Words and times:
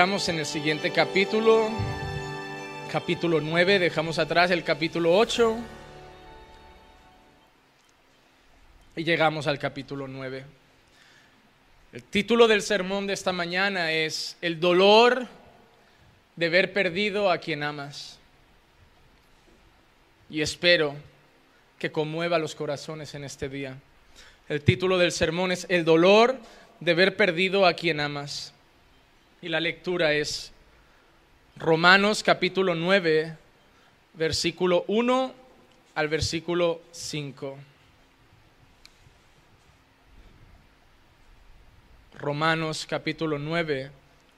En 0.00 0.38
el 0.38 0.46
siguiente 0.46 0.92
capítulo, 0.92 1.68
capítulo 2.90 3.38
9, 3.38 3.78
dejamos 3.78 4.18
atrás 4.18 4.50
el 4.50 4.64
capítulo 4.64 5.14
8 5.14 5.58
y 8.96 9.04
llegamos 9.04 9.46
al 9.46 9.58
capítulo 9.58 10.08
9. 10.08 10.46
El 11.92 12.02
título 12.02 12.48
del 12.48 12.62
sermón 12.62 13.06
de 13.06 13.12
esta 13.12 13.32
mañana 13.32 13.92
es 13.92 14.38
El 14.40 14.58
dolor 14.58 15.26
de 16.34 16.48
ver 16.48 16.72
perdido 16.72 17.30
a 17.30 17.36
quien 17.36 17.62
amas. 17.62 18.18
Y 20.30 20.40
espero 20.40 20.96
que 21.78 21.92
conmueva 21.92 22.38
los 22.38 22.54
corazones 22.54 23.14
en 23.14 23.24
este 23.24 23.50
día. 23.50 23.76
El 24.48 24.62
título 24.62 24.96
del 24.96 25.12
sermón 25.12 25.52
es 25.52 25.66
El 25.68 25.84
dolor 25.84 26.38
de 26.80 26.94
ver 26.94 27.16
perdido 27.16 27.66
a 27.66 27.74
quien 27.74 28.00
amas. 28.00 28.54
Y 29.42 29.48
la 29.48 29.58
lectura 29.58 30.12
es 30.12 30.52
Romanos 31.56 32.22
capítulo 32.22 32.74
9, 32.74 33.34
versículo 34.12 34.84
1 34.86 35.34
al 35.94 36.08
versículo 36.08 36.82
5. 36.90 37.56
Romanos 42.18 42.84
capítulo 42.86 43.38
9, 43.38 43.90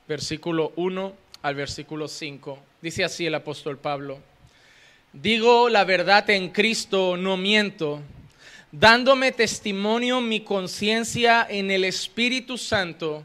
versículo 0.07 0.73
1 0.77 1.13
al 1.43 1.55
versículo 1.57 2.07
5. 2.07 2.61
Dice 2.81 3.03
así 3.03 3.27
el 3.27 3.35
apóstol 3.35 3.79
Pablo. 3.79 4.21
Digo 5.13 5.69
la 5.69 5.83
verdad 5.83 6.31
en 6.31 6.51
Cristo, 6.51 7.17
no 7.17 7.37
miento, 7.37 8.01
dándome 8.71 9.33
testimonio 9.33 10.21
mi 10.21 10.43
conciencia 10.43 11.45
en 11.51 11.73
el 11.73 11.83
Espíritu 11.83 12.57
Santo 12.57 13.25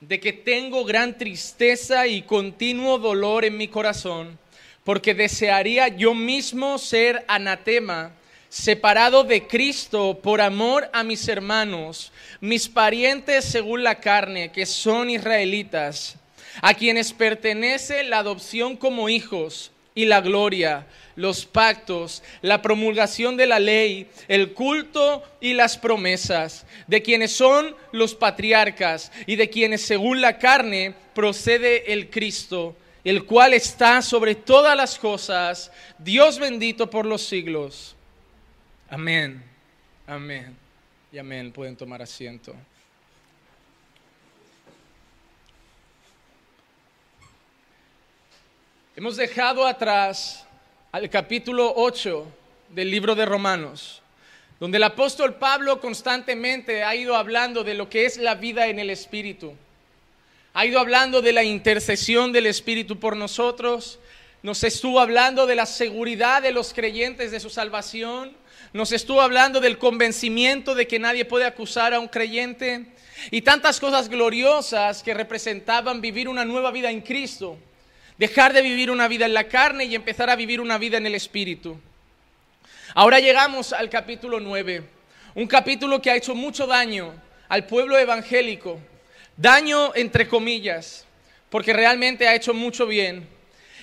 de 0.00 0.18
que 0.18 0.32
tengo 0.32 0.84
gran 0.84 1.16
tristeza 1.16 2.06
y 2.06 2.22
continuo 2.22 2.98
dolor 2.98 3.44
en 3.44 3.56
mi 3.56 3.68
corazón, 3.68 4.38
porque 4.84 5.14
desearía 5.14 5.88
yo 5.88 6.14
mismo 6.14 6.78
ser 6.78 7.24
anatema, 7.28 8.12
separado 8.48 9.24
de 9.24 9.46
Cristo 9.46 10.18
por 10.22 10.40
amor 10.40 10.88
a 10.92 11.04
mis 11.04 11.28
hermanos, 11.28 12.12
mis 12.40 12.68
parientes 12.68 13.44
según 13.44 13.84
la 13.84 14.00
carne, 14.00 14.50
que 14.50 14.66
son 14.66 15.10
israelitas, 15.10 16.16
a 16.62 16.74
quienes 16.74 17.12
pertenece 17.12 18.02
la 18.02 18.18
adopción 18.18 18.76
como 18.76 19.08
hijos 19.08 19.70
y 20.02 20.06
la 20.06 20.20
gloria 20.20 20.86
los 21.20 21.44
pactos, 21.44 22.22
la 22.42 22.62
promulgación 22.62 23.36
de 23.36 23.46
la 23.46 23.60
ley, 23.60 24.08
el 24.26 24.52
culto 24.52 25.22
y 25.40 25.52
las 25.52 25.76
promesas, 25.76 26.66
de 26.86 27.02
quienes 27.02 27.32
son 27.32 27.76
los 27.92 28.14
patriarcas 28.14 29.12
y 29.26 29.36
de 29.36 29.50
quienes 29.50 29.82
según 29.82 30.20
la 30.20 30.38
carne 30.38 30.94
procede 31.14 31.92
el 31.92 32.10
Cristo, 32.10 32.76
el 33.04 33.24
cual 33.24 33.54
está 33.54 34.02
sobre 34.02 34.34
todas 34.34 34.76
las 34.76 34.98
cosas, 34.98 35.70
Dios 35.98 36.38
bendito 36.38 36.88
por 36.88 37.06
los 37.06 37.22
siglos. 37.22 37.94
Amén, 38.88 39.42
amén 40.06 40.56
y 41.12 41.18
amén. 41.18 41.52
Pueden 41.52 41.76
tomar 41.76 42.02
asiento. 42.02 42.54
Hemos 49.00 49.16
dejado 49.16 49.66
atrás 49.66 50.44
al 50.92 51.08
capítulo 51.08 51.72
8 51.74 52.26
del 52.68 52.90
libro 52.90 53.14
de 53.14 53.24
Romanos, 53.24 54.02
donde 54.60 54.76
el 54.76 54.82
apóstol 54.82 55.36
Pablo 55.36 55.80
constantemente 55.80 56.84
ha 56.84 56.94
ido 56.94 57.16
hablando 57.16 57.64
de 57.64 57.72
lo 57.72 57.88
que 57.88 58.04
es 58.04 58.18
la 58.18 58.34
vida 58.34 58.66
en 58.66 58.78
el 58.78 58.90
Espíritu. 58.90 59.54
Ha 60.52 60.66
ido 60.66 60.78
hablando 60.78 61.22
de 61.22 61.32
la 61.32 61.42
intercesión 61.42 62.30
del 62.30 62.44
Espíritu 62.44 62.98
por 62.98 63.16
nosotros, 63.16 63.98
nos 64.42 64.62
estuvo 64.64 65.00
hablando 65.00 65.46
de 65.46 65.54
la 65.54 65.64
seguridad 65.64 66.42
de 66.42 66.52
los 66.52 66.74
creyentes 66.74 67.30
de 67.30 67.40
su 67.40 67.48
salvación, 67.48 68.36
nos 68.74 68.92
estuvo 68.92 69.22
hablando 69.22 69.62
del 69.62 69.78
convencimiento 69.78 70.74
de 70.74 70.86
que 70.86 70.98
nadie 70.98 71.24
puede 71.24 71.46
acusar 71.46 71.94
a 71.94 72.00
un 72.00 72.08
creyente. 72.08 72.84
Y 73.30 73.40
tantas 73.40 73.80
cosas 73.80 74.10
gloriosas 74.10 75.02
que 75.02 75.14
representaban 75.14 76.02
vivir 76.02 76.28
una 76.28 76.44
nueva 76.44 76.70
vida 76.70 76.90
en 76.90 77.00
Cristo 77.00 77.56
dejar 78.20 78.52
de 78.52 78.60
vivir 78.60 78.90
una 78.90 79.08
vida 79.08 79.24
en 79.24 79.32
la 79.32 79.48
carne 79.48 79.86
y 79.86 79.94
empezar 79.94 80.28
a 80.28 80.36
vivir 80.36 80.60
una 80.60 80.76
vida 80.76 80.98
en 80.98 81.06
el 81.06 81.14
Espíritu. 81.14 81.80
Ahora 82.94 83.18
llegamos 83.18 83.72
al 83.72 83.88
capítulo 83.88 84.38
9, 84.38 84.82
un 85.36 85.46
capítulo 85.46 86.02
que 86.02 86.10
ha 86.10 86.16
hecho 86.16 86.34
mucho 86.34 86.66
daño 86.66 87.14
al 87.48 87.64
pueblo 87.64 87.98
evangélico, 87.98 88.78
daño 89.38 89.94
entre 89.94 90.28
comillas, 90.28 91.06
porque 91.48 91.72
realmente 91.72 92.28
ha 92.28 92.34
hecho 92.34 92.52
mucho 92.52 92.86
bien. 92.86 93.26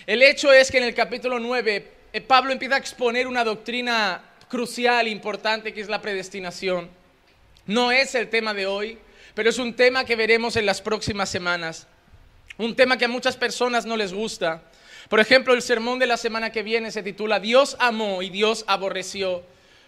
El 0.06 0.22
hecho 0.22 0.54
es 0.54 0.70
que 0.70 0.78
en 0.78 0.84
el 0.84 0.94
capítulo 0.94 1.40
9 1.40 1.92
eh, 2.14 2.22
Pablo 2.22 2.52
empieza 2.52 2.76
a 2.76 2.78
exponer 2.78 3.26
una 3.26 3.44
doctrina 3.44 4.22
crucial, 4.48 5.08
importante, 5.08 5.74
que 5.74 5.82
es 5.82 5.90
la 5.90 6.00
predestinación. 6.00 6.92
No 7.66 7.92
es 7.92 8.14
el 8.14 8.30
tema 8.30 8.54
de 8.54 8.68
hoy, 8.68 9.00
pero 9.34 9.50
es 9.50 9.58
un 9.58 9.74
tema 9.74 10.06
que 10.06 10.16
veremos 10.16 10.58
en 10.58 10.68
las 10.68 10.80
próximas 10.80 11.28
semanas. 11.28 11.88
Un 12.58 12.76
tema 12.76 12.98
que 12.98 13.06
a 13.06 13.10
muchas 13.10 13.38
personas 13.38 13.86
no 13.86 13.96
les 13.96 14.14
gusta. 14.14 14.64
Por 15.10 15.20
ejemplo, 15.20 15.54
el 15.54 15.62
sermón 15.62 16.00
de 16.00 16.08
la 16.08 16.18
semana 16.18 16.52
que 16.52 16.64
viene 16.64 16.92
se 16.92 17.04
titula 17.04 17.40
Dios 17.40 17.78
amó 17.80 18.22
y 18.22 18.30
Dios 18.30 18.66
aborreció. 18.68 19.44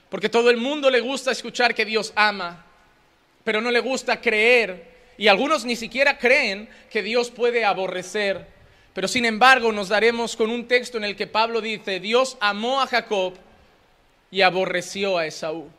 Porque 0.09 0.29
todo 0.29 0.49
el 0.49 0.57
mundo 0.57 0.89
le 0.89 1.01
gusta 1.01 1.31
escuchar 1.31 1.75
que 1.75 1.85
Dios 1.85 2.13
ama, 2.15 2.65
pero 3.43 3.61
no 3.61 3.71
le 3.71 3.79
gusta 3.79 4.21
creer. 4.21 4.89
Y 5.17 5.27
algunos 5.27 5.65
ni 5.65 5.75
siquiera 5.75 6.17
creen 6.17 6.69
que 6.89 7.03
Dios 7.03 7.29
puede 7.31 7.65
aborrecer. 7.65 8.47
Pero 8.93 9.07
sin 9.07 9.25
embargo 9.25 9.71
nos 9.71 9.89
daremos 9.89 10.35
con 10.35 10.49
un 10.49 10.67
texto 10.67 10.97
en 10.97 11.03
el 11.03 11.15
que 11.15 11.27
Pablo 11.27 11.61
dice, 11.61 11.99
Dios 11.99 12.37
amó 12.39 12.81
a 12.81 12.87
Jacob 12.87 13.33
y 14.31 14.41
aborreció 14.41 15.17
a 15.17 15.25
Esaú. 15.25 15.69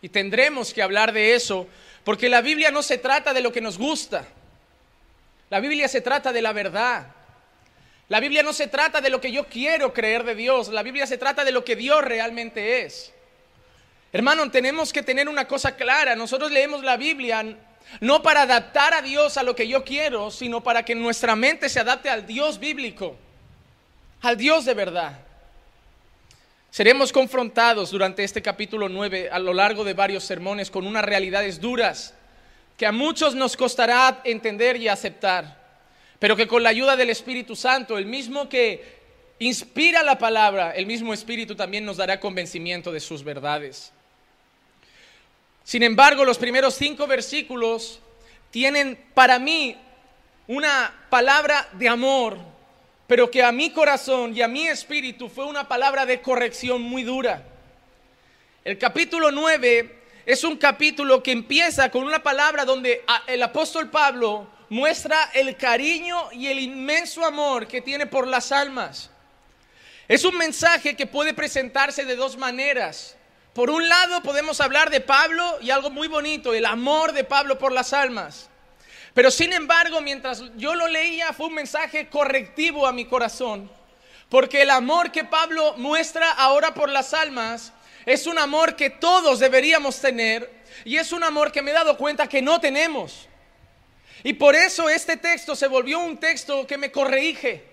Y 0.00 0.08
tendremos 0.08 0.72
que 0.72 0.82
hablar 0.82 1.12
de 1.12 1.34
eso, 1.34 1.66
porque 2.04 2.28
la 2.28 2.40
Biblia 2.40 2.70
no 2.70 2.82
se 2.82 2.98
trata 2.98 3.34
de 3.34 3.40
lo 3.40 3.52
que 3.52 3.60
nos 3.60 3.78
gusta. 3.78 4.26
La 5.50 5.60
Biblia 5.60 5.88
se 5.88 6.00
trata 6.00 6.32
de 6.32 6.42
la 6.42 6.52
verdad. 6.52 7.06
La 8.08 8.20
Biblia 8.20 8.42
no 8.42 8.52
se 8.52 8.68
trata 8.68 9.00
de 9.00 9.10
lo 9.10 9.20
que 9.20 9.32
yo 9.32 9.46
quiero 9.46 9.92
creer 9.92 10.24
de 10.24 10.34
Dios. 10.34 10.68
La 10.68 10.82
Biblia 10.82 11.06
se 11.06 11.18
trata 11.18 11.44
de 11.44 11.52
lo 11.52 11.64
que 11.64 11.76
Dios 11.76 12.02
realmente 12.02 12.82
es. 12.82 13.12
Hermano, 14.12 14.50
tenemos 14.50 14.92
que 14.92 15.02
tener 15.02 15.28
una 15.28 15.46
cosa 15.46 15.76
clara. 15.76 16.14
Nosotros 16.14 16.50
leemos 16.50 16.82
la 16.82 16.96
Biblia 16.96 17.44
no 18.00 18.22
para 18.22 18.42
adaptar 18.42 18.94
a 18.94 19.02
Dios 19.02 19.36
a 19.36 19.42
lo 19.42 19.54
que 19.54 19.68
yo 19.68 19.84
quiero, 19.84 20.30
sino 20.30 20.62
para 20.62 20.84
que 20.84 20.94
nuestra 20.94 21.36
mente 21.36 21.68
se 21.68 21.80
adapte 21.80 22.08
al 22.08 22.26
Dios 22.26 22.58
bíblico, 22.58 23.16
al 24.22 24.36
Dios 24.36 24.64
de 24.64 24.74
verdad. 24.74 25.20
Seremos 26.70 27.12
confrontados 27.12 27.90
durante 27.90 28.22
este 28.22 28.42
capítulo 28.42 28.88
9 28.88 29.30
a 29.30 29.38
lo 29.38 29.54
largo 29.54 29.82
de 29.84 29.94
varios 29.94 30.24
sermones 30.24 30.70
con 30.70 30.86
unas 30.86 31.04
realidades 31.04 31.60
duras 31.60 32.14
que 32.76 32.86
a 32.86 32.92
muchos 32.92 33.34
nos 33.34 33.56
costará 33.56 34.20
entender 34.24 34.76
y 34.76 34.88
aceptar, 34.88 35.64
pero 36.18 36.36
que 36.36 36.46
con 36.46 36.62
la 36.62 36.68
ayuda 36.70 36.96
del 36.96 37.10
Espíritu 37.10 37.56
Santo, 37.56 37.96
el 37.96 38.06
mismo 38.06 38.48
que 38.48 38.96
inspira 39.38 40.02
la 40.02 40.18
palabra, 40.18 40.72
el 40.72 40.86
mismo 40.86 41.14
Espíritu 41.14 41.54
también 41.54 41.84
nos 41.84 41.96
dará 41.96 42.20
convencimiento 42.20 42.92
de 42.92 43.00
sus 43.00 43.22
verdades. 43.24 43.92
Sin 45.64 45.82
embargo, 45.82 46.24
los 46.24 46.38
primeros 46.38 46.74
cinco 46.74 47.06
versículos 47.06 48.00
tienen 48.50 48.98
para 49.14 49.38
mí 49.38 49.76
una 50.46 50.94
palabra 51.10 51.68
de 51.72 51.88
amor, 51.88 52.38
pero 53.06 53.30
que 53.30 53.42
a 53.42 53.52
mi 53.52 53.70
corazón 53.70 54.36
y 54.36 54.42
a 54.42 54.48
mi 54.48 54.68
espíritu 54.68 55.28
fue 55.28 55.44
una 55.44 55.66
palabra 55.66 56.06
de 56.06 56.20
corrección 56.20 56.82
muy 56.82 57.02
dura. 57.02 57.42
El 58.64 58.78
capítulo 58.78 59.30
9 59.30 59.95
es 60.26 60.42
un 60.42 60.56
capítulo 60.56 61.22
que 61.22 61.30
empieza 61.30 61.88
con 61.88 62.02
una 62.02 62.20
palabra 62.20 62.64
donde 62.64 63.04
el 63.28 63.40
apóstol 63.44 63.90
Pablo 63.90 64.48
muestra 64.68 65.30
el 65.32 65.56
cariño 65.56 66.30
y 66.32 66.48
el 66.48 66.58
inmenso 66.58 67.24
amor 67.24 67.68
que 67.68 67.80
tiene 67.80 68.06
por 68.06 68.26
las 68.26 68.50
almas. 68.50 69.08
Es 70.08 70.24
un 70.24 70.36
mensaje 70.36 70.96
que 70.96 71.06
puede 71.06 71.32
presentarse 71.32 72.04
de 72.04 72.16
dos 72.16 72.36
maneras. 72.36 73.16
Por 73.54 73.70
un 73.70 73.88
lado 73.88 74.20
podemos 74.20 74.60
hablar 74.60 74.90
de 74.90 75.00
Pablo 75.00 75.58
y 75.60 75.70
algo 75.70 75.90
muy 75.90 76.08
bonito, 76.08 76.52
el 76.52 76.66
amor 76.66 77.12
de 77.12 77.22
Pablo 77.22 77.56
por 77.56 77.70
las 77.70 77.92
almas. 77.92 78.50
Pero 79.14 79.30
sin 79.30 79.52
embargo, 79.52 80.00
mientras 80.00 80.42
yo 80.56 80.74
lo 80.74 80.88
leía, 80.88 81.32
fue 81.34 81.46
un 81.46 81.54
mensaje 81.54 82.08
correctivo 82.08 82.88
a 82.88 82.92
mi 82.92 83.04
corazón. 83.04 83.70
Porque 84.28 84.62
el 84.62 84.70
amor 84.70 85.12
que 85.12 85.22
Pablo 85.22 85.74
muestra 85.76 86.32
ahora 86.32 86.74
por 86.74 86.90
las 86.90 87.14
almas 87.14 87.72
es 88.06 88.28
un 88.28 88.38
amor 88.38 88.76
que 88.76 88.88
todos 88.88 89.40
deberíamos 89.40 90.00
tener 90.00 90.48
y 90.84 90.96
es 90.96 91.10
un 91.10 91.24
amor 91.24 91.50
que 91.50 91.60
me 91.60 91.72
he 91.72 91.74
dado 91.74 91.98
cuenta 91.98 92.28
que 92.28 92.40
no 92.40 92.60
tenemos. 92.60 93.28
Y 94.22 94.32
por 94.32 94.54
eso 94.54 94.88
este 94.88 95.16
texto 95.16 95.56
se 95.56 95.66
volvió 95.66 95.98
un 95.98 96.16
texto 96.16 96.66
que 96.66 96.78
me 96.78 96.92
corrige, 96.92 97.64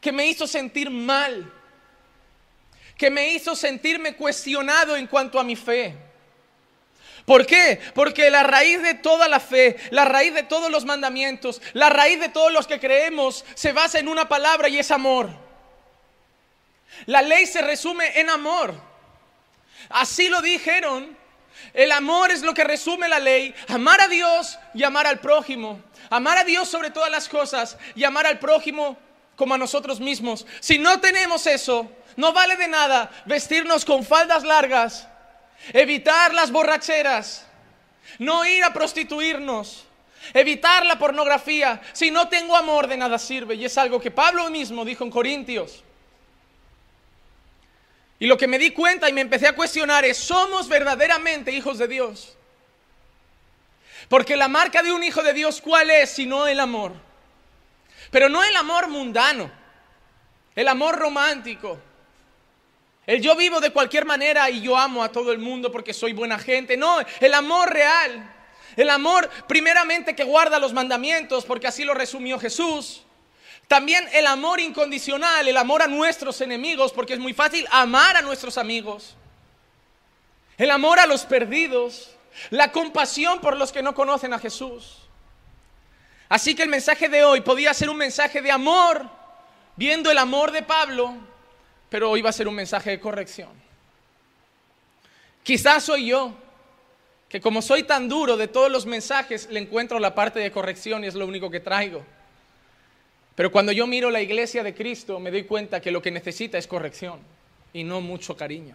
que 0.00 0.10
me 0.10 0.26
hizo 0.26 0.46
sentir 0.46 0.90
mal, 0.90 1.52
que 2.96 3.10
me 3.10 3.28
hizo 3.28 3.54
sentirme 3.54 4.16
cuestionado 4.16 4.96
en 4.96 5.06
cuanto 5.06 5.38
a 5.38 5.44
mi 5.44 5.54
fe. 5.54 5.94
¿Por 7.26 7.44
qué? 7.44 7.80
Porque 7.94 8.30
la 8.30 8.42
raíz 8.42 8.80
de 8.82 8.94
toda 8.94 9.28
la 9.28 9.40
fe, 9.40 9.76
la 9.90 10.06
raíz 10.06 10.32
de 10.32 10.44
todos 10.44 10.70
los 10.70 10.84
mandamientos, 10.86 11.60
la 11.74 11.90
raíz 11.90 12.20
de 12.20 12.28
todos 12.28 12.52
los 12.52 12.66
que 12.66 12.80
creemos 12.80 13.44
se 13.54 13.72
basa 13.72 13.98
en 13.98 14.08
una 14.08 14.28
palabra 14.28 14.68
y 14.68 14.78
es 14.78 14.90
amor. 14.90 15.28
La 17.04 17.20
ley 17.20 17.46
se 17.46 17.60
resume 17.60 18.18
en 18.18 18.30
amor. 18.30 18.95
Así 19.88 20.28
lo 20.28 20.42
dijeron. 20.42 21.16
El 21.72 21.92
amor 21.92 22.30
es 22.30 22.42
lo 22.42 22.54
que 22.54 22.64
resume 22.64 23.08
la 23.08 23.18
ley. 23.18 23.54
Amar 23.68 24.00
a 24.00 24.08
Dios 24.08 24.58
y 24.74 24.84
amar 24.84 25.06
al 25.06 25.20
prójimo. 25.20 25.80
Amar 26.10 26.38
a 26.38 26.44
Dios 26.44 26.68
sobre 26.68 26.90
todas 26.90 27.10
las 27.10 27.28
cosas 27.28 27.76
y 27.94 28.04
amar 28.04 28.26
al 28.26 28.38
prójimo 28.38 28.96
como 29.36 29.54
a 29.54 29.58
nosotros 29.58 30.00
mismos. 30.00 30.46
Si 30.60 30.78
no 30.78 31.00
tenemos 31.00 31.46
eso, 31.46 31.90
no 32.16 32.32
vale 32.32 32.56
de 32.56 32.68
nada 32.68 33.10
vestirnos 33.26 33.84
con 33.84 34.04
faldas 34.04 34.44
largas, 34.44 35.06
evitar 35.72 36.32
las 36.32 36.50
borracheras, 36.50 37.46
no 38.18 38.46
ir 38.46 38.64
a 38.64 38.72
prostituirnos, 38.72 39.84
evitar 40.32 40.86
la 40.86 40.98
pornografía. 40.98 41.80
Si 41.92 42.10
no 42.10 42.28
tengo 42.28 42.56
amor, 42.56 42.86
de 42.86 42.96
nada 42.96 43.18
sirve. 43.18 43.54
Y 43.54 43.64
es 43.64 43.76
algo 43.76 44.00
que 44.00 44.10
Pablo 44.10 44.48
mismo 44.50 44.84
dijo 44.84 45.04
en 45.04 45.10
Corintios. 45.10 45.84
Y 48.18 48.26
lo 48.26 48.36
que 48.36 48.46
me 48.46 48.58
di 48.58 48.70
cuenta 48.70 49.08
y 49.08 49.12
me 49.12 49.20
empecé 49.20 49.46
a 49.46 49.54
cuestionar 49.54 50.04
es, 50.04 50.16
¿somos 50.16 50.68
verdaderamente 50.68 51.52
hijos 51.52 51.78
de 51.78 51.88
Dios? 51.88 52.36
Porque 54.08 54.36
la 54.36 54.48
marca 54.48 54.82
de 54.82 54.92
un 54.92 55.04
hijo 55.04 55.22
de 55.22 55.32
Dios, 55.32 55.60
¿cuál 55.60 55.90
es? 55.90 56.10
Sino 56.10 56.46
el 56.46 56.60
amor. 56.60 56.92
Pero 58.10 58.28
no 58.28 58.42
el 58.42 58.56
amor 58.56 58.88
mundano, 58.88 59.50
el 60.54 60.68
amor 60.68 60.96
romántico. 60.96 61.78
El 63.06 63.20
yo 63.20 63.36
vivo 63.36 63.60
de 63.60 63.70
cualquier 63.70 64.04
manera 64.04 64.50
y 64.50 64.60
yo 64.60 64.76
amo 64.76 65.02
a 65.02 65.12
todo 65.12 65.30
el 65.30 65.38
mundo 65.38 65.70
porque 65.70 65.92
soy 65.94 66.12
buena 66.12 66.38
gente. 66.38 66.76
No, 66.76 66.98
el 67.20 67.34
amor 67.34 67.72
real. 67.72 68.32
El 68.76 68.90
amor 68.90 69.30
primeramente 69.46 70.14
que 70.14 70.24
guarda 70.24 70.58
los 70.58 70.72
mandamientos 70.72 71.44
porque 71.44 71.66
así 71.66 71.84
lo 71.84 71.94
resumió 71.94 72.38
Jesús. 72.38 73.05
También 73.68 74.08
el 74.12 74.26
amor 74.26 74.60
incondicional, 74.60 75.48
el 75.48 75.56
amor 75.56 75.82
a 75.82 75.88
nuestros 75.88 76.40
enemigos, 76.40 76.92
porque 76.92 77.14
es 77.14 77.18
muy 77.18 77.32
fácil 77.32 77.66
amar 77.70 78.16
a 78.16 78.22
nuestros 78.22 78.58
amigos. 78.58 79.16
El 80.56 80.70
amor 80.70 81.00
a 81.00 81.06
los 81.06 81.24
perdidos, 81.24 82.16
la 82.50 82.70
compasión 82.70 83.40
por 83.40 83.56
los 83.56 83.72
que 83.72 83.82
no 83.82 83.94
conocen 83.94 84.32
a 84.32 84.38
Jesús. 84.38 84.98
Así 86.28 86.54
que 86.54 86.62
el 86.62 86.68
mensaje 86.68 87.08
de 87.08 87.24
hoy 87.24 87.40
podía 87.40 87.74
ser 87.74 87.90
un 87.90 87.96
mensaje 87.96 88.40
de 88.40 88.50
amor, 88.50 89.08
viendo 89.76 90.10
el 90.10 90.18
amor 90.18 90.52
de 90.52 90.62
Pablo, 90.62 91.14
pero 91.88 92.10
hoy 92.10 92.22
va 92.22 92.30
a 92.30 92.32
ser 92.32 92.48
un 92.48 92.54
mensaje 92.54 92.90
de 92.90 93.00
corrección. 93.00 93.50
Quizás 95.42 95.84
soy 95.84 96.06
yo, 96.06 96.32
que 97.28 97.40
como 97.40 97.62
soy 97.62 97.82
tan 97.82 98.08
duro 98.08 98.36
de 98.36 98.48
todos 98.48 98.70
los 98.70 98.86
mensajes, 98.86 99.48
le 99.50 99.60
encuentro 99.60 99.98
la 99.98 100.14
parte 100.14 100.38
de 100.38 100.50
corrección 100.50 101.04
y 101.04 101.08
es 101.08 101.14
lo 101.14 101.26
único 101.26 101.50
que 101.50 101.60
traigo. 101.60 102.04
Pero 103.36 103.52
cuando 103.52 103.70
yo 103.70 103.86
miro 103.86 104.10
la 104.10 104.22
iglesia 104.22 104.64
de 104.64 104.74
Cristo, 104.74 105.20
me 105.20 105.30
doy 105.30 105.44
cuenta 105.44 105.80
que 105.80 105.90
lo 105.90 106.00
que 106.00 106.10
necesita 106.10 106.56
es 106.56 106.66
corrección 106.66 107.20
y 107.74 107.84
no 107.84 108.00
mucho 108.00 108.34
cariño. 108.34 108.74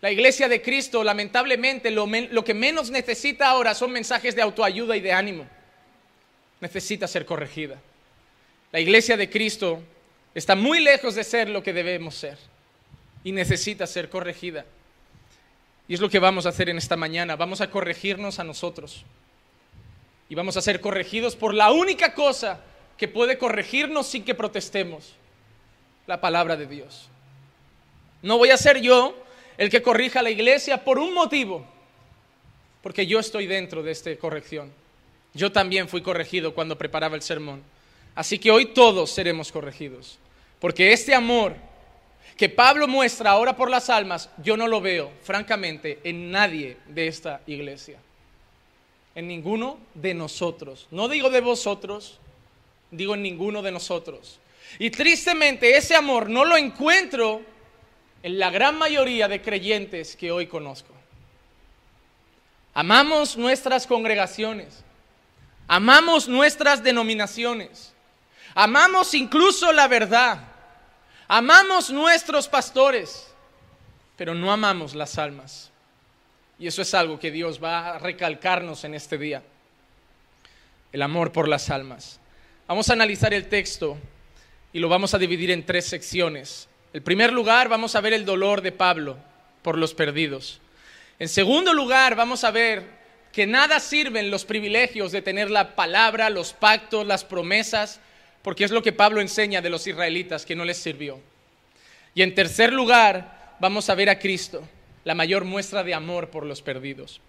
La 0.00 0.10
iglesia 0.10 0.48
de 0.48 0.60
Cristo, 0.60 1.04
lamentablemente, 1.04 1.92
lo, 1.92 2.08
que 2.44 2.54
menos 2.54 2.90
necesita 2.90 3.48
ahora 3.48 3.74
son 3.74 3.92
mensajes 3.92 4.34
de 4.34 4.42
autoayuda 4.42 4.96
y 4.96 5.00
de 5.00 5.12
ánimo. 5.12 5.46
Necesita 6.60 7.06
ser 7.06 7.24
corregida. 7.24 7.80
La 8.72 8.80
iglesia 8.80 9.16
de 9.16 9.30
Cristo 9.30 9.80
está 10.34 10.56
muy 10.56 10.80
lejos 10.80 11.14
de 11.14 11.22
ser 11.22 11.48
lo 11.48 11.62
que 11.62 11.72
debemos 11.72 12.16
ser 12.16 12.38
y 13.22 13.30
necesita 13.30 13.86
ser 13.86 14.08
corregida. 14.08 14.64
Y 15.86 15.94
es 15.94 16.00
lo 16.00 16.08
que 16.08 16.18
vamos 16.18 16.46
a 16.46 16.48
hacer 16.48 16.68
en 16.68 16.78
esta 16.78 16.96
mañana. 16.96 17.36
Vamos 17.36 17.60
a 17.60 17.70
corregirnos 17.70 18.40
a 18.40 18.44
nosotros. 18.44 19.04
Y 20.28 20.34
vamos 20.34 20.56
a 20.56 20.62
ser 20.62 20.80
corregidos 20.80 21.36
por 21.36 21.54
la 21.54 21.70
única 21.70 22.14
cosa 22.14 22.60
que 23.00 23.08
puede 23.08 23.38
corregirnos 23.38 24.08
sin 24.08 24.24
que 24.24 24.34
protestemos. 24.34 25.14
La 26.06 26.20
palabra 26.20 26.58
de 26.58 26.66
Dios. 26.66 27.08
No 28.20 28.36
voy 28.36 28.50
a 28.50 28.58
ser 28.58 28.82
yo 28.82 29.16
el 29.56 29.70
que 29.70 29.80
corrija 29.80 30.20
a 30.20 30.22
la 30.22 30.28
iglesia 30.28 30.84
por 30.84 30.98
un 30.98 31.14
motivo, 31.14 31.64
porque 32.82 33.06
yo 33.06 33.18
estoy 33.18 33.46
dentro 33.46 33.82
de 33.82 33.92
esta 33.92 34.14
corrección. 34.16 34.70
Yo 35.32 35.50
también 35.50 35.88
fui 35.88 36.02
corregido 36.02 36.52
cuando 36.52 36.76
preparaba 36.76 37.16
el 37.16 37.22
sermón. 37.22 37.62
Así 38.14 38.38
que 38.38 38.50
hoy 38.50 38.66
todos 38.66 39.10
seremos 39.10 39.50
corregidos, 39.50 40.18
porque 40.58 40.92
este 40.92 41.14
amor 41.14 41.54
que 42.36 42.50
Pablo 42.50 42.86
muestra 42.86 43.30
ahora 43.30 43.56
por 43.56 43.70
las 43.70 43.88
almas, 43.88 44.28
yo 44.42 44.58
no 44.58 44.68
lo 44.68 44.82
veo, 44.82 45.10
francamente, 45.22 46.00
en 46.04 46.30
nadie 46.30 46.76
de 46.86 47.06
esta 47.06 47.40
iglesia. 47.46 47.98
En 49.14 49.26
ninguno 49.26 49.78
de 49.94 50.12
nosotros. 50.12 50.86
No 50.90 51.08
digo 51.08 51.30
de 51.30 51.40
vosotros, 51.40 52.20
digo 52.90 53.14
en 53.14 53.22
ninguno 53.22 53.62
de 53.62 53.72
nosotros. 53.72 54.38
Y 54.78 54.90
tristemente 54.90 55.76
ese 55.76 55.94
amor 55.94 56.28
no 56.28 56.44
lo 56.44 56.56
encuentro 56.56 57.42
en 58.22 58.38
la 58.38 58.50
gran 58.50 58.76
mayoría 58.76 59.28
de 59.28 59.42
creyentes 59.42 60.16
que 60.16 60.30
hoy 60.30 60.46
conozco. 60.46 60.94
Amamos 62.72 63.36
nuestras 63.36 63.86
congregaciones, 63.86 64.84
amamos 65.66 66.28
nuestras 66.28 66.82
denominaciones, 66.82 67.92
amamos 68.54 69.12
incluso 69.14 69.72
la 69.72 69.88
verdad, 69.88 70.40
amamos 71.26 71.90
nuestros 71.90 72.46
pastores, 72.46 73.26
pero 74.16 74.34
no 74.34 74.52
amamos 74.52 74.94
las 74.94 75.18
almas. 75.18 75.70
Y 76.60 76.66
eso 76.66 76.82
es 76.82 76.94
algo 76.94 77.18
que 77.18 77.30
Dios 77.30 77.62
va 77.62 77.96
a 77.96 77.98
recalcarnos 77.98 78.84
en 78.84 78.94
este 78.94 79.18
día, 79.18 79.42
el 80.92 81.02
amor 81.02 81.32
por 81.32 81.48
las 81.48 81.70
almas. 81.70 82.19
Vamos 82.70 82.88
a 82.88 82.92
analizar 82.92 83.34
el 83.34 83.48
texto 83.48 83.98
y 84.72 84.78
lo 84.78 84.88
vamos 84.88 85.12
a 85.12 85.18
dividir 85.18 85.50
en 85.50 85.66
tres 85.66 85.86
secciones. 85.86 86.68
En 86.92 87.02
primer 87.02 87.32
lugar, 87.32 87.68
vamos 87.68 87.96
a 87.96 88.00
ver 88.00 88.12
el 88.12 88.24
dolor 88.24 88.62
de 88.62 88.70
Pablo 88.70 89.16
por 89.62 89.76
los 89.76 89.92
perdidos. 89.92 90.60
En 91.18 91.28
segundo 91.28 91.74
lugar, 91.74 92.14
vamos 92.14 92.44
a 92.44 92.52
ver 92.52 92.84
que 93.32 93.44
nada 93.44 93.80
sirven 93.80 94.30
los 94.30 94.44
privilegios 94.44 95.10
de 95.10 95.20
tener 95.20 95.50
la 95.50 95.74
palabra, 95.74 96.30
los 96.30 96.52
pactos, 96.52 97.04
las 97.04 97.24
promesas, 97.24 97.98
porque 98.40 98.62
es 98.62 98.70
lo 98.70 98.84
que 98.84 98.92
Pablo 98.92 99.20
enseña 99.20 99.60
de 99.60 99.70
los 99.70 99.88
israelitas, 99.88 100.46
que 100.46 100.54
no 100.54 100.64
les 100.64 100.76
sirvió. 100.76 101.18
Y 102.14 102.22
en 102.22 102.36
tercer 102.36 102.72
lugar, 102.72 103.56
vamos 103.58 103.90
a 103.90 103.96
ver 103.96 104.08
a 104.10 104.20
Cristo, 104.20 104.62
la 105.02 105.16
mayor 105.16 105.44
muestra 105.44 105.82
de 105.82 105.94
amor 105.94 106.30
por 106.30 106.46
los 106.46 106.62
perdidos. 106.62 107.20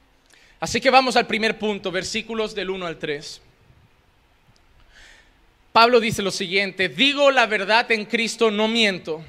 Así 0.60 0.80
que 0.80 0.92
vamos 0.92 1.16
al 1.16 1.26
primer 1.26 1.58
punto, 1.58 1.90
versículos 1.90 2.54
del 2.54 2.70
1 2.70 2.86
al 2.86 3.00
3. 3.00 3.42
Pablo 5.72 6.02
dice 6.02 6.22
lo 6.22 6.32
siguiente, 6.32 6.90
digo 6.90 7.32
la 7.32 7.46
verdad 7.46 7.90
en 7.92 8.04
Cristo, 8.06 8.52
no 8.52 8.68
miento, 8.68 9.24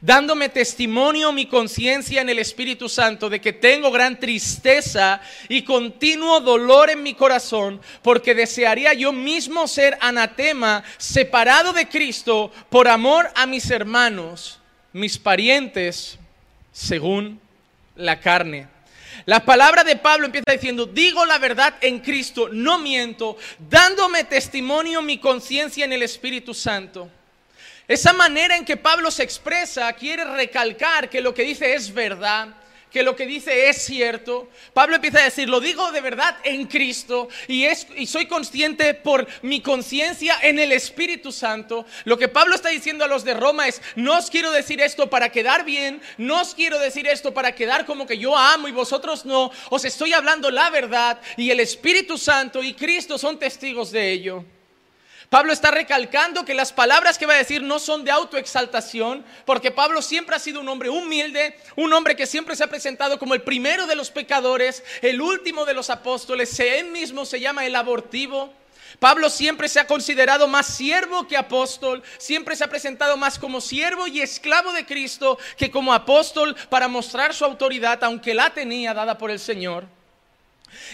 dándome 0.00 0.48
testimonio 0.48 1.30
mi 1.30 1.46
conciencia 1.46 2.22
en 2.22 2.30
el 2.30 2.38
Espíritu 2.38 2.88
Santo 2.88 3.28
de 3.28 3.40
que 3.40 3.52
tengo 3.52 3.90
gran 3.90 4.18
tristeza 4.18 5.20
y 5.48 5.62
continuo 5.62 6.40
dolor 6.40 6.88
en 6.88 7.02
mi 7.02 7.12
corazón, 7.12 7.82
porque 8.00 8.34
desearía 8.34 8.94
yo 8.94 9.12
mismo 9.12 9.68
ser 9.68 9.98
anatema, 10.00 10.82
separado 10.96 11.74
de 11.74 11.86
Cristo, 11.86 12.50
por 12.70 12.88
amor 12.88 13.30
a 13.34 13.46
mis 13.46 13.70
hermanos, 13.70 14.60
mis 14.94 15.18
parientes, 15.18 16.18
según 16.72 17.40
la 17.94 18.20
carne 18.20 18.73
la 19.26 19.44
palabra 19.44 19.84
de 19.84 19.96
Pablo 19.96 20.26
empieza 20.26 20.52
diciendo, 20.52 20.86
digo 20.86 21.24
la 21.24 21.38
verdad 21.38 21.74
en 21.80 22.00
Cristo, 22.00 22.48
no 22.50 22.78
miento, 22.78 23.36
dándome 23.58 24.24
testimonio 24.24 25.02
mi 25.02 25.18
conciencia 25.18 25.84
en 25.84 25.92
el 25.92 26.02
Espíritu 26.02 26.54
Santo. 26.54 27.10
Esa 27.86 28.12
manera 28.12 28.56
en 28.56 28.64
que 28.64 28.76
Pablo 28.76 29.10
se 29.10 29.22
expresa 29.22 29.92
quiere 29.92 30.24
recalcar 30.24 31.10
que 31.10 31.20
lo 31.20 31.34
que 31.34 31.42
dice 31.42 31.74
es 31.74 31.92
verdad, 31.92 32.48
que 32.94 33.02
lo 33.02 33.16
que 33.16 33.26
dice 33.26 33.68
es 33.68 33.84
cierto. 33.84 34.48
Pablo 34.72 34.94
empieza 34.94 35.18
a 35.18 35.24
decir, 35.24 35.48
lo 35.48 35.58
digo 35.58 35.90
de 35.90 36.00
verdad 36.00 36.36
en 36.44 36.68
Cristo 36.68 37.28
y, 37.48 37.64
es, 37.64 37.88
y 37.96 38.06
soy 38.06 38.26
consciente 38.26 38.94
por 38.94 39.26
mi 39.42 39.60
conciencia 39.60 40.38
en 40.40 40.60
el 40.60 40.70
Espíritu 40.70 41.32
Santo. 41.32 41.86
Lo 42.04 42.16
que 42.16 42.28
Pablo 42.28 42.54
está 42.54 42.68
diciendo 42.68 43.04
a 43.04 43.08
los 43.08 43.24
de 43.24 43.34
Roma 43.34 43.66
es, 43.66 43.82
no 43.96 44.16
os 44.16 44.30
quiero 44.30 44.52
decir 44.52 44.80
esto 44.80 45.10
para 45.10 45.30
quedar 45.30 45.64
bien, 45.64 46.00
no 46.18 46.40
os 46.40 46.54
quiero 46.54 46.78
decir 46.78 47.08
esto 47.08 47.34
para 47.34 47.56
quedar 47.56 47.84
como 47.84 48.06
que 48.06 48.16
yo 48.16 48.36
amo 48.36 48.68
y 48.68 48.72
vosotros 48.72 49.24
no. 49.24 49.50
Os 49.70 49.84
estoy 49.84 50.12
hablando 50.12 50.52
la 50.52 50.70
verdad 50.70 51.20
y 51.36 51.50
el 51.50 51.58
Espíritu 51.58 52.16
Santo 52.16 52.62
y 52.62 52.74
Cristo 52.74 53.18
son 53.18 53.40
testigos 53.40 53.90
de 53.90 54.12
ello. 54.12 54.44
Pablo 55.34 55.52
está 55.52 55.72
recalcando 55.72 56.44
que 56.44 56.54
las 56.54 56.72
palabras 56.72 57.18
que 57.18 57.26
va 57.26 57.34
a 57.34 57.38
decir 57.38 57.60
no 57.60 57.80
son 57.80 58.04
de 58.04 58.12
autoexaltación, 58.12 59.24
porque 59.44 59.72
Pablo 59.72 60.00
siempre 60.00 60.36
ha 60.36 60.38
sido 60.38 60.60
un 60.60 60.68
hombre 60.68 60.90
humilde, 60.90 61.58
un 61.74 61.92
hombre 61.92 62.14
que 62.14 62.24
siempre 62.24 62.54
se 62.54 62.62
ha 62.62 62.68
presentado 62.68 63.18
como 63.18 63.34
el 63.34 63.42
primero 63.42 63.88
de 63.88 63.96
los 63.96 64.12
pecadores, 64.12 64.84
el 65.02 65.20
último 65.20 65.64
de 65.64 65.74
los 65.74 65.90
apóstoles, 65.90 66.60
él 66.60 66.92
mismo 66.92 67.24
se 67.26 67.40
llama 67.40 67.66
el 67.66 67.74
abortivo. 67.74 68.54
Pablo 69.00 69.28
siempre 69.28 69.68
se 69.68 69.80
ha 69.80 69.88
considerado 69.88 70.46
más 70.46 70.66
siervo 70.66 71.26
que 71.26 71.36
apóstol, 71.36 72.04
siempre 72.16 72.54
se 72.54 72.62
ha 72.62 72.68
presentado 72.68 73.16
más 73.16 73.36
como 73.36 73.60
siervo 73.60 74.06
y 74.06 74.20
esclavo 74.20 74.72
de 74.72 74.86
Cristo 74.86 75.36
que 75.56 75.68
como 75.68 75.92
apóstol 75.92 76.54
para 76.68 76.86
mostrar 76.86 77.34
su 77.34 77.44
autoridad, 77.44 78.04
aunque 78.04 78.34
la 78.34 78.50
tenía 78.50 78.94
dada 78.94 79.18
por 79.18 79.32
el 79.32 79.40
Señor. 79.40 79.84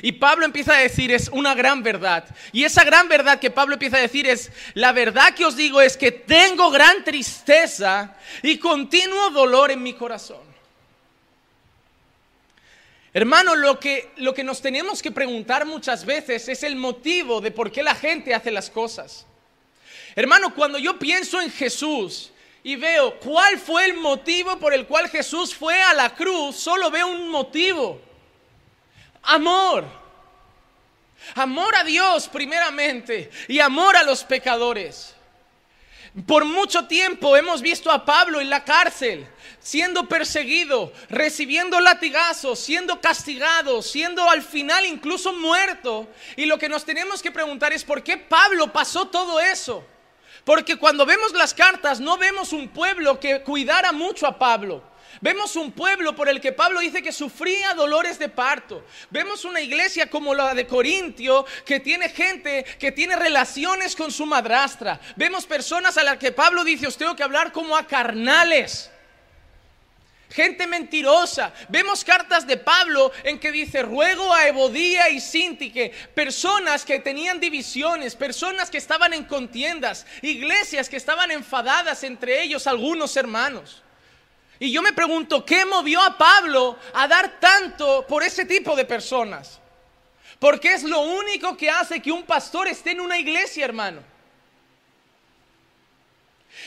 Y 0.03 0.13
Pablo 0.13 0.45
empieza 0.45 0.77
a 0.77 0.81
decir 0.81 1.13
es 1.13 1.29
una 1.29 1.55
gran 1.55 1.83
verdad. 1.83 2.25
Y 2.53 2.65
esa 2.65 2.85
gran 2.85 3.09
verdad 3.09 3.39
que 3.39 3.51
Pablo 3.51 3.75
empieza 3.75 3.97
a 3.97 4.01
decir 4.01 4.27
es, 4.27 4.51
la 4.75 4.93
verdad 4.93 5.35
que 5.35 5.45
os 5.45 5.57
digo 5.57 5.81
es 5.81 5.97
que 5.97 6.13
tengo 6.13 6.71
gran 6.71 7.05
tristeza 7.05 8.17
y 8.43 8.59
continuo 8.59 9.31
dolor 9.31 9.71
en 9.71 9.83
mi 9.83 9.95
corazón. 9.95 10.51
Hermano, 13.13 13.57
lo 13.57 13.81
que, 13.81 14.13
lo 14.17 14.33
que 14.35 14.45
nos 14.45 14.63
tenemos 14.63 15.03
que 15.03 15.11
preguntar 15.11 15.67
muchas 15.67 16.05
veces 16.05 16.49
es 16.49 16.63
el 16.63 16.77
motivo 16.77 17.41
de 17.41 17.51
por 17.51 17.73
qué 17.73 17.83
la 17.83 17.95
gente 17.95 18.35
hace 18.35 18.53
las 18.53 18.71
cosas. 18.71 19.27
Hermano, 20.15 20.55
cuando 20.55 20.79
yo 20.79 20.99
pienso 20.99 21.41
en 21.41 21.51
Jesús 21.51 22.31
y 22.63 22.77
veo 22.77 23.19
cuál 23.19 23.59
fue 23.59 23.87
el 23.87 23.95
motivo 23.95 24.59
por 24.59 24.73
el 24.73 24.87
cual 24.87 25.09
Jesús 25.09 25.55
fue 25.55 25.81
a 25.83 25.95
la 25.95 26.15
cruz, 26.15 26.57
solo 26.57 26.91
veo 26.91 27.09
un 27.09 27.29
motivo. 27.31 28.01
Amor. 29.23 29.85
Amor 31.35 31.77
a 31.77 31.85
Dios 31.85 32.29
primeramente 32.29 33.31
y 33.49 33.61
amor 33.61 33.97
a 33.97 34.03
los 34.03 34.25
pecadores. 34.25 35.15
Por 36.27 36.45
mucho 36.45 36.87
tiempo 36.87 37.37
hemos 37.37 37.63
visto 37.63 37.91
a 37.91 38.05
Pablo 38.05 38.41
en 38.41 38.51
la 38.51 38.65
cárcel, 38.65 39.29
siendo 39.61 40.09
perseguido, 40.09 40.93
recibiendo 41.09 41.79
latigazos, 41.79 42.59
siendo 42.59 43.01
castigado, 43.01 43.81
siendo 43.81 44.29
al 44.29 44.43
final 44.43 44.87
incluso 44.87 45.33
muerto. 45.33 46.09
Y 46.35 46.47
lo 46.47 46.59
que 46.59 46.69
nos 46.69 46.85
tenemos 46.85 47.23
que 47.23 47.31
preguntar 47.31 47.73
es 47.73 47.85
por 47.85 48.03
qué 48.03 48.17
Pablo 48.17 48.73
pasó 48.73 49.07
todo 49.07 49.39
eso. 49.39 49.85
Porque 50.45 50.77
cuando 50.77 51.07
vemos 51.07 51.33
las 51.33 51.55
cartas 51.55 52.01
no 52.01 52.19
vemos 52.19 52.53
un 52.53 52.69
pueblo 52.69 53.21
que 53.21 53.43
cuidara 53.43 53.93
mucho 53.93 54.27
a 54.27 54.37
Pablo. 54.37 54.83
Vemos 55.21 55.57
un 55.57 55.73
pueblo 55.73 56.15
por 56.15 56.29
el 56.29 56.41
que 56.41 56.53
Pablo 56.53 56.81
dice 56.81 57.03
que 57.03 57.13
sufría 57.13 57.75
dolores 57.75 58.19
de 58.19 58.29
parto. 58.29 58.85
Vemos 59.11 59.45
una 59.45 59.61
iglesia 59.61 60.09
como 60.09 60.35
la 60.35 60.55
de 60.55 60.67
Corintio 60.67 61.45
que 61.65 61.81
tiene 61.81 62.09
gente 62.09 62.65
que 62.79 62.93
tiene 62.93 63.17
relaciones 63.17 63.97
con 63.97 64.11
su 64.13 64.25
madrastra. 64.25 65.01
Vemos 65.17 65.47
personas 65.47 65.99
a 65.99 66.05
las 66.05 66.19
que 66.19 66.33
Pablo 66.33 66.65
dice, 66.65 66.87
os 66.87 66.97
tengo 66.97 67.17
que 67.17 67.23
hablar 67.23 67.53
como 67.53 67.77
a 67.77 67.87
carnales. 67.87 68.91
Gente 70.31 70.69
mentirosa. 70.69 71.53
Vemos 71.69 72.05
cartas 72.05 72.47
de 72.47 72.57
Pablo 72.57 73.11
en 73.25 73.41
que 73.41 73.51
dice, 73.51 73.83
ruego 73.83 74.33
a 74.33 74.47
Ebodía 74.47 75.11
y 75.11 75.21
Sintique, 75.21 75.93
personas 76.15 76.85
que 76.85 77.01
tenían 77.01 77.41
divisiones, 77.41 78.15
personas 78.15 78.71
que 78.71 78.79
estaban 78.79 79.13
en 79.13 79.25
contiendas, 79.25 80.07
iglesias 80.23 80.89
que 80.89 80.97
estaban 80.97 81.33
enfadadas 81.33 82.05
entre 82.05 82.43
ellos, 82.43 82.69
algunos 82.69 83.17
hermanos. 83.17 83.83
Y 84.63 84.71
yo 84.71 84.83
me 84.83 84.93
pregunto, 84.93 85.43
¿qué 85.43 85.65
movió 85.65 86.03
a 86.03 86.19
Pablo 86.19 86.79
a 86.93 87.09
dar 87.09 87.41
tanto 87.41 88.07
por 88.07 88.23
ese 88.23 88.45
tipo 88.45 88.77
de 88.77 88.85
personas? 88.85 89.59
Porque 90.39 90.75
es 90.75 90.83
lo 90.83 91.01
único 91.01 91.57
que 91.57 91.71
hace 91.71 92.01
que 92.01 92.13
un 92.13 92.25
pastor 92.25 92.69
esté 92.69 92.91
en 92.91 93.01
una 93.01 93.19
iglesia, 93.19 93.65
hermano. 93.65 94.03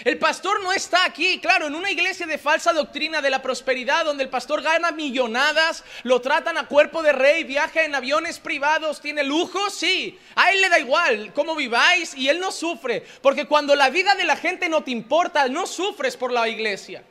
El 0.03 0.17
pastor 0.17 0.63
no 0.63 0.73
está 0.73 1.05
aquí, 1.05 1.39
claro, 1.39 1.67
en 1.67 1.75
una 1.75 1.91
iglesia 1.91 2.25
de 2.25 2.39
falsa 2.39 2.73
doctrina 2.73 3.21
de 3.21 3.29
la 3.29 3.43
prosperidad, 3.43 4.05
donde 4.05 4.23
el 4.23 4.29
pastor 4.29 4.63
gana 4.63 4.91
millonadas, 4.91 5.83
lo 6.01 6.19
tratan 6.19 6.57
a 6.57 6.67
cuerpo 6.67 7.03
de 7.03 7.11
rey, 7.11 7.43
viaja 7.43 7.83
en 7.83 7.93
aviones 7.93 8.39
privados, 8.39 9.01
tiene 9.01 9.23
lujo, 9.23 9.69
sí, 9.69 10.17
a 10.33 10.51
él 10.51 10.61
le 10.61 10.69
da 10.69 10.79
igual 10.79 11.31
cómo 11.35 11.55
viváis 11.55 12.15
y 12.15 12.27
él 12.27 12.39
no 12.39 12.51
sufre, 12.51 13.05
porque 13.21 13.45
cuando 13.45 13.75
la 13.75 13.91
vida 13.91 14.15
de 14.15 14.23
la 14.23 14.35
gente 14.35 14.67
no 14.67 14.83
te 14.83 14.89
importa, 14.89 15.47
no 15.47 15.67
sufres 15.67 16.17
por 16.17 16.31
la 16.31 16.49
iglesia. 16.49 17.03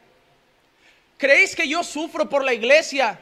¿Creéis 1.23 1.55
que 1.55 1.69
yo 1.69 1.85
sufro 1.85 2.29
por 2.29 2.43
la 2.43 2.52
iglesia? 2.52 3.17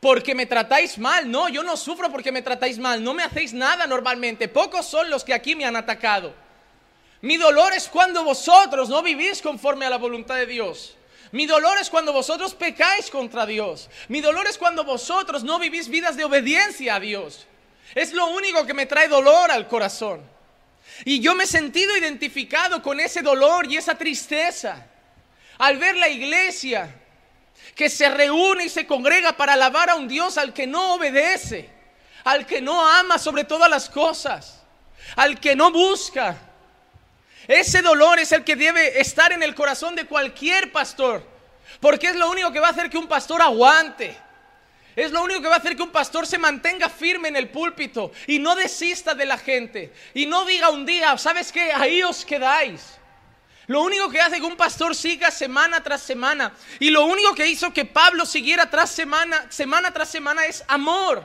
Porque 0.00 0.34
me 0.34 0.46
tratáis 0.46 0.98
mal. 0.98 1.30
No, 1.30 1.48
yo 1.48 1.62
no 1.62 1.76
sufro 1.76 2.10
porque 2.10 2.32
me 2.32 2.42
tratáis 2.42 2.76
mal. 2.76 3.04
No 3.04 3.14
me 3.14 3.22
hacéis 3.22 3.52
nada 3.52 3.86
normalmente. 3.86 4.48
Pocos 4.48 4.84
son 4.84 5.08
los 5.08 5.22
que 5.22 5.32
aquí 5.32 5.54
me 5.54 5.64
han 5.64 5.76
atacado. 5.76 6.34
Mi 7.20 7.36
dolor 7.36 7.72
es 7.72 7.86
cuando 7.86 8.24
vosotros 8.24 8.88
no 8.88 9.00
vivís 9.00 9.40
conforme 9.42 9.86
a 9.86 9.90
la 9.90 9.98
voluntad 9.98 10.34
de 10.34 10.46
Dios. 10.46 10.96
Mi 11.30 11.46
dolor 11.46 11.78
es 11.78 11.88
cuando 11.88 12.12
vosotros 12.12 12.52
pecáis 12.52 13.08
contra 13.10 13.46
Dios. 13.46 13.88
Mi 14.08 14.20
dolor 14.20 14.48
es 14.48 14.58
cuando 14.58 14.82
vosotros 14.82 15.44
no 15.44 15.60
vivís 15.60 15.88
vidas 15.88 16.16
de 16.16 16.24
obediencia 16.24 16.96
a 16.96 17.00
Dios. 17.00 17.46
Es 17.94 18.12
lo 18.12 18.26
único 18.26 18.66
que 18.66 18.74
me 18.74 18.86
trae 18.86 19.06
dolor 19.06 19.52
al 19.52 19.68
corazón. 19.68 20.20
Y 21.04 21.20
yo 21.20 21.36
me 21.36 21.44
he 21.44 21.46
sentido 21.46 21.96
identificado 21.96 22.82
con 22.82 22.98
ese 22.98 23.22
dolor 23.22 23.70
y 23.70 23.76
esa 23.76 23.96
tristeza. 23.96 24.84
Al 25.58 25.78
ver 25.78 25.94
la 25.96 26.08
iglesia 26.08 26.96
que 27.80 27.88
se 27.88 28.10
reúne 28.10 28.66
y 28.66 28.68
se 28.68 28.86
congrega 28.86 29.32
para 29.32 29.54
alabar 29.54 29.88
a 29.88 29.94
un 29.94 30.06
Dios 30.06 30.36
al 30.36 30.52
que 30.52 30.66
no 30.66 30.96
obedece, 30.96 31.70
al 32.24 32.44
que 32.44 32.60
no 32.60 32.86
ama 32.86 33.16
sobre 33.16 33.44
todas 33.44 33.70
las 33.70 33.88
cosas, 33.88 34.60
al 35.16 35.40
que 35.40 35.56
no 35.56 35.72
busca. 35.72 36.36
Ese 37.48 37.80
dolor 37.80 38.18
es 38.18 38.32
el 38.32 38.44
que 38.44 38.54
debe 38.54 39.00
estar 39.00 39.32
en 39.32 39.42
el 39.42 39.54
corazón 39.54 39.96
de 39.96 40.04
cualquier 40.04 40.70
pastor, 40.70 41.26
porque 41.80 42.08
es 42.08 42.16
lo 42.16 42.28
único 42.28 42.52
que 42.52 42.60
va 42.60 42.66
a 42.66 42.72
hacer 42.72 42.90
que 42.90 42.98
un 42.98 43.08
pastor 43.08 43.40
aguante. 43.40 44.14
Es 44.94 45.10
lo 45.10 45.22
único 45.22 45.40
que 45.40 45.48
va 45.48 45.54
a 45.54 45.58
hacer 45.60 45.74
que 45.74 45.82
un 45.82 45.90
pastor 45.90 46.26
se 46.26 46.36
mantenga 46.36 46.90
firme 46.90 47.28
en 47.28 47.36
el 47.36 47.48
púlpito 47.48 48.12
y 48.26 48.40
no 48.40 48.56
desista 48.56 49.14
de 49.14 49.24
la 49.24 49.38
gente. 49.38 49.90
Y 50.12 50.26
no 50.26 50.44
diga 50.44 50.68
un 50.68 50.84
día, 50.84 51.16
¿sabes 51.16 51.50
qué? 51.50 51.72
Ahí 51.72 52.02
os 52.02 52.26
quedáis. 52.26 52.99
Lo 53.70 53.82
único 53.82 54.10
que 54.10 54.20
hace 54.20 54.40
que 54.40 54.46
un 54.46 54.56
pastor 54.56 54.96
siga 54.96 55.30
semana 55.30 55.80
tras 55.80 56.02
semana 56.02 56.52
y 56.80 56.90
lo 56.90 57.04
único 57.04 57.36
que 57.36 57.46
hizo 57.46 57.72
que 57.72 57.84
Pablo 57.84 58.26
siguiera 58.26 58.68
tras 58.68 58.90
semana, 58.90 59.46
semana 59.48 59.92
tras 59.92 60.08
semana 60.08 60.44
es 60.44 60.64
amor. 60.66 61.22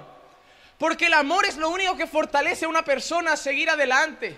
Porque 0.78 1.08
el 1.08 1.16
amor 1.16 1.48
es 1.48 1.58
lo 1.58 1.70
único 1.70 1.98
que 1.98 2.06
fortalece 2.06 2.66
a 2.66 2.68
una 2.68 2.86
persona 2.86 3.32
a 3.32 3.36
seguir 3.36 3.72
adelante. 3.72 4.38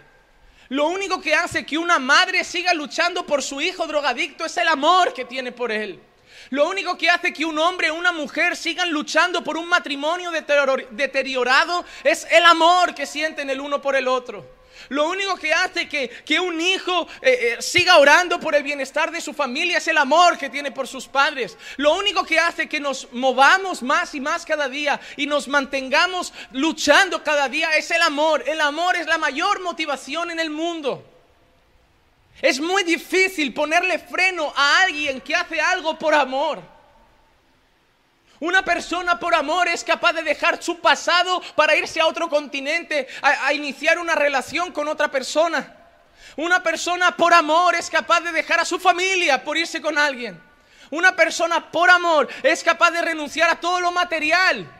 Lo 0.69 0.87
único 0.87 1.19
que 1.19 1.35
hace 1.35 1.65
que 1.65 1.77
una 1.77 1.99
madre 1.99 2.45
siga 2.45 2.73
luchando 2.73 3.25
por 3.25 3.43
su 3.43 3.59
hijo 3.59 3.85
drogadicto 3.87 4.45
es 4.45 4.55
el 4.55 4.69
amor 4.69 5.13
que 5.13 5.25
tiene 5.25 5.51
por 5.51 5.69
él. 5.69 6.01
Lo 6.49 6.69
único 6.69 6.97
que 6.97 7.09
hace 7.09 7.33
que 7.33 7.43
un 7.43 7.59
hombre 7.59 7.91
o 7.91 7.95
una 7.95 8.13
mujer 8.13 8.55
sigan 8.55 8.89
luchando 8.89 9.43
por 9.43 9.57
un 9.57 9.67
matrimonio 9.67 10.31
deteriorado 10.31 11.83
es 12.05 12.25
el 12.31 12.45
amor 12.45 12.95
que 12.95 13.05
sienten 13.05 13.49
el 13.49 13.59
uno 13.59 13.81
por 13.81 13.97
el 13.97 14.07
otro. 14.07 14.56
Lo 14.89 15.09
único 15.09 15.35
que 15.35 15.53
hace 15.53 15.87
que, 15.87 16.09
que 16.09 16.39
un 16.39 16.59
hijo 16.59 17.07
eh, 17.21 17.55
eh, 17.57 17.61
siga 17.61 17.97
orando 17.97 18.39
por 18.39 18.55
el 18.55 18.63
bienestar 18.63 19.11
de 19.11 19.21
su 19.21 19.33
familia 19.33 19.77
es 19.77 19.87
el 19.87 19.97
amor 19.97 20.37
que 20.37 20.49
tiene 20.49 20.71
por 20.71 20.87
sus 20.87 21.07
padres. 21.07 21.57
Lo 21.77 21.95
único 21.95 22.23
que 22.23 22.39
hace 22.39 22.69
que 22.69 22.79
nos 22.79 23.11
movamos 23.11 23.81
más 23.81 24.13
y 24.15 24.19
más 24.19 24.45
cada 24.45 24.69
día 24.69 24.99
y 25.15 25.25
nos 25.27 25.47
mantengamos 25.47 26.33
luchando 26.51 27.23
cada 27.23 27.49
día 27.49 27.75
es 27.77 27.91
el 27.91 28.01
amor. 28.01 28.43
El 28.47 28.61
amor 28.61 28.95
es 28.95 29.07
la 29.07 29.17
mayor 29.17 29.61
motivación 29.61 30.31
en 30.31 30.39
el 30.39 30.49
mundo. 30.49 31.03
Es 32.41 32.59
muy 32.59 32.83
difícil 32.83 33.53
ponerle 33.53 33.97
freno 33.97 34.53
a 34.55 34.81
alguien 34.83 35.21
que 35.21 35.35
hace 35.35 35.59
algo 35.59 35.97
por 35.97 36.13
amor. 36.13 36.76
Una 38.39 38.63
persona 38.63 39.19
por 39.19 39.33
amor 39.33 39.67
es 39.67 39.83
capaz 39.83 40.13
de 40.13 40.21
dejar 40.21 40.61
su 40.61 40.79
pasado 40.79 41.41
para 41.55 41.75
irse 41.75 41.99
a 41.99 42.05
otro 42.05 42.29
continente, 42.29 43.07
a, 43.21 43.51
iniciar 43.53 43.97
una 43.97 44.13
relación 44.13 44.71
con 44.71 44.87
otra 44.87 45.09
persona. 45.09 45.75
Una 46.35 46.61
persona 46.61 47.15
por 47.15 47.33
amor 47.33 47.73
es 47.73 47.89
capaz 47.89 48.21
de 48.21 48.31
dejar 48.31 48.59
a 48.59 48.65
su 48.65 48.79
familia 48.79 49.43
por 49.43 49.57
irse 49.57 49.81
con 49.81 49.97
alguien. 49.97 50.39
Una 50.91 51.15
persona 51.15 51.71
por 51.71 51.89
amor 51.89 52.27
es 52.43 52.63
capaz 52.63 52.91
de 52.91 53.01
renunciar 53.01 53.49
a 53.49 53.59
todo 53.59 53.81
lo 53.81 53.91
material 53.91 54.71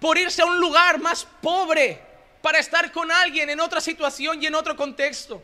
por 0.00 0.18
irse 0.18 0.42
a 0.42 0.46
un 0.46 0.58
lugar 0.58 0.98
más 0.98 1.24
pobre 1.40 2.02
para 2.42 2.58
estar 2.58 2.90
con 2.90 3.12
alguien 3.12 3.48
en 3.48 3.60
otra 3.60 3.80
situación 3.80 4.42
y 4.42 4.46
en 4.46 4.56
otro 4.56 4.74
contexto. 4.74 5.40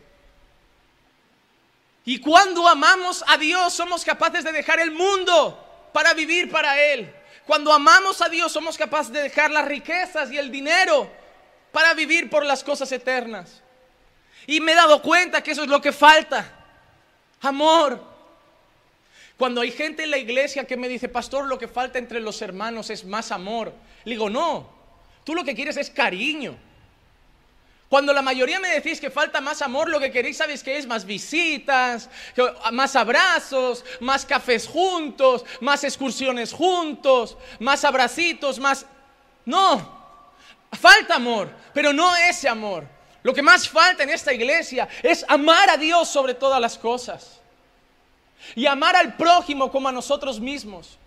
Y 2.05 2.19
cuando 2.19 2.67
amamos 2.67 3.23
a 3.29 3.39
Dios 3.39 3.73
somos 3.73 4.05
capaces 4.05 4.43
de 4.43 4.51
dejar 4.51 4.81
el 4.81 4.91
mundo 4.91 5.89
para 5.93 6.15
vivir 6.15 6.51
para 6.51 6.81
Él. 6.81 7.15
Cuando 7.47 7.73
amamos 7.73 8.21
a 8.23 8.29
Dios 8.29 8.53
somos 8.53 8.77
capaces 8.77 9.13
de 9.13 9.23
dejar 9.23 9.51
las 9.51 9.65
riquezas 9.65 10.31
y 10.31 10.39
el 10.39 10.51
dinero 10.51 11.11
para 11.73 11.95
vivir 11.95 12.31
por 12.31 12.45
las 12.45 12.63
cosas 12.63 12.91
eternas. 12.93 13.63
Y 14.47 14.61
me 14.61 14.73
he 14.73 14.75
dado 14.75 15.03
cuenta 15.03 15.43
que 15.43 15.53
eso 15.53 15.63
es 15.63 15.69
lo 15.69 15.81
que 15.81 15.93
falta. 15.93 16.51
Amor. 17.41 18.11
Cuando 19.37 19.63
hay 19.63 19.71
gente 19.71 20.05
en 20.05 20.11
la 20.11 20.19
iglesia 20.19 20.65
que 20.65 20.77
me 20.77 20.89
dice, 20.89 21.09
pastor, 21.09 21.47
lo 21.47 21.59
que 21.59 21.69
falta 21.69 21.99
entre 21.99 22.21
los 22.21 22.43
hermanos 22.43 22.91
es 22.91 23.05
más 23.05 23.33
amor. 23.33 23.73
Le 24.05 24.13
digo, 24.13 24.29
no, 24.29 24.69
tú 25.25 25.35
lo 25.35 25.45
que 25.45 25.55
quieres 25.55 25.77
es 25.77 25.89
cariño. 25.91 26.57
Cuando 27.91 28.13
la 28.13 28.23
mayoría 28.23 28.61
me 28.61 28.69
decís 28.69 29.01
que 29.01 29.11
falta 29.11 29.41
más 29.41 29.63
amor, 29.63 29.89
lo 29.91 29.99
que 29.99 30.13
queréis, 30.13 30.37
¿sabéis 30.37 30.63
qué 30.63 30.79
es? 30.79 30.87
Más 30.87 31.05
visitas, 31.05 32.09
más 32.71 32.95
abrazos, 32.95 33.85
más 33.99 34.25
cafés 34.25 34.69
juntos, 34.69 35.45
más 35.61 35.83
excursiones 35.83 36.53
juntos, 36.53 37.37
más 37.59 37.85
abracitos, 37.85 38.61
más... 38.61 38.87
No, 39.45 40.07
falta 40.71 41.17
amor, 41.17 41.51
pero 41.75 41.93
no 41.93 42.15
ese 42.15 42.49
amor. 42.49 42.87
Lo 43.25 43.35
que 43.35 43.43
más 43.43 43.69
falta 43.69 44.05
en 44.05 44.11
esta 44.11 44.33
iglesia 44.33 44.89
es 45.03 45.25
amar 45.27 45.69
a 45.69 45.77
Dios 45.77 46.09
sobre 46.09 46.35
todas 46.35 46.61
las 46.61 46.79
cosas. 46.79 47.41
Y 48.55 48.67
amar 48.67 48.95
al 48.95 49.17
prójimo 49.17 49.69
como 49.73 49.89
a 49.89 49.93
nosotros 49.93 50.39
mismos. 50.39 51.00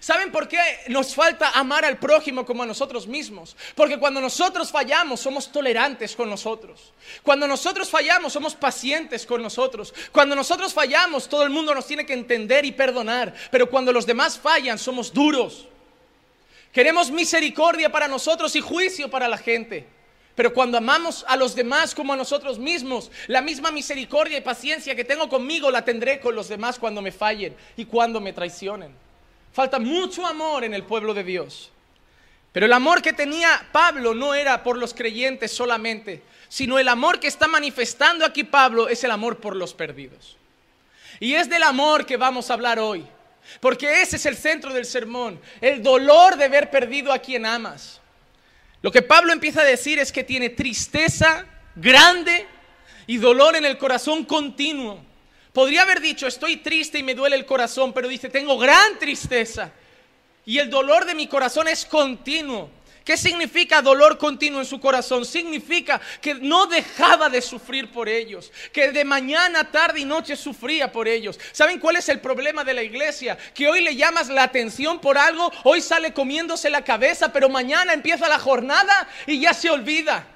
¿Saben 0.00 0.30
por 0.30 0.46
qué 0.46 0.58
nos 0.88 1.14
falta 1.14 1.50
amar 1.50 1.84
al 1.84 1.98
prójimo 1.98 2.44
como 2.44 2.62
a 2.62 2.66
nosotros 2.66 3.06
mismos? 3.06 3.56
Porque 3.74 3.98
cuando 3.98 4.20
nosotros 4.20 4.70
fallamos 4.70 5.20
somos 5.20 5.50
tolerantes 5.50 6.14
con 6.14 6.28
nosotros. 6.28 6.92
Cuando 7.22 7.48
nosotros 7.48 7.88
fallamos 7.88 8.32
somos 8.32 8.54
pacientes 8.54 9.26
con 9.26 9.42
nosotros. 9.42 9.94
Cuando 10.12 10.36
nosotros 10.36 10.72
fallamos 10.72 11.28
todo 11.28 11.42
el 11.42 11.50
mundo 11.50 11.74
nos 11.74 11.86
tiene 11.86 12.06
que 12.06 12.12
entender 12.12 12.64
y 12.64 12.72
perdonar. 12.72 13.34
Pero 13.50 13.68
cuando 13.68 13.92
los 13.92 14.06
demás 14.06 14.38
fallan 14.38 14.78
somos 14.78 15.12
duros. 15.12 15.66
Queremos 16.72 17.10
misericordia 17.10 17.90
para 17.90 18.08
nosotros 18.08 18.54
y 18.56 18.60
juicio 18.60 19.10
para 19.10 19.26
la 19.26 19.38
gente. 19.38 19.86
Pero 20.34 20.54
cuando 20.54 20.78
amamos 20.78 21.24
a 21.26 21.36
los 21.36 21.56
demás 21.56 21.94
como 21.94 22.12
a 22.12 22.16
nosotros 22.16 22.58
mismos, 22.58 23.10
la 23.26 23.42
misma 23.42 23.72
misericordia 23.72 24.38
y 24.38 24.42
paciencia 24.42 24.94
que 24.94 25.04
tengo 25.04 25.28
conmigo 25.28 25.70
la 25.70 25.84
tendré 25.84 26.20
con 26.20 26.36
los 26.36 26.48
demás 26.48 26.78
cuando 26.78 27.02
me 27.02 27.10
fallen 27.10 27.56
y 27.76 27.86
cuando 27.86 28.20
me 28.20 28.32
traicionen. 28.32 29.07
Falta 29.58 29.80
mucho 29.80 30.24
amor 30.24 30.62
en 30.62 30.72
el 30.72 30.84
pueblo 30.84 31.12
de 31.12 31.24
Dios. 31.24 31.72
Pero 32.52 32.66
el 32.66 32.72
amor 32.72 33.02
que 33.02 33.12
tenía 33.12 33.66
Pablo 33.72 34.14
no 34.14 34.32
era 34.32 34.62
por 34.62 34.78
los 34.78 34.94
creyentes 34.94 35.50
solamente, 35.50 36.22
sino 36.48 36.78
el 36.78 36.86
amor 36.86 37.18
que 37.18 37.26
está 37.26 37.48
manifestando 37.48 38.24
aquí 38.24 38.44
Pablo 38.44 38.88
es 38.88 39.02
el 39.02 39.10
amor 39.10 39.38
por 39.38 39.56
los 39.56 39.74
perdidos. 39.74 40.36
Y 41.18 41.34
es 41.34 41.50
del 41.50 41.64
amor 41.64 42.06
que 42.06 42.16
vamos 42.16 42.48
a 42.48 42.54
hablar 42.54 42.78
hoy, 42.78 43.04
porque 43.58 44.00
ese 44.00 44.14
es 44.14 44.26
el 44.26 44.36
centro 44.36 44.72
del 44.72 44.84
sermón, 44.84 45.40
el 45.60 45.82
dolor 45.82 46.36
de 46.36 46.48
ver 46.48 46.70
perdido 46.70 47.12
a 47.12 47.18
quien 47.18 47.44
amas. 47.44 48.00
Lo 48.80 48.92
que 48.92 49.02
Pablo 49.02 49.32
empieza 49.32 49.62
a 49.62 49.64
decir 49.64 49.98
es 49.98 50.12
que 50.12 50.22
tiene 50.22 50.50
tristeza 50.50 51.46
grande 51.74 52.46
y 53.08 53.16
dolor 53.16 53.56
en 53.56 53.64
el 53.64 53.76
corazón 53.76 54.24
continuo. 54.24 55.07
Podría 55.52 55.82
haber 55.82 56.00
dicho, 56.00 56.26
estoy 56.26 56.58
triste 56.58 56.98
y 56.98 57.02
me 57.02 57.14
duele 57.14 57.36
el 57.36 57.46
corazón, 57.46 57.92
pero 57.92 58.08
dice, 58.08 58.28
tengo 58.28 58.58
gran 58.58 58.98
tristeza. 58.98 59.72
Y 60.44 60.58
el 60.58 60.70
dolor 60.70 61.04
de 61.04 61.14
mi 61.14 61.26
corazón 61.26 61.68
es 61.68 61.84
continuo. 61.84 62.70
¿Qué 63.08 63.16
significa 63.16 63.80
dolor 63.80 64.18
continuo 64.18 64.60
en 64.60 64.66
su 64.66 64.78
corazón? 64.78 65.24
Significa 65.24 65.98
que 66.20 66.34
no 66.34 66.66
dejaba 66.66 67.30
de 67.30 67.40
sufrir 67.40 67.90
por 67.90 68.06
ellos, 68.06 68.52
que 68.70 68.92
de 68.92 69.02
mañana, 69.02 69.70
tarde 69.70 70.00
y 70.00 70.04
noche 70.04 70.36
sufría 70.36 70.92
por 70.92 71.08
ellos. 71.08 71.40
¿Saben 71.52 71.80
cuál 71.80 71.96
es 71.96 72.10
el 72.10 72.20
problema 72.20 72.64
de 72.64 72.74
la 72.74 72.82
iglesia? 72.82 73.38
Que 73.54 73.66
hoy 73.66 73.80
le 73.80 73.96
llamas 73.96 74.28
la 74.28 74.42
atención 74.42 75.00
por 75.00 75.16
algo, 75.16 75.50
hoy 75.64 75.80
sale 75.80 76.12
comiéndose 76.12 76.68
la 76.68 76.84
cabeza, 76.84 77.32
pero 77.32 77.48
mañana 77.48 77.94
empieza 77.94 78.28
la 78.28 78.38
jornada 78.38 79.08
y 79.26 79.40
ya 79.40 79.54
se 79.54 79.70
olvida. 79.70 80.26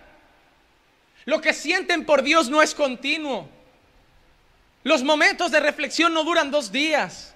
Lo 1.27 1.43
que 1.43 1.53
sienten 1.53 2.07
por 2.07 2.23
Dios 2.23 2.49
no 2.49 2.63
es 2.63 2.75
continuo. 2.75 3.51
Los 4.85 5.03
momentos 5.03 5.51
de 5.51 5.61
reflexión 5.61 6.13
no 6.13 6.25
duran 6.25 6.51
dos 6.51 6.73
días. 6.73 7.35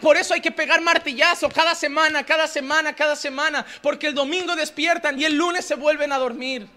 por 0.00 0.16
eso 0.16 0.34
hay 0.34 0.40
que 0.40 0.52
pegar 0.52 0.80
martillazo 0.80 1.48
cada 1.48 1.74
semana, 1.74 2.24
cada 2.24 2.46
semana, 2.46 2.94
cada 2.94 3.16
semana, 3.16 3.66
porque 3.82 4.06
el 4.06 4.14
domingo 4.14 4.54
despiertan 4.54 5.20
y 5.20 5.24
el 5.24 5.34
lunes 5.34 5.64
se 5.64 5.74
vuelven 5.74 6.12
a 6.12 6.18
dormir. 6.18 6.68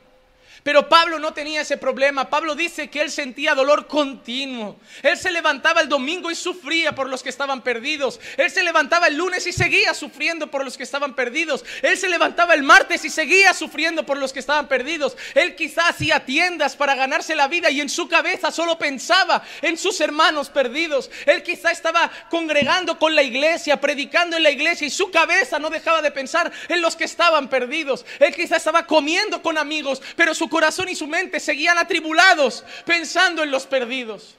Pero 0.64 0.88
Pablo 0.88 1.18
no 1.18 1.34
tenía 1.34 1.62
ese 1.62 1.78
problema. 1.78 2.30
Pablo 2.30 2.54
dice 2.56 2.90
que 2.90 3.02
él 3.02 3.10
sentía 3.10 3.56
dolor 3.56 3.88
continuo. 3.88 4.80
Él 5.02 5.18
se 5.18 5.32
levantaba 5.32 5.82
el 5.82 5.90
domingo 5.90 6.30
y 6.30 6.36
sufría 6.36 6.94
por 6.94 7.10
los 7.10 7.24
que 7.24 7.30
estaban 7.30 7.62
perdidos. 7.64 8.20
Él 8.38 8.52
se 8.52 8.64
levantaba 8.64 9.08
el 9.08 9.18
lunes 9.18 9.48
y 9.48 9.54
seguía 9.54 9.94
sufriendo 9.94 10.52
por 10.52 10.64
los 10.64 10.78
que 10.78 10.84
estaban 10.84 11.16
perdidos. 11.16 11.66
Él 11.82 11.98
se 11.98 12.10
levantaba 12.10 12.54
el 12.54 12.62
martes 12.62 13.04
y 13.06 13.10
seguía 13.10 13.54
sufriendo 13.54 14.06
por 14.06 14.18
los 14.18 14.34
que 14.34 14.40
estaban 14.40 14.68
perdidos. 14.68 15.18
Él 15.34 15.56
quizás 15.56 15.90
hacía 15.90 16.26
tiendas 16.26 16.76
para 16.76 16.96
ganarse 16.96 17.36
la 17.36 17.48
vida 17.48 17.72
y 17.72 17.82
en 17.82 17.90
su 17.90 18.08
cabeza 18.08 18.52
solo 18.52 18.78
pensaba 18.78 19.42
en 19.62 19.78
sus 19.78 20.00
hermanos 20.00 20.50
perdidos. 20.50 21.10
Él 21.26 21.42
quizá 21.42 21.72
estaba 21.72 22.12
congregando 22.30 23.00
con 23.00 23.16
la 23.16 23.24
iglesia, 23.24 23.82
predicando 23.82 24.38
en 24.38 24.44
la 24.44 24.52
iglesia 24.52 24.86
y 24.86 24.92
su 24.92 25.10
cabeza 25.10 25.58
no 25.58 25.70
dejaba 25.72 26.02
de 26.02 26.12
pensar 26.12 26.52
en 26.70 26.82
los 26.82 26.96
que 26.96 27.06
estaban 27.06 27.50
perdidos. 27.50 28.06
Él 28.20 28.36
quizá 28.36 28.58
estaba 28.58 28.86
comiendo 28.86 29.42
con 29.42 29.58
amigos, 29.58 30.02
pero 30.16 30.36
su 30.36 30.51
corazón 30.52 30.90
y 30.90 30.96
su 30.96 31.08
mente 31.08 31.40
seguían 31.40 31.78
atribulados 31.78 32.64
pensando 32.86 33.42
en 33.42 33.50
los 33.50 33.66
perdidos. 33.66 34.36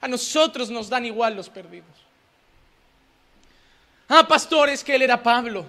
A 0.00 0.08
nosotros 0.08 0.70
nos 0.70 0.88
dan 0.88 1.04
igual 1.04 1.36
los 1.36 1.48
perdidos. 1.50 1.90
Ah, 4.08 4.26
pastores, 4.26 4.82
que 4.82 4.94
él 4.94 5.02
era 5.02 5.22
Pablo. 5.22 5.66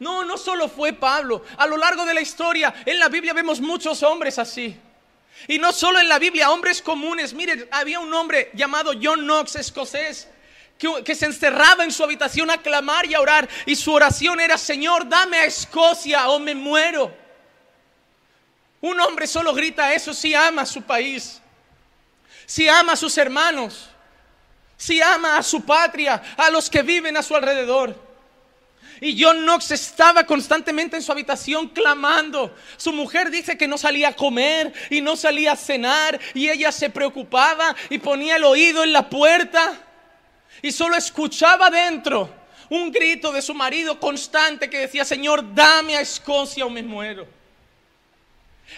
No, 0.00 0.24
no 0.24 0.36
solo 0.36 0.68
fue 0.68 0.92
Pablo. 0.92 1.44
A 1.56 1.66
lo 1.66 1.76
largo 1.76 2.04
de 2.04 2.14
la 2.14 2.20
historia, 2.20 2.74
en 2.84 2.98
la 2.98 3.08
Biblia 3.08 3.32
vemos 3.32 3.60
muchos 3.60 4.02
hombres 4.02 4.38
así. 4.38 4.76
Y 5.46 5.58
no 5.58 5.72
solo 5.72 6.00
en 6.00 6.08
la 6.08 6.18
Biblia, 6.18 6.50
hombres 6.50 6.82
comunes. 6.82 7.32
Miren, 7.32 7.68
había 7.70 8.00
un 8.00 8.12
hombre 8.12 8.50
llamado 8.54 8.92
John 9.00 9.20
Knox, 9.20 9.54
escocés, 9.56 10.28
que, 10.78 11.04
que, 11.04 11.14
se 11.14 11.26
encerraba 11.26 11.84
en 11.84 11.92
su 11.92 12.02
habitación 12.02 12.50
a 12.50 12.60
clamar 12.60 13.06
y 13.06 13.14
a 13.14 13.20
orar. 13.20 13.48
Y 13.66 13.76
su 13.76 13.92
oración 13.92 14.40
era, 14.40 14.58
Señor, 14.58 15.08
dame 15.08 15.38
a 15.38 15.44
Escocia 15.44 16.28
o 16.28 16.40
me 16.40 16.54
muero. 16.54 17.23
Un 18.84 19.00
hombre 19.00 19.26
solo 19.26 19.54
grita 19.54 19.94
eso 19.94 20.12
si 20.12 20.34
ama 20.34 20.60
a 20.60 20.66
su 20.66 20.82
país, 20.82 21.40
si 22.44 22.68
ama 22.68 22.92
a 22.92 22.96
sus 22.96 23.16
hermanos, 23.16 23.88
si 24.76 25.00
ama 25.00 25.38
a 25.38 25.42
su 25.42 25.64
patria, 25.64 26.22
a 26.36 26.50
los 26.50 26.68
que 26.68 26.82
viven 26.82 27.16
a 27.16 27.22
su 27.22 27.34
alrededor. 27.34 27.98
Y 29.00 29.18
John 29.18 29.38
Knox 29.40 29.70
estaba 29.70 30.24
constantemente 30.24 30.96
en 30.96 31.02
su 31.02 31.10
habitación 31.12 31.68
clamando. 31.68 32.54
Su 32.76 32.92
mujer 32.92 33.30
dice 33.30 33.56
que 33.56 33.66
no 33.66 33.78
salía 33.78 34.08
a 34.08 34.16
comer 34.16 34.74
y 34.90 35.00
no 35.00 35.16
salía 35.16 35.52
a 35.52 35.56
cenar 35.56 36.20
y 36.34 36.50
ella 36.50 36.70
se 36.70 36.90
preocupaba 36.90 37.74
y 37.88 37.96
ponía 37.96 38.36
el 38.36 38.44
oído 38.44 38.84
en 38.84 38.92
la 38.92 39.08
puerta 39.08 39.80
y 40.60 40.70
solo 40.72 40.94
escuchaba 40.96 41.70
dentro 41.70 42.28
un 42.68 42.92
grito 42.92 43.32
de 43.32 43.40
su 43.40 43.54
marido 43.54 43.98
constante 43.98 44.68
que 44.68 44.80
decía, 44.80 45.06
Señor, 45.06 45.54
dame 45.54 45.96
a 45.96 46.02
Escocia 46.02 46.66
o 46.66 46.68
me 46.68 46.82
muero. 46.82 47.33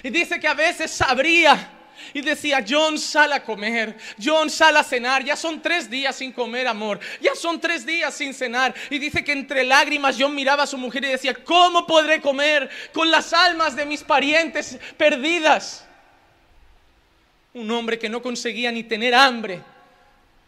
Y 0.03 0.11
dice 0.11 0.39
que 0.41 0.49
a 0.49 0.55
veces 0.55 0.91
sabría 0.91 1.73
y 2.13 2.21
decía, 2.21 2.65
John, 2.67 2.99
sal 2.99 3.33
a 3.33 3.43
comer, 3.43 3.97
John, 4.23 4.51
sal 4.51 4.77
a 4.77 4.85
cenar, 4.85 5.25
ya 5.25 5.37
son 5.37 5.61
tres 5.61 5.89
días 5.89 6.17
sin 6.17 6.33
comer, 6.33 6.67
amor, 6.67 7.01
ya 7.21 7.35
son 7.35 7.61
tres 7.61 7.85
días 7.85 8.15
sin 8.15 8.35
cenar. 8.35 8.75
Y 8.91 8.99
dice 8.99 9.25
que 9.25 9.33
entre 9.33 9.65
lágrimas 9.65 10.17
John 10.19 10.35
miraba 10.35 10.65
a 10.65 10.67
su 10.67 10.79
mujer 10.79 11.05
y 11.05 11.09
decía, 11.09 11.35
¿cómo 11.35 11.87
podré 11.87 12.21
comer 12.21 12.69
con 12.93 13.11
las 13.11 13.33
almas 13.33 13.77
de 13.77 13.87
mis 13.87 14.03
parientes 14.03 14.79
perdidas? 14.97 15.87
Un 17.55 17.71
hombre 17.71 17.99
que 17.99 18.09
no 18.09 18.21
conseguía 18.21 18.71
ni 18.71 18.85
tener 18.85 19.15
hambre 19.15 19.63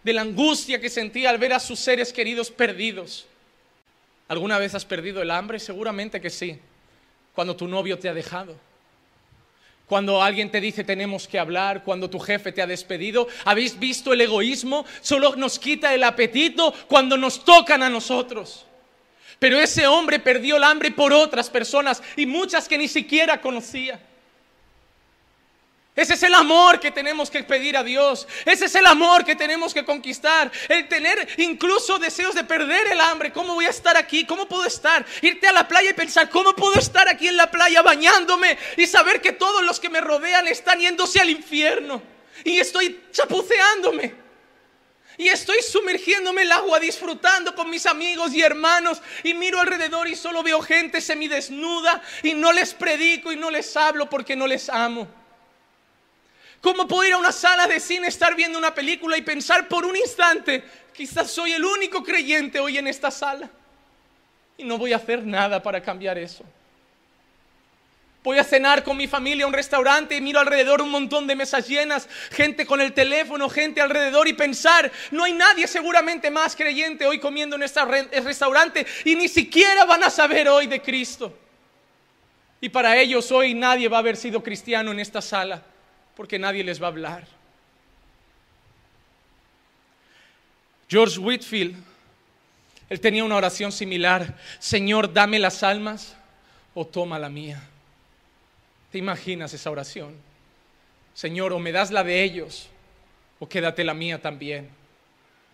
de 0.03 0.13
la 0.13 0.23
angustia 0.23 0.81
que 0.81 0.91
sentía 0.91 1.31
al 1.31 1.39
ver 1.39 1.53
a 1.53 1.61
sus 1.61 1.79
seres 1.79 2.13
queridos 2.13 2.51
perdidos. 2.51 3.27
¿Alguna 4.29 4.59
vez 4.59 4.75
has 4.75 4.85
perdido 4.85 5.23
el 5.23 5.31
hambre? 5.31 5.59
Seguramente 5.59 6.21
que 6.21 6.29
sí, 6.29 6.59
cuando 7.35 7.57
tu 7.57 7.67
novio 7.67 7.99
te 7.99 8.11
ha 8.11 8.15
dejado 8.15 8.68
cuando 9.89 10.23
alguien 10.23 10.51
te 10.51 10.61
dice 10.61 10.85
tenemos 10.85 11.27
que 11.27 11.39
hablar, 11.39 11.83
cuando 11.83 12.11
tu 12.11 12.21
jefe 12.21 12.53
te 12.53 12.61
ha 12.61 12.67
despedido. 12.67 13.27
¿Habéis 13.45 13.79
visto 13.79 14.13
el 14.13 14.21
egoísmo? 14.21 14.85
Solo 15.01 15.35
nos 15.37 15.59
quita 15.59 15.95
el 15.95 16.05
apetito 16.05 16.75
cuando 16.87 17.17
nos 17.17 17.45
tocan 17.45 17.83
a 17.83 17.89
nosotros. 17.89 18.67
Pero 19.39 19.59
ese 19.59 19.87
hombre 19.87 20.19
perdió 20.19 20.57
el 20.57 20.65
hambre 20.65 20.91
por 20.91 21.13
otras 21.13 21.49
personas 21.49 22.03
y 22.17 22.27
muchas 22.27 22.69
que 22.69 22.77
ni 22.77 22.87
siquiera 22.87 23.41
conocía. 23.41 24.01
Ese 25.99 26.15
es 26.15 26.23
el 26.23 26.35
amor 26.35 26.79
que 26.79 26.93
tenemos 26.93 27.29
que 27.29 27.43
pedir 27.43 27.77
a 27.77 27.83
Dios. 27.83 28.29
Ese 28.45 28.67
es 28.67 28.75
el 28.77 28.87
amor 28.87 29.25
que 29.25 29.35
tenemos 29.35 29.75
que 29.75 29.85
conquistar. 29.85 30.49
El 30.69 30.87
tener 30.87 31.29
incluso 31.39 31.99
deseos 31.99 32.37
de 32.37 32.45
perder 32.45 32.87
el 32.93 33.01
hambre. 33.01 33.33
¿Cómo 33.33 33.55
voy 33.55 33.65
a 33.65 33.71
estar 33.71 33.97
aquí? 33.97 34.25
¿Cómo 34.25 34.47
puedo 34.47 34.65
estar? 34.65 35.05
Irte 35.23 35.49
a 35.49 35.53
la 35.53 35.67
playa 35.67 35.91
y 35.91 35.95
pensar, 35.95 36.31
¿cómo 36.31 36.55
puedo 36.55 36.79
estar 36.79 37.09
aquí 37.09 37.27
en 37.27 37.37
la 37.37 37.51
playa 37.51 37.83
bañándome 37.83 38.57
y 38.77 38.87
saber 38.87 39.21
que 39.21 39.33
todos 39.33 39.65
los 39.65 39.81
que 39.81 39.89
me 39.89 40.01
rodean 40.01 40.47
están 40.47 40.79
yéndose 40.79 41.21
al 41.21 41.31
infierno? 41.31 42.01
Y 42.45 42.61
estoy 42.61 43.01
chapuceándome. 43.11 44.15
Y 45.17 45.27
estoy 45.27 45.61
sumergiéndome 45.63 46.43
en 46.43 46.47
el 46.47 46.53
agua, 46.53 46.79
disfrutando 46.79 47.57
con 47.57 47.69
mis 47.71 47.87
amigos 47.87 48.33
y 48.35 48.43
hermanos. 48.43 49.03
Y 49.25 49.35
miro 49.35 49.59
alrededor 49.59 50.07
y 50.07 50.15
solo 50.15 50.45
veo 50.45 50.63
gente 50.63 51.01
semidesnuda. 51.01 52.01
Y 52.23 52.35
no 52.35 52.53
les 52.53 52.73
predico 52.73 53.33
y 53.33 53.37
no 53.37 53.51
les 53.51 53.77
hablo 53.77 54.09
porque 54.09 54.37
no 54.37 54.47
les 54.47 54.69
amo. 54.69 55.18
¿Cómo 56.61 56.89
puedo 56.89 57.05
ir 57.05 57.15
a 57.15 57.19
una 57.19 57.33
sala 57.33 57.67
de 57.67 57.79
cine, 57.79 58.09
estar 58.09 58.35
viendo 58.35 58.59
una 58.59 58.75
película 58.75 59.17
y 59.17 59.23
pensar 59.23 59.69
por 59.69 59.85
un 59.85 59.97
instante, 59.97 60.65
quizás 60.93 61.31
soy 61.31 61.53
el 61.53 61.65
único 61.65 62.03
creyente 62.03 62.59
hoy 62.59 62.79
en 62.79 62.89
esta 62.89 63.11
sala? 63.11 63.49
Y 64.57 64.65
no 64.65 64.77
voy 64.77 64.93
a 64.93 64.97
hacer 64.97 65.25
nada 65.25 65.63
para 65.63 65.81
cambiar 65.81 66.19
eso. 66.19 66.45
Voy 68.25 68.39
a 68.39 68.45
cenar 68.45 68.83
con 68.83 68.97
mi 68.97 69.07
familia 69.07 69.45
a 69.45 69.47
un 69.47 69.55
restaurante 69.55 70.17
y 70.17 70.21
miro 70.21 70.41
alrededor 70.41 70.83
un 70.83 70.91
montón 70.91 71.29
de 71.29 71.37
mesas 71.37 71.69
llenas, 71.69 72.09
gente 72.33 72.67
con 72.67 72.81
el 72.81 72.93
teléfono, 72.93 73.49
gente 73.49 73.81
alrededor 73.81 74.27
y 74.27 74.33
pensar, 74.33 74.91
no 75.13 75.23
hay 75.23 75.33
nadie 75.33 75.69
seguramente 75.69 76.29
más 76.29 76.57
creyente 76.57 77.07
hoy 77.07 77.21
comiendo 77.21 77.55
en 77.55 77.63
este 77.63 77.81
restaurante 77.85 78.85
y 79.05 79.15
ni 79.15 79.29
siquiera 79.29 79.85
van 79.85 80.03
a 80.03 80.11
saber 80.11 80.49
hoy 80.49 80.67
de 80.67 80.83
Cristo. 80.83 81.33
Y 82.61 82.69
para 82.69 82.97
ellos 82.99 83.31
hoy 83.31 83.55
nadie 83.55 83.89
va 83.89 83.99
a 83.99 84.01
haber 84.01 84.17
sido 84.17 84.43
cristiano 84.43 84.91
en 84.91 84.99
esta 84.99 85.23
sala 85.23 85.63
porque 86.19 86.37
nadie 86.37 86.65
les 86.65 86.83
va 86.83 86.87
a 86.87 86.91
hablar. 86.91 87.25
George 90.89 91.17
Whitfield, 91.17 91.77
él 92.89 93.01
tenía 93.01 93.23
una 93.23 93.37
oración 93.37 93.71
similar, 93.71 94.37
Señor, 94.59 95.13
dame 95.13 95.39
las 95.39 95.63
almas 95.63 96.17
o 96.75 96.85
toma 96.85 97.21
la 97.21 97.29
mía. 97.29 97.63
¿Te 98.91 98.99
imaginas 98.99 99.55
esa 99.55 99.71
oración? 99.71 100.17
Señor, 101.15 101.53
o 101.53 101.61
me 101.61 101.71
das 101.71 101.93
la 101.93 102.03
de 102.03 102.25
ellos, 102.25 102.69
o 103.39 103.49
quédate 103.49 103.85
la 103.85 103.95
mía 103.95 104.21
también. 104.21 104.69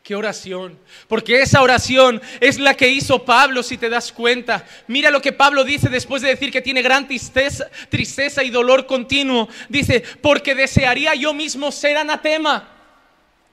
¿Qué 0.05 0.15
oración? 0.15 0.79
Porque 1.09 1.41
esa 1.41 1.63
oración 1.63 2.21
es 2.39 2.59
la 2.59 2.75
que 2.75 2.91
hizo 2.91 3.25
Pablo, 3.25 3.63
si 3.63 3.79
te 3.79 3.89
das 3.89 4.13
cuenta. 4.13 4.67
Mira 4.87 5.11
lo 5.11 5.23
que 5.23 5.33
Pablo 5.33 5.65
dice 5.65 5.89
después 5.89 6.21
de 6.21 6.29
decir 6.29 6.53
que 6.53 6.61
tiene 6.61 6.83
gran 6.83 7.09
tristeza, 7.09 7.71
tristeza 7.89 8.45
y 8.45 8.51
dolor 8.51 8.85
continuo. 8.85 9.49
Dice, 9.71 10.05
porque 10.21 10.55
desearía 10.55 11.15
yo 11.15 11.33
mismo 11.33 11.73
ser 11.73 11.97
anatema. 11.97 12.69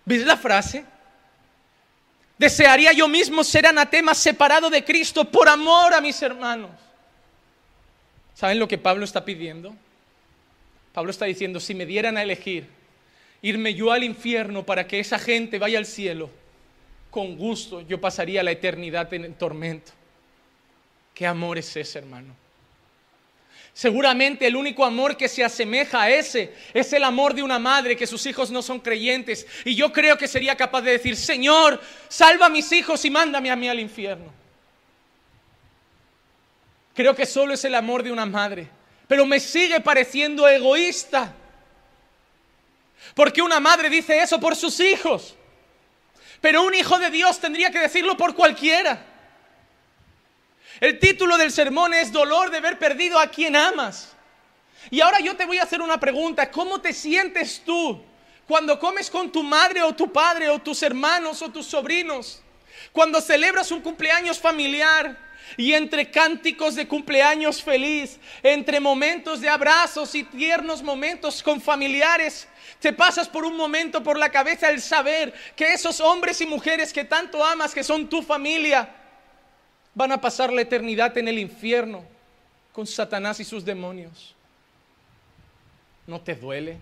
¿Ves 0.03 0.25
la 0.25 0.35
frase? 0.35 0.83
Desearía 2.37 2.91
yo 2.91 3.07
mismo 3.07 3.45
ser 3.45 3.65
anatema 3.65 4.13
separado 4.13 4.69
de 4.69 4.83
Cristo 4.83 5.23
por 5.23 5.47
amor 5.47 5.93
a 5.93 6.01
mis 6.01 6.21
hermanos. 6.21 6.71
¿Saben 8.33 8.59
lo 8.59 8.67
que 8.67 8.77
Pablo 8.77 9.05
está 9.05 9.23
pidiendo? 9.23 9.73
Pablo 10.91 11.11
está 11.11 11.23
diciendo, 11.23 11.61
si 11.61 11.73
me 11.73 11.85
dieran 11.85 12.17
a 12.17 12.23
elegir 12.23 12.67
irme 13.41 13.73
yo 13.73 13.93
al 13.93 14.03
infierno 14.03 14.65
para 14.65 14.85
que 14.85 14.99
esa 14.99 15.17
gente 15.17 15.57
vaya 15.57 15.77
al 15.77 15.85
cielo, 15.85 16.29
con 17.11 17.37
gusto 17.37 17.81
yo 17.81 18.01
pasaría 18.01 18.41
la 18.41 18.51
eternidad 18.51 19.13
en 19.13 19.25
el 19.25 19.35
tormento. 19.35 19.91
¿Qué 21.13 21.27
amor 21.27 21.57
es 21.57 21.75
ese, 21.75 21.99
hermano? 21.99 22.33
Seguramente 23.73 24.47
el 24.47 24.55
único 24.55 24.83
amor 24.83 25.15
que 25.15 25.29
se 25.29 25.43
asemeja 25.43 26.01
a 26.01 26.09
ese 26.09 26.53
es 26.73 26.91
el 26.93 27.03
amor 27.03 27.33
de 27.33 27.43
una 27.43 27.59
madre 27.59 27.95
que 27.95 28.07
sus 28.07 28.25
hijos 28.25 28.49
no 28.49 28.61
son 28.61 28.79
creyentes. 28.79 29.45
Y 29.63 29.75
yo 29.75 29.93
creo 29.93 30.17
que 30.17 30.27
sería 30.27 30.55
capaz 30.55 30.81
de 30.81 30.91
decir, 30.91 31.15
Señor, 31.15 31.81
salva 32.09 32.47
a 32.47 32.49
mis 32.49 32.71
hijos 32.71 33.03
y 33.05 33.09
mándame 33.09 33.51
a 33.51 33.55
mí 33.55 33.69
al 33.69 33.79
infierno. 33.79 34.31
Creo 36.93 37.15
que 37.15 37.25
solo 37.25 37.53
es 37.53 37.63
el 37.63 37.75
amor 37.75 38.03
de 38.03 38.11
una 38.11 38.25
madre. 38.25 38.67
Pero 39.07 39.25
me 39.25 39.39
sigue 39.39 39.79
pareciendo 39.79 40.47
egoísta. 40.47 41.33
Porque 43.15 43.41
una 43.41 43.59
madre 43.59 43.89
dice 43.89 44.19
eso 44.19 44.39
por 44.39 44.55
sus 44.55 44.79
hijos. 44.79 45.35
Pero 46.41 46.63
un 46.63 46.73
hijo 46.73 46.97
de 46.97 47.11
Dios 47.11 47.39
tendría 47.39 47.71
que 47.71 47.79
decirlo 47.79 48.17
por 48.17 48.35
cualquiera. 48.35 49.05
El 50.79 50.99
título 50.99 51.37
del 51.37 51.51
sermón 51.51 51.93
es 51.93 52.11
Dolor 52.11 52.49
de 52.49 52.57
haber 52.57 52.79
perdido 52.79 53.19
a 53.19 53.27
quien 53.27 53.55
amas. 53.55 54.13
Y 54.89 54.99
ahora 54.99 55.19
yo 55.19 55.35
te 55.35 55.45
voy 55.45 55.59
a 55.59 55.63
hacer 55.63 55.79
una 55.81 55.99
pregunta. 55.99 56.49
¿Cómo 56.49 56.81
te 56.81 56.91
sientes 56.91 57.61
tú 57.63 58.03
cuando 58.47 58.79
comes 58.79 59.11
con 59.11 59.31
tu 59.31 59.43
madre 59.43 59.83
o 59.83 59.93
tu 59.93 60.11
padre 60.11 60.49
o 60.49 60.57
tus 60.57 60.81
hermanos 60.81 61.43
o 61.43 61.51
tus 61.51 61.67
sobrinos? 61.67 62.41
Cuando 62.91 63.21
celebras 63.21 63.69
un 63.71 63.81
cumpleaños 63.81 64.39
familiar 64.39 65.15
y 65.57 65.73
entre 65.73 66.09
cánticos 66.09 66.75
de 66.75 66.87
cumpleaños 66.87 67.61
feliz, 67.61 68.19
entre 68.43 68.79
momentos 68.79 69.41
de 69.41 69.49
abrazos 69.49 70.15
y 70.15 70.23
tiernos 70.23 70.81
momentos 70.81 71.43
con 71.43 71.61
familiares, 71.61 72.47
te 72.79 72.93
pasas 72.93 73.29
por 73.29 73.45
un 73.45 73.55
momento 73.55 74.01
por 74.01 74.17
la 74.17 74.29
cabeza 74.29 74.69
el 74.69 74.81
saber 74.81 75.33
que 75.55 75.73
esos 75.73 75.99
hombres 75.99 76.41
y 76.41 76.45
mujeres 76.45 76.91
que 76.91 77.05
tanto 77.05 77.43
amas, 77.43 77.73
que 77.73 77.83
son 77.83 78.09
tu 78.09 78.21
familia, 78.21 78.89
van 79.93 80.11
a 80.11 80.21
pasar 80.21 80.51
la 80.51 80.61
eternidad 80.61 81.17
en 81.17 81.27
el 81.27 81.39
infierno 81.39 82.03
con 82.71 82.87
Satanás 82.87 83.39
y 83.39 83.43
sus 83.43 83.65
demonios. 83.65 84.35
¿No 86.07 86.21
te 86.21 86.35
duele? 86.35 86.77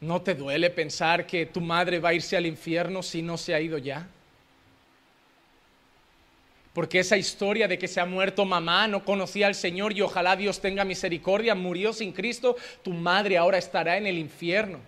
¿No 0.00 0.22
te 0.22 0.34
duele 0.34 0.70
pensar 0.70 1.26
que 1.26 1.44
tu 1.44 1.60
madre 1.60 1.98
va 1.98 2.10
a 2.10 2.14
irse 2.14 2.36
al 2.36 2.46
infierno 2.46 3.02
si 3.02 3.20
no 3.20 3.36
se 3.36 3.54
ha 3.54 3.60
ido 3.60 3.76
ya? 3.76 4.08
Porque 6.72 7.00
esa 7.00 7.16
historia 7.16 7.66
de 7.66 7.78
que 7.78 7.88
se 7.88 8.00
ha 8.00 8.06
muerto 8.06 8.44
mamá, 8.44 8.86
no 8.86 9.04
conocía 9.04 9.48
al 9.48 9.56
Señor 9.56 9.92
y 9.92 10.02
ojalá 10.02 10.36
Dios 10.36 10.60
tenga 10.60 10.84
misericordia, 10.84 11.54
murió 11.54 11.92
sin 11.92 12.12
Cristo, 12.12 12.56
tu 12.82 12.92
madre 12.92 13.36
ahora 13.36 13.58
estará 13.58 13.96
en 13.96 14.06
el 14.06 14.18
infierno. 14.18 14.78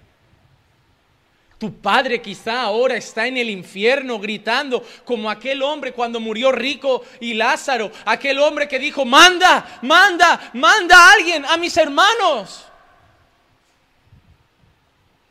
Tu 1.59 1.73
padre 1.73 2.21
quizá 2.21 2.63
ahora 2.63 2.97
está 2.97 3.27
en 3.27 3.37
el 3.37 3.49
infierno 3.49 4.19
gritando 4.19 4.85
como 5.05 5.31
aquel 5.31 5.63
hombre 5.63 5.93
cuando 5.93 6.19
murió 6.19 6.51
rico 6.51 7.05
y 7.21 7.35
Lázaro, 7.35 7.91
aquel 8.05 8.39
hombre 8.41 8.67
que 8.67 8.81
dijo, 8.81 9.05
manda, 9.05 9.79
manda, 9.83 10.51
manda 10.55 10.97
a 10.97 11.13
alguien, 11.13 11.45
a 11.45 11.57
mis 11.57 11.77
hermanos. 11.77 12.65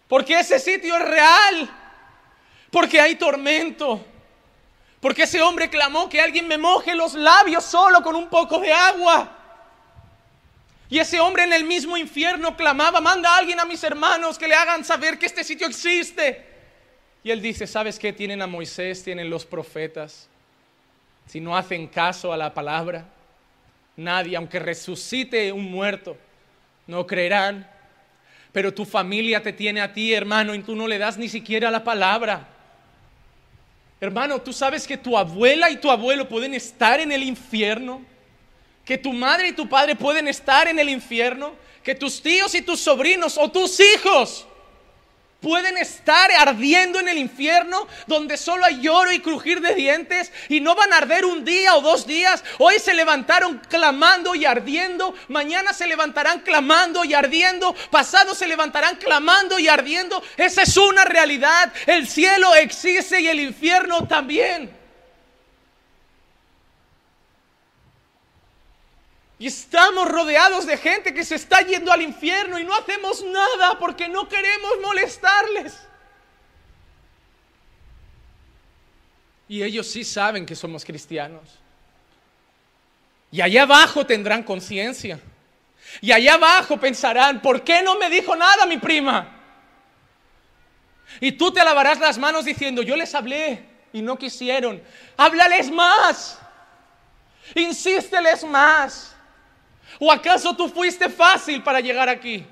Porque 0.08 0.40
ese 0.40 0.60
sitio 0.60 0.96
es 0.96 1.04
real, 1.04 1.70
porque 2.70 3.00
hay 3.00 3.16
tormento. 3.16 4.06
Porque 5.02 5.24
ese 5.24 5.42
hombre 5.42 5.70
clamó 5.70 6.08
que 6.08 6.22
alguien 6.22 6.48
me 6.48 6.60
moje 6.60 6.96
los 6.96 7.16
labios 7.16 7.66
solo 7.66 8.02
con 8.04 8.16
un 8.16 8.30
poco 8.30 8.60
de 8.60 8.72
agua. 8.72 9.36
Y 10.90 11.00
ese 11.00 11.20
hombre 11.20 11.44
en 11.44 11.54
el 11.54 11.64
mismo 11.64 11.98
infierno 11.98 12.56
clamaba, 12.56 13.02
manda 13.02 13.34
a 13.34 13.38
alguien 13.40 13.60
a 13.60 13.66
mis 13.66 13.84
hermanos 13.84 14.38
que 14.38 14.48
le 14.48 14.54
hagan 14.54 14.86
saber 14.86 15.18
que 15.18 15.26
este 15.26 15.44
sitio 15.44 15.66
existe. 15.66 16.46
Y 17.24 17.32
él 17.32 17.42
dice, 17.42 17.66
¿sabes 17.66 17.98
qué? 17.98 18.14
Tienen 18.14 18.42
a 18.44 18.48
Moisés, 18.48 19.04
tienen 19.04 19.30
los 19.30 19.46
profetas. 19.46 20.28
Si 21.26 21.40
no 21.40 21.58
hacen 21.58 21.88
caso 21.88 22.32
a 22.32 22.38
la 22.38 22.54
palabra, 22.54 23.06
nadie, 23.96 24.36
aunque 24.38 24.60
resucite 24.60 25.52
un 25.52 25.72
muerto, 25.72 26.16
no 26.86 27.08
creerán. 27.08 27.68
Pero 28.52 28.74
tu 28.74 28.86
familia 28.86 29.42
te 29.42 29.54
tiene 29.54 29.82
a 29.82 29.94
ti, 29.94 30.14
hermano, 30.14 30.54
y 30.54 30.62
tú 30.62 30.76
no 30.76 30.88
le 30.88 31.00
das 31.00 31.18
ni 31.18 31.30
siquiera 31.30 31.72
la 31.72 31.84
palabra. 31.84 32.48
Hermano, 34.02 34.42
tú 34.42 34.52
sabes 34.52 34.88
que 34.88 34.98
tu 34.98 35.16
abuela 35.16 35.70
y 35.70 35.78
tu 35.78 35.92
abuelo 35.92 36.28
pueden 36.28 36.56
estar 36.56 37.00
en 37.00 37.12
el 37.12 37.22
infierno, 37.22 38.02
que 38.84 38.98
tu 38.98 39.14
madre 39.14 39.50
y 39.50 39.52
tu 39.54 39.70
padre 39.70 39.96
pueden 39.96 40.28
estar 40.28 40.68
en 40.68 40.80
el 40.80 40.90
infierno, 40.90 41.54
que 41.84 41.94
tus 41.94 42.20
tíos 42.20 42.56
y 42.56 42.64
tus 42.64 42.80
sobrinos 42.80 43.38
o 43.38 43.50
tus 43.50 43.80
hijos 43.80 44.48
pueden 45.42 45.78
estar 45.78 46.32
ardiendo 46.32 47.00
en 47.00 47.10
el 47.10 47.18
infierno 47.18 47.88
donde 48.08 48.38
solo 48.38 48.64
hay 48.64 48.80
lloro 48.80 49.12
y 49.12 49.20
crujir 49.20 49.60
de 49.60 49.74
dientes 49.74 50.32
y 50.50 50.62
no 50.62 50.76
van 50.76 50.94
a 50.94 50.98
arder 50.98 51.26
un 51.26 51.44
día 51.44 51.76
o 51.76 51.82
dos 51.82 52.06
días. 52.06 52.44
Hoy 52.60 52.80
se 52.80 52.94
levantaron 52.94 53.60
clamando 53.68 54.36
y 54.36 54.46
ardiendo, 54.46 55.16
mañana 55.28 55.74
se 55.74 55.88
levantarán 55.88 56.42
clamando 56.42 57.04
y 57.04 57.14
ardiendo, 57.14 57.76
pasado 57.90 58.36
se 58.36 58.48
levantarán 58.48 58.96
clamando 58.98 59.58
y 59.58 59.68
ardiendo. 59.68 60.24
Esa 60.38 60.62
es 60.62 60.78
una 60.78 61.06
realidad. 61.06 61.74
El 61.88 62.08
cielo 62.08 62.54
existe 62.56 63.20
y 63.20 63.28
el 63.28 63.40
infierno 63.40 64.08
también. 64.08 64.81
Y 69.42 69.48
estamos 69.48 70.08
rodeados 70.08 70.68
de 70.68 70.78
gente 70.78 71.16
que 71.16 71.26
se 71.26 71.34
está 71.34 71.62
yendo 71.62 71.92
al 71.92 72.04
infierno 72.04 72.60
y 72.60 72.64
no 72.64 72.76
hacemos 72.76 73.24
nada 73.24 73.80
porque 73.80 74.08
no 74.08 74.30
queremos 74.30 74.74
molestarles. 74.84 75.80
Y 79.48 79.64
ellos 79.64 79.88
sí 79.88 80.04
saben 80.04 80.46
que 80.46 80.56
somos 80.56 80.86
cristianos. 80.86 81.42
Y 83.32 83.42
allá 83.42 83.64
abajo 83.64 84.06
tendrán 84.06 84.44
conciencia. 84.44 85.20
Y 86.02 86.12
allá 86.12 86.36
abajo 86.36 86.80
pensarán, 86.80 87.42
¿por 87.42 87.64
qué 87.64 87.82
no 87.82 87.98
me 87.98 88.12
dijo 88.12 88.36
nada 88.36 88.68
mi 88.68 88.78
prima? 88.78 89.28
Y 91.20 91.32
tú 91.32 91.52
te 91.52 91.66
lavarás 91.66 92.00
las 92.00 92.20
manos 92.20 92.46
diciendo, 92.46 92.84
yo 92.84 92.96
les 92.96 93.16
hablé 93.16 93.66
y 93.92 94.04
no 94.04 94.20
quisieron. 94.20 94.84
Háblales 95.18 95.72
más. 95.72 96.38
Insísteles 97.56 98.44
más. 98.44 99.16
¿O 100.04 100.12
acaso 100.12 100.56
tú 100.56 100.68
fuiste 100.68 101.10
fácil 101.10 101.62
para 101.62 101.80
llegar 101.80 102.10
aquí? 102.10 102.44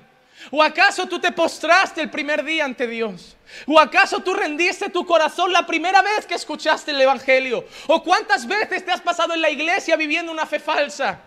¿O 0.52 0.62
acaso 0.62 1.06
tú 1.06 1.18
te 1.18 1.32
postraste 1.32 2.00
el 2.00 2.08
primer 2.08 2.44
día 2.44 2.64
ante 2.64 2.86
Dios? 2.86 3.36
¿O 3.66 3.80
acaso 3.80 4.20
tú 4.20 4.34
rendiste 4.34 4.88
tu 4.88 5.04
corazón 5.04 5.52
la 5.52 5.66
primera 5.66 6.00
vez 6.00 6.26
que 6.26 6.36
escuchaste 6.36 6.92
el 6.92 7.00
Evangelio? 7.00 7.64
¿O 7.88 8.04
cuántas 8.04 8.46
veces 8.46 8.84
te 8.84 8.92
has 8.92 9.00
pasado 9.00 9.34
en 9.34 9.40
la 9.40 9.50
iglesia 9.50 9.96
viviendo 9.96 10.30
una 10.30 10.46
fe 10.46 10.60
falsa? 10.60 11.18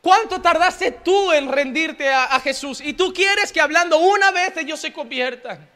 ¿Cuánto 0.00 0.40
tardaste 0.40 0.92
tú 0.92 1.30
en 1.30 1.52
rendirte 1.52 2.08
a, 2.08 2.40
Jesús? 2.40 2.80
Y 2.80 2.94
tú 2.94 3.12
quieres 3.12 3.52
que 3.52 3.60
hablando 3.60 3.98
una 3.98 4.30
vez 4.30 4.56
ellos 4.56 4.80
se 4.80 4.94
conviertan. 4.94 5.68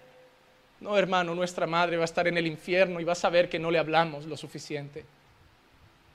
No, 0.80 0.96
hermano, 0.96 1.34
nuestra 1.34 1.66
madre 1.66 1.98
va 1.98 2.04
a 2.04 2.06
estar 2.06 2.26
en 2.26 2.38
el 2.38 2.46
infierno 2.46 3.00
y 3.00 3.04
va 3.04 3.12
a 3.12 3.16
saber 3.16 3.50
que 3.50 3.58
no 3.58 3.70
le 3.70 3.78
hablamos 3.78 4.24
lo 4.24 4.38
suficiente. 4.38 5.04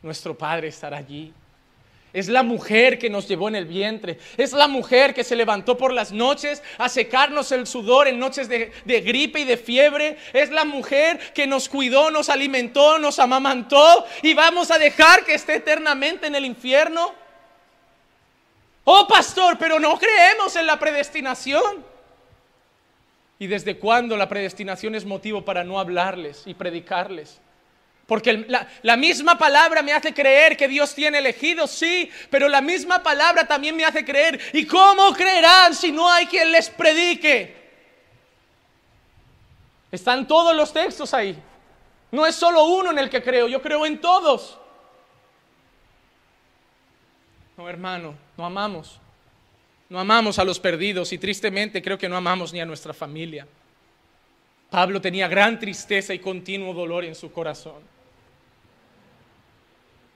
Nuestro 0.02 0.36
Padre 0.36 0.70
estará 0.70 0.98
allí 0.98 1.32
Es 2.18 2.30
la 2.30 2.42
mujer 2.42 2.98
que 2.98 3.12
nos 3.12 3.28
llevó 3.28 3.48
en 3.48 3.54
el 3.54 3.68
vientre. 3.68 4.18
Es 4.38 4.52
la 4.52 4.68
mujer 4.68 5.14
que 5.14 5.24
se 5.24 5.36
levantó 5.36 5.78
por 5.78 5.94
las 5.94 6.12
noches 6.12 6.64
a 6.80 6.90
secarnos 6.90 7.52
el 7.52 7.68
sudor 7.68 8.08
en 8.08 8.18
noches 8.18 8.50
de, 8.50 8.72
gripe 9.02 9.42
y 9.42 9.44
de 9.44 9.56
fiebre. 9.56 10.18
Es 10.34 10.50
la 10.50 10.66
mujer 10.66 11.20
que 11.36 11.46
nos 11.46 11.70
cuidó, 11.70 12.10
nos 12.10 12.30
alimentó, 12.30 12.98
nos 12.98 13.20
amamantó 13.20 14.04
y 14.24 14.34
vamos 14.34 14.72
a 14.72 14.80
dejar 14.80 15.26
que 15.26 15.36
esté 15.36 15.58
eternamente 15.58 16.26
en 16.26 16.34
el 16.34 16.46
infierno. 16.46 17.14
Oh 18.84 19.08
pastor, 19.08 19.56
pero 19.60 19.80
no 19.80 19.96
creemos 20.00 20.56
en 20.56 20.66
la 20.66 20.80
predestinación. 20.80 21.86
¿Y 23.38 23.46
desde 23.46 23.78
cuándo 23.78 24.18
la 24.18 24.28
predestinación 24.28 24.96
es 24.96 25.06
motivo 25.06 25.46
para 25.46 25.64
no 25.64 25.80
hablarles 25.80 26.42
y 26.48 26.56
predicarles? 26.56 27.40
Porque 28.08 28.48
la, 28.84 28.96
misma 28.96 29.38
palabra 29.38 29.82
me 29.82 29.92
hace 29.92 30.14
creer 30.14 30.56
que 30.56 30.70
Dios 30.70 30.96
tiene 30.96 31.18
elegidos, 31.18 31.72
sí, 31.72 32.10
pero 32.30 32.48
la 32.48 32.62
misma 32.62 33.04
palabra 33.04 33.46
también 33.46 33.76
me 33.76 33.84
hace 33.84 34.06
creer. 34.06 34.40
¿Y 34.54 34.66
cómo 34.66 35.14
creerán 35.14 35.76
si 35.76 35.92
no 35.92 36.10
hay 36.10 36.26
quien 36.26 36.50
les 36.50 36.70
predique? 36.70 37.54
Están 39.92 40.26
todos 40.26 40.56
los 40.56 40.72
textos 40.72 41.14
ahí. 41.14 41.38
No 42.10 42.26
es 42.26 42.34
solo 42.34 42.64
uno 42.64 42.92
en 42.92 43.00
el 43.00 43.10
que 43.10 43.22
creo, 43.22 43.50
yo 43.50 43.62
creo 43.62 43.86
en 43.86 44.00
todos. 44.00 44.58
No, 47.58 47.68
hermano, 47.68 48.16
no 48.38 48.46
amamos. 48.46 49.02
No 49.90 50.00
amamos 50.00 50.40
a 50.40 50.46
los 50.46 50.62
perdidos 50.62 51.12
y 51.12 51.18
tristemente 51.18 51.82
creo 51.82 51.98
que 51.98 52.08
no 52.08 52.16
amamos 52.16 52.54
ni 52.54 52.62
a 52.62 52.66
nuestra 52.66 52.94
familia. 52.94 53.46
Pablo 54.70 55.02
tenía 55.02 55.28
gran 55.28 55.60
tristeza 55.60 56.14
y 56.14 56.20
continuo 56.20 56.74
dolor 56.74 57.04
en 57.04 57.16
su 57.16 57.34
corazón. 57.34 57.97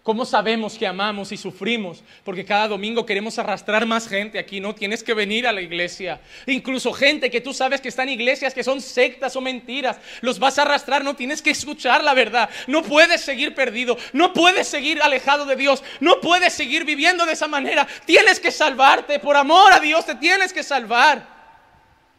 ¿Cómo 0.04 0.26
sabemos 0.26 0.80
que 0.80 0.88
amamos 0.88 1.32
y 1.32 1.38
sufrimos? 1.38 2.04
Porque 2.24 2.44
cada 2.44 2.68
domingo 2.68 3.06
queremos 3.06 3.38
arrastrar 3.38 3.86
más 3.86 4.08
gente 4.08 4.40
aquí, 4.40 4.60
no 4.60 4.74
tienes 4.74 5.04
que 5.04 5.14
venir 5.14 5.46
a 5.46 5.52
la 5.52 5.62
iglesia. 5.62 6.20
Incluso 6.48 6.92
gente 6.92 7.30
que 7.30 7.40
tú 7.40 7.54
sabes 7.54 7.82
que 7.82 7.90
está 7.90 8.02
en 8.02 8.10
iglesias 8.10 8.56
que 8.56 8.64
son 8.64 8.82
sectas 8.82 9.36
o 9.36 9.42
mentiras, 9.42 10.00
los 10.22 10.40
vas 10.40 10.58
a 10.58 10.64
arrastrar, 10.64 11.04
no 11.04 11.16
tienes 11.16 11.44
que 11.44 11.52
escuchar 11.52 12.04
la 12.04 12.16
verdad. 12.16 12.50
No 12.66 12.82
puedes 12.82 13.22
seguir 13.22 13.54
perdido, 13.54 13.96
no 14.12 14.34
puedes 14.34 14.68
seguir 14.68 15.00
alejado 15.04 15.46
de 15.46 15.56
Dios, 15.56 15.84
no 16.00 16.20
puedes 16.20 16.52
seguir 16.52 16.84
viviendo 16.84 17.28
de 17.28 17.34
esa 17.34 17.48
manera. 17.48 17.88
Tienes 18.06 18.40
que 18.40 18.50
salvarte, 18.50 19.20
por 19.20 19.38
amor 19.38 19.72
a 19.72 19.80
Dios 19.80 20.08
te 20.08 20.16
tienes 20.16 20.52
que 20.52 20.64
salvar. 20.64 21.28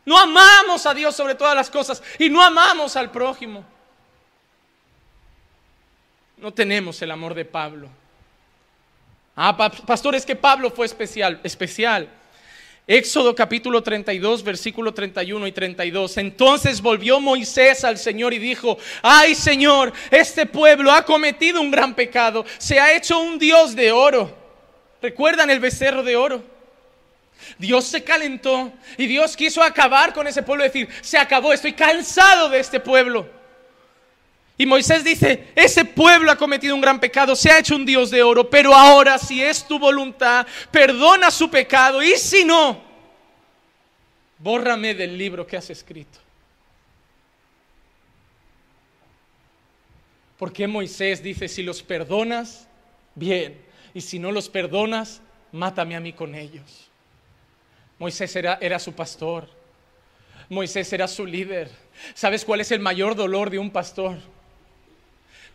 No 0.05 0.16
amamos 0.16 0.87
a 0.87 0.95
Dios 0.95 1.16
sobre 1.16 1.35
todas 1.35 1.57
las 1.57 1.68
cosas 1.68 2.01
y 2.21 2.31
no 2.31 2.40
amamos 2.40 2.95
al 2.95 3.11
prójimo 3.11 3.64
no 6.42 6.52
tenemos 6.52 7.00
el 7.00 7.11
amor 7.12 7.35
de 7.35 7.44
Pablo. 7.44 7.88
Ah, 9.37 9.57
pastor, 9.57 10.16
es 10.16 10.26
que 10.26 10.35
Pablo 10.35 10.72
fue 10.72 10.85
especial, 10.85 11.40
especial. 11.44 12.09
Éxodo 12.85 13.33
capítulo 13.33 13.81
32, 13.81 14.42
versículo 14.42 14.92
31 14.92 15.46
y 15.46 15.52
32. 15.52 16.16
Entonces 16.16 16.83
volvió 16.83 17.20
Moisés 17.20 17.85
al 17.85 17.96
Señor 17.96 18.35
y 18.35 18.38
dijo, 18.38 18.76
ay 19.02 19.37
Señor, 19.37 19.92
este 20.11 20.44
pueblo 20.44 20.90
ha 20.90 21.05
cometido 21.05 21.61
un 21.61 21.70
gran 21.70 21.94
pecado, 21.94 22.44
se 22.59 22.81
ha 22.81 22.92
hecho 22.92 23.20
un 23.20 23.38
Dios 23.38 23.76
de 23.76 23.92
oro. 23.92 24.37
¿Recuerdan 25.00 25.48
el 25.48 25.61
becerro 25.61 26.02
de 26.02 26.16
oro? 26.16 26.42
Dios 27.57 27.85
se 27.85 28.02
calentó 28.02 28.72
y 28.98 29.07
Dios 29.07 29.37
quiso 29.37 29.62
acabar 29.62 30.12
con 30.12 30.26
ese 30.26 30.42
pueblo, 30.42 30.64
decir, 30.64 30.88
se 31.02 31.18
acabó, 31.18 31.52
estoy 31.52 31.72
cansado 31.72 32.48
de 32.48 32.59
este 32.59 32.81
pueblo. 32.81 33.41
Y 34.58 34.66
Moisés 34.66 35.02
dice, 35.02 35.48
ese 35.54 35.84
pueblo 35.84 36.30
ha 36.30 36.36
cometido 36.36 36.74
un 36.74 36.80
gran 36.80 37.00
pecado, 37.00 37.34
se 37.34 37.50
ha 37.50 37.58
hecho 37.58 37.74
un 37.74 37.86
Dios 37.86 38.10
de 38.10 38.22
oro, 38.22 38.48
pero 38.48 38.74
ahora 38.74 39.18
si 39.18 39.42
es 39.42 39.66
tu 39.66 39.78
voluntad, 39.78 40.46
perdona 40.70 41.30
su 41.30 41.50
pecado 41.50 42.02
y 42.02 42.16
si 42.16 42.44
no, 42.44 42.82
bórrame 44.38 44.94
del 44.94 45.16
libro 45.16 45.46
que 45.46 45.56
has 45.56 45.70
escrito. 45.70 46.18
Porque 50.38 50.66
Moisés 50.66 51.22
dice, 51.22 51.48
si 51.48 51.62
los 51.62 51.82
perdonas, 51.82 52.66
bien, 53.14 53.60
y 53.94 54.00
si 54.00 54.18
no 54.18 54.32
los 54.32 54.48
perdonas, 54.48 55.22
mátame 55.52 55.96
a 55.96 56.00
mí 56.00 56.12
con 56.12 56.34
ellos. 56.34 56.90
Moisés 57.98 58.34
era, 58.36 58.58
era 58.60 58.78
su 58.78 58.92
pastor, 58.92 59.48
Moisés 60.48 60.92
era 60.92 61.08
su 61.08 61.24
líder. 61.24 61.70
¿Sabes 62.14 62.44
cuál 62.44 62.60
es 62.60 62.72
el 62.72 62.80
mayor 62.80 63.14
dolor 63.14 63.48
de 63.50 63.58
un 63.58 63.70
pastor? 63.70 64.18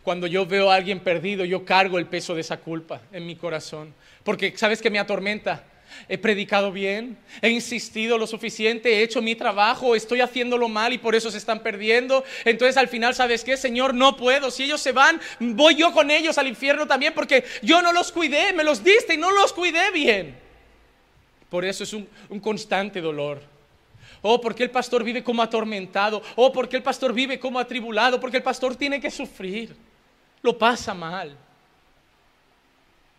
Cuando 0.08 0.26
yo 0.26 0.46
veo 0.46 0.70
a 0.70 0.74
alguien 0.74 1.00
perdido, 1.00 1.44
yo 1.44 1.66
cargo 1.66 1.98
el 1.98 2.06
peso 2.06 2.34
de 2.34 2.40
esa 2.40 2.56
culpa 2.56 3.02
en 3.12 3.26
mi 3.26 3.36
corazón. 3.36 3.92
Porque 4.24 4.56
sabes 4.56 4.80
que 4.80 4.88
me 4.88 4.98
atormenta. 4.98 5.66
He 6.08 6.16
predicado 6.16 6.72
bien, 6.72 7.18
he 7.42 7.50
insistido 7.50 8.16
lo 8.16 8.26
suficiente, 8.26 8.90
he 8.90 9.02
hecho 9.02 9.20
mi 9.20 9.34
trabajo, 9.34 9.94
estoy 9.94 10.22
haciéndolo 10.22 10.66
mal 10.66 10.94
y 10.94 10.98
por 10.98 11.14
eso 11.14 11.30
se 11.30 11.36
están 11.36 11.62
perdiendo. 11.62 12.24
Entonces 12.46 12.78
al 12.78 12.88
final, 12.88 13.14
¿sabes 13.14 13.44
qué? 13.44 13.58
Señor, 13.58 13.92
no 13.92 14.16
puedo. 14.16 14.50
Si 14.50 14.62
ellos 14.62 14.80
se 14.80 14.92
van, 14.92 15.20
voy 15.40 15.74
yo 15.74 15.92
con 15.92 16.10
ellos 16.10 16.38
al 16.38 16.46
infierno 16.46 16.86
también 16.86 17.12
porque 17.12 17.44
yo 17.60 17.82
no 17.82 17.92
los 17.92 18.10
cuidé, 18.10 18.54
me 18.54 18.64
los 18.64 18.82
diste 18.82 19.12
y 19.12 19.18
no 19.18 19.30
los 19.30 19.52
cuidé 19.52 19.90
bien. 19.92 20.38
Por 21.50 21.66
eso 21.66 21.84
es 21.84 21.92
un, 21.92 22.08
un 22.30 22.40
constante 22.40 23.02
dolor. 23.02 23.42
Oh, 24.22 24.40
porque 24.40 24.62
el 24.62 24.70
pastor 24.70 25.04
vive 25.04 25.22
como 25.22 25.42
atormentado. 25.42 26.22
Oh, 26.34 26.50
porque 26.50 26.76
el 26.76 26.82
pastor 26.82 27.12
vive 27.12 27.38
como 27.38 27.58
atribulado. 27.58 28.18
Porque 28.18 28.38
el 28.38 28.42
pastor 28.42 28.74
tiene 28.74 29.02
que 29.02 29.10
sufrir. 29.10 29.76
Lo 30.42 30.56
pasa 30.56 30.94
mal. 30.94 31.36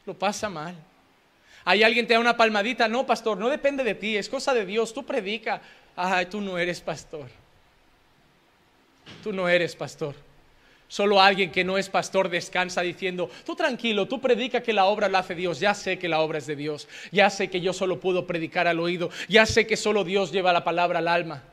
Lo 0.06 0.14
pasa 0.14 0.50
mal. 0.50 0.76
Hay 1.66 1.84
alguien 1.84 2.08
te 2.08 2.14
da 2.14 2.20
una 2.20 2.38
palmadita, 2.38 2.88
no, 2.88 3.06
pastor, 3.06 3.38
no 3.38 3.50
depende 3.50 3.84
de 3.84 3.96
ti, 3.96 4.18
es 4.18 4.30
cosa 4.30 4.54
de 4.54 4.66
Dios, 4.66 4.94
tú 4.94 5.06
predica. 5.06 5.62
Ay, 5.96 6.28
tú 6.28 6.42
no 6.42 6.58
eres 6.58 6.82
pastor. 6.82 7.28
Tú 9.22 9.34
no 9.34 9.48
eres 9.50 9.76
pastor. 9.76 10.16
Solo 10.88 11.22
alguien 11.22 11.52
que 11.52 11.64
no 11.64 11.78
es 11.78 11.88
pastor 11.88 12.30
descansa 12.30 12.82
diciendo, 12.82 13.30
tú 13.46 13.56
tranquilo, 13.56 14.08
tú 14.08 14.20
predica 14.20 14.64
que 14.64 14.74
la 14.74 14.86
obra 14.86 15.08
la 15.08 15.20
hace 15.20 15.36
Dios, 15.36 15.60
ya 15.60 15.76
sé 15.76 16.00
que 16.00 16.10
la 16.10 16.20
obra 16.22 16.40
es 16.40 16.48
de 16.48 16.56
Dios, 16.56 16.88
ya 17.12 17.30
sé 17.30 17.48
que 17.52 17.62
yo 17.62 17.74
solo 17.74 18.00
puedo 18.00 18.26
predicar 18.26 18.68
al 18.68 18.80
oído, 18.80 19.12
ya 19.28 19.46
sé 19.46 19.68
que 19.68 19.78
solo 19.78 20.04
Dios 20.04 20.32
lleva 20.32 20.52
la 20.52 20.64
palabra 20.64 20.98
al 20.98 21.08
alma. 21.08 21.44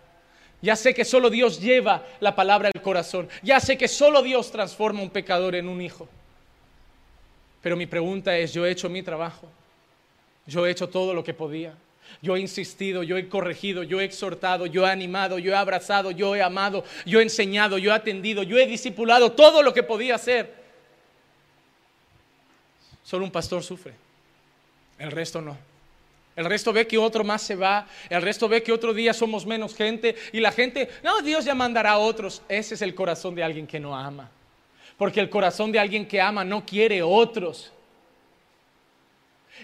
Ya 0.62 0.74
sé 0.74 0.94
que 0.94 1.04
solo 1.04 1.30
Dios 1.30 1.60
lleva 1.60 2.06
la 2.20 2.34
palabra 2.34 2.70
al 2.74 2.82
corazón. 2.82 3.28
Ya 3.42 3.60
sé 3.60 3.76
que 3.76 3.88
solo 3.88 4.22
Dios 4.22 4.50
transforma 4.50 5.02
un 5.02 5.10
pecador 5.10 5.54
en 5.54 5.68
un 5.68 5.80
hijo. 5.80 6.08
Pero 7.62 7.76
mi 7.76 7.86
pregunta 7.86 8.36
es, 8.36 8.52
yo 8.52 8.64
he 8.64 8.70
hecho 8.70 8.88
mi 8.88 9.02
trabajo. 9.02 9.48
Yo 10.46 10.66
he 10.66 10.70
hecho 10.70 10.88
todo 10.88 11.12
lo 11.12 11.24
que 11.24 11.34
podía. 11.34 11.74
Yo 12.22 12.36
he 12.36 12.40
insistido, 12.40 13.02
yo 13.02 13.16
he 13.16 13.28
corregido, 13.28 13.82
yo 13.82 14.00
he 14.00 14.04
exhortado, 14.04 14.66
yo 14.66 14.86
he 14.86 14.90
animado, 14.90 15.38
yo 15.38 15.52
he 15.52 15.56
abrazado, 15.56 16.10
yo 16.10 16.34
he 16.34 16.42
amado, 16.42 16.84
yo 17.04 17.20
he 17.20 17.22
enseñado, 17.22 17.78
yo 17.78 17.90
he 17.90 17.94
atendido, 17.94 18.42
yo 18.42 18.56
he 18.58 18.66
discipulado 18.66 19.32
todo 19.32 19.62
lo 19.62 19.74
que 19.74 19.82
podía 19.82 20.14
hacer. 20.14 20.54
Solo 23.02 23.24
un 23.24 23.30
pastor 23.30 23.62
sufre, 23.62 23.92
el 24.98 25.10
resto 25.10 25.40
no. 25.40 25.56
El 26.36 26.44
resto 26.44 26.70
ve 26.70 26.86
que 26.86 26.98
otro 26.98 27.24
más 27.24 27.40
se 27.40 27.56
va, 27.56 27.86
el 28.10 28.20
resto 28.20 28.46
ve 28.46 28.62
que 28.62 28.70
otro 28.70 28.92
día 28.92 29.14
somos 29.14 29.46
menos 29.46 29.74
gente 29.74 30.14
y 30.32 30.40
la 30.40 30.52
gente, 30.52 30.90
no, 31.02 31.22
Dios 31.22 31.46
ya 31.46 31.54
mandará 31.54 31.92
a 31.92 31.98
otros. 31.98 32.42
Ese 32.46 32.74
es 32.74 32.82
el 32.82 32.94
corazón 32.94 33.34
de 33.34 33.42
alguien 33.42 33.66
que 33.66 33.80
no 33.80 33.96
ama. 33.96 34.30
Porque 34.98 35.18
el 35.18 35.30
corazón 35.30 35.72
de 35.72 35.78
alguien 35.78 36.06
que 36.06 36.20
ama 36.20 36.44
no 36.44 36.66
quiere 36.66 37.02
otros. 37.02 37.72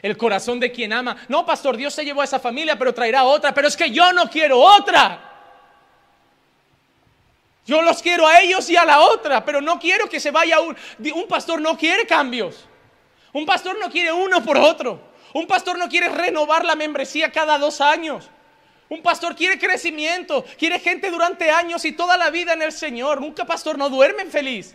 El 0.00 0.16
corazón 0.16 0.58
de 0.58 0.72
quien 0.72 0.94
ama, 0.94 1.18
no, 1.28 1.44
pastor, 1.44 1.76
Dios 1.76 1.92
se 1.92 2.06
llevó 2.06 2.22
a 2.22 2.24
esa 2.24 2.40
familia, 2.40 2.78
pero 2.78 2.94
traerá 2.94 3.24
otra, 3.24 3.52
pero 3.52 3.68
es 3.68 3.76
que 3.76 3.90
yo 3.90 4.10
no 4.14 4.30
quiero 4.30 4.58
otra. 4.58 5.30
Yo 7.66 7.82
los 7.82 8.00
quiero 8.00 8.26
a 8.26 8.40
ellos 8.40 8.68
y 8.70 8.76
a 8.76 8.86
la 8.86 9.00
otra, 9.00 9.44
pero 9.44 9.60
no 9.60 9.78
quiero 9.78 10.08
que 10.08 10.18
se 10.18 10.30
vaya 10.30 10.58
un... 10.60 10.74
Un 11.14 11.28
pastor 11.28 11.60
no 11.60 11.76
quiere 11.76 12.06
cambios. 12.06 12.64
Un 13.34 13.44
pastor 13.44 13.78
no 13.78 13.90
quiere 13.90 14.10
uno 14.10 14.42
por 14.42 14.56
otro. 14.56 15.11
Un 15.34 15.46
pastor 15.46 15.78
no 15.78 15.88
quiere 15.88 16.08
renovar 16.08 16.64
la 16.64 16.74
membresía 16.74 17.32
cada 17.32 17.58
dos 17.58 17.80
años. 17.80 18.28
Un 18.88 19.02
pastor 19.02 19.34
quiere 19.34 19.58
crecimiento, 19.58 20.44
quiere 20.58 20.78
gente 20.78 21.10
durante 21.10 21.50
años 21.50 21.84
y 21.86 21.92
toda 21.92 22.18
la 22.18 22.28
vida 22.30 22.52
en 22.52 22.60
el 22.60 22.72
Señor. 22.72 23.20
Nunca 23.20 23.46
pastor 23.46 23.78
no 23.78 23.88
duerme 23.88 24.26
feliz. 24.26 24.74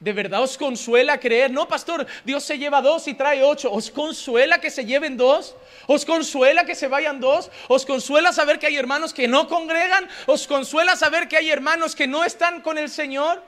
¿De 0.00 0.14
verdad 0.14 0.42
os 0.42 0.56
consuela 0.56 1.20
creer? 1.20 1.50
No, 1.50 1.68
pastor, 1.68 2.06
Dios 2.24 2.42
se 2.42 2.56
lleva 2.56 2.80
dos 2.80 3.06
y 3.06 3.12
trae 3.12 3.42
ocho. 3.42 3.70
¿Os 3.70 3.90
consuela 3.90 4.58
que 4.58 4.70
se 4.70 4.86
lleven 4.86 5.18
dos? 5.18 5.54
¿Os 5.86 6.06
consuela 6.06 6.64
que 6.64 6.74
se 6.74 6.88
vayan 6.88 7.20
dos? 7.20 7.50
¿Os 7.68 7.84
consuela 7.84 8.32
saber 8.32 8.58
que 8.58 8.66
hay 8.66 8.76
hermanos 8.76 9.12
que 9.12 9.28
no 9.28 9.46
congregan? 9.46 10.08
¿Os 10.26 10.46
consuela 10.46 10.96
saber 10.96 11.28
que 11.28 11.36
hay 11.36 11.50
hermanos 11.50 11.94
que 11.94 12.06
no 12.06 12.24
están 12.24 12.62
con 12.62 12.78
el 12.78 12.88
Señor? 12.88 13.42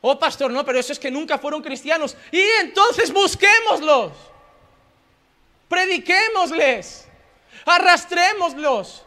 Oh, 0.00 0.18
pastor, 0.18 0.50
no, 0.52 0.64
pero 0.64 0.78
eso 0.78 0.92
es 0.92 0.98
que 0.98 1.10
nunca 1.10 1.38
fueron 1.38 1.62
cristianos. 1.62 2.16
Y 2.30 2.40
entonces 2.60 3.12
busquémoslos. 3.12 4.12
Prediquémosles. 5.68 7.08
Arrastrémoslos. 7.64 9.04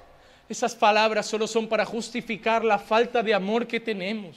Esas 0.49 0.75
palabras 0.75 1.27
solo 1.27 1.47
son 1.47 1.67
para 1.67 1.85
justificar 1.85 2.65
la 2.65 2.77
falta 2.77 3.23
de 3.23 3.33
amor 3.33 3.65
que 3.67 3.79
tenemos. 3.79 4.35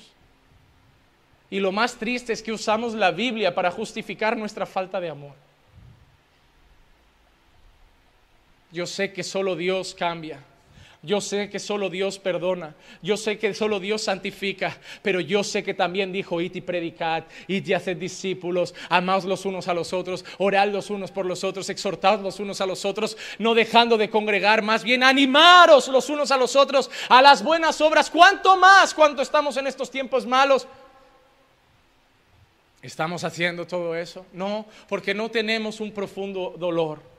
Y 1.51 1.59
lo 1.59 1.73
más 1.73 1.97
triste 1.97 2.33
es 2.33 2.43
que 2.43 2.53
usamos 2.53 2.95
la 2.95 3.11
Biblia 3.11 3.55
para 3.55 3.71
justificar 3.71 4.37
nuestra 4.37 4.65
falta 4.65 5.01
de 5.01 5.11
amor. 5.11 5.35
Yo 8.71 8.87
sé 8.87 9.13
que 9.13 9.23
solo 9.23 9.55
Dios 9.57 9.95
cambia. 9.95 10.43
Yo 11.05 11.21
sé 11.21 11.51
que 11.51 11.59
solo 11.59 11.91
Dios 11.91 12.19
perdona, 12.19 12.75
yo 13.03 13.19
sé 13.19 13.39
que 13.39 13.53
solo 13.53 13.79
Dios 13.79 14.03
santifica, 14.03 14.79
pero 15.03 15.21
yo 15.21 15.45
sé 15.45 15.63
que 15.63 15.75
también 15.75 16.13
dijo, 16.13 16.41
id 16.41 16.55
y 16.55 16.61
predicad, 16.63 17.25
id 17.47 17.67
y 17.67 17.75
haced 17.75 17.99
discípulos, 17.99 18.75
amaos 18.89 19.27
los 19.27 19.45
unos 19.45 19.69
a 19.69 19.75
los 19.75 19.93
otros, 19.93 20.25
orad 20.39 20.69
los 20.69 20.89
unos 20.89 21.11
por 21.11 21.27
los 21.27 21.45
otros, 21.45 21.69
exhortad 21.69 22.21
los 22.21 22.41
unos 22.41 22.63
a 22.63 22.67
los 22.67 22.87
otros, 22.87 23.19
no 23.39 23.55
dejando 23.55 23.99
de 23.99 24.09
congregar, 24.09 24.63
más 24.63 24.83
bien 24.83 25.03
animaros 25.03 25.89
los 25.89 26.09
unos 26.09 26.31
a 26.31 26.39
los 26.39 26.57
otros 26.57 26.91
a 27.11 27.21
las 27.21 27.43
buenas 27.43 27.83
obras, 27.83 28.09
cuanto 28.09 28.57
más 28.57 28.95
cuando 28.95 29.21
estamos 29.21 29.59
en 29.59 29.67
estos 29.67 29.91
tiempos 29.91 30.25
malos. 30.25 30.67
¿Estamos 32.81 33.25
haciendo 33.25 33.67
todo 33.67 33.95
eso? 33.95 34.25
No, 34.33 34.65
porque 34.89 35.13
no 35.13 35.31
tenemos 35.31 35.81
un 35.81 35.93
profundo 35.93 36.55
dolor 36.59 37.14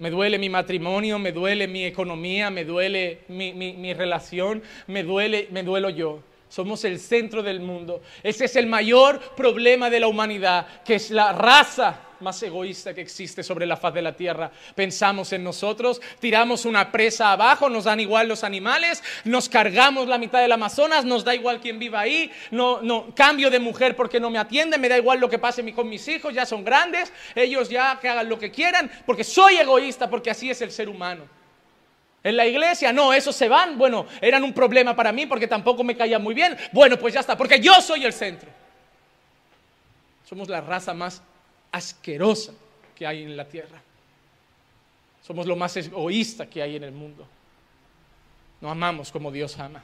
me 0.00 0.10
duele 0.10 0.38
mi 0.38 0.48
matrimonio, 0.48 1.18
me 1.18 1.30
duele 1.30 1.68
mi 1.68 1.84
economía, 1.84 2.50
me 2.50 2.64
duele 2.64 3.20
mi, 3.28 3.94
relación, 3.94 4.62
me 4.86 5.04
duele, 5.04 5.48
me 5.52 5.62
duelo 5.62 5.90
yo. 5.90 6.22
Somos 6.50 6.84
el 6.84 6.98
centro 6.98 7.44
del 7.44 7.60
mundo. 7.60 8.02
Ese 8.24 8.46
es 8.46 8.56
el 8.56 8.66
mayor 8.66 9.20
problema 9.36 9.88
de 9.88 10.00
la 10.00 10.08
humanidad, 10.08 10.66
que 10.84 10.96
es 10.96 11.12
la 11.12 11.32
raza 11.32 12.08
más 12.18 12.42
egoísta 12.42 12.92
que 12.92 13.00
existe 13.00 13.44
sobre 13.44 13.66
la 13.66 13.76
faz 13.76 13.94
de 13.94 14.02
la 14.02 14.16
tierra. 14.16 14.50
Pensamos 14.74 15.32
en 15.32 15.44
nosotros, 15.44 16.02
tiramos 16.18 16.64
una 16.64 16.90
presa 16.90 17.30
abajo, 17.30 17.70
nos 17.70 17.84
dan 17.84 18.00
igual 18.00 18.26
los 18.26 18.42
animales, 18.42 19.00
nos 19.24 19.48
cargamos 19.48 20.08
la 20.08 20.18
mitad 20.18 20.40
del 20.40 20.50
Amazonas, 20.50 21.04
nos 21.04 21.24
da 21.24 21.36
igual 21.36 21.60
quien 21.60 21.78
viva 21.78 22.00
ahí, 22.00 22.32
no, 22.50 22.82
no, 22.82 23.14
cambio 23.14 23.48
de 23.48 23.60
mujer 23.60 23.94
porque 23.94 24.18
no 24.18 24.28
me 24.28 24.38
atiende, 24.38 24.76
me 24.76 24.88
da 24.88 24.98
igual 24.98 25.20
lo 25.20 25.30
que 25.30 25.38
pase 25.38 25.72
con 25.72 25.88
mis 25.88 26.08
hijos, 26.08 26.34
ya 26.34 26.44
son 26.44 26.64
grandes, 26.64 27.12
ellos 27.36 27.68
ya 27.68 27.92
hagan 27.92 28.28
lo 28.28 28.40
que 28.40 28.50
quieran, 28.50 28.90
porque 29.06 29.22
soy 29.22 29.54
egoísta, 29.54 30.10
porque 30.10 30.30
así 30.30 30.50
es 30.50 30.60
el 30.62 30.72
ser 30.72 30.88
humano. 30.88 31.39
En 32.22 32.36
la 32.36 32.46
iglesia, 32.46 32.92
no, 32.92 33.12
esos 33.12 33.34
se 33.34 33.48
van. 33.48 33.78
Bueno, 33.78 34.06
eran 34.20 34.44
un 34.44 34.52
problema 34.52 34.94
para 34.94 35.12
mí 35.12 35.26
porque 35.26 35.46
tampoco 35.46 35.82
me 35.82 35.96
caía 35.96 36.18
muy 36.18 36.34
bien. 36.34 36.56
Bueno, 36.72 36.98
pues 36.98 37.14
ya 37.14 37.20
está, 37.20 37.36
porque 37.36 37.60
yo 37.60 37.80
soy 37.80 38.04
el 38.04 38.12
centro. 38.12 38.50
Somos 40.28 40.48
la 40.48 40.60
raza 40.60 40.92
más 40.94 41.22
asquerosa 41.72 42.52
que 42.94 43.06
hay 43.06 43.22
en 43.22 43.36
la 43.36 43.46
tierra. 43.46 43.80
Somos 45.22 45.46
lo 45.46 45.56
más 45.56 45.76
egoísta 45.76 46.46
que 46.48 46.62
hay 46.62 46.76
en 46.76 46.84
el 46.84 46.92
mundo. 46.92 47.26
No 48.60 48.70
amamos 48.70 49.10
como 49.10 49.32
Dios 49.32 49.58
ama. 49.58 49.82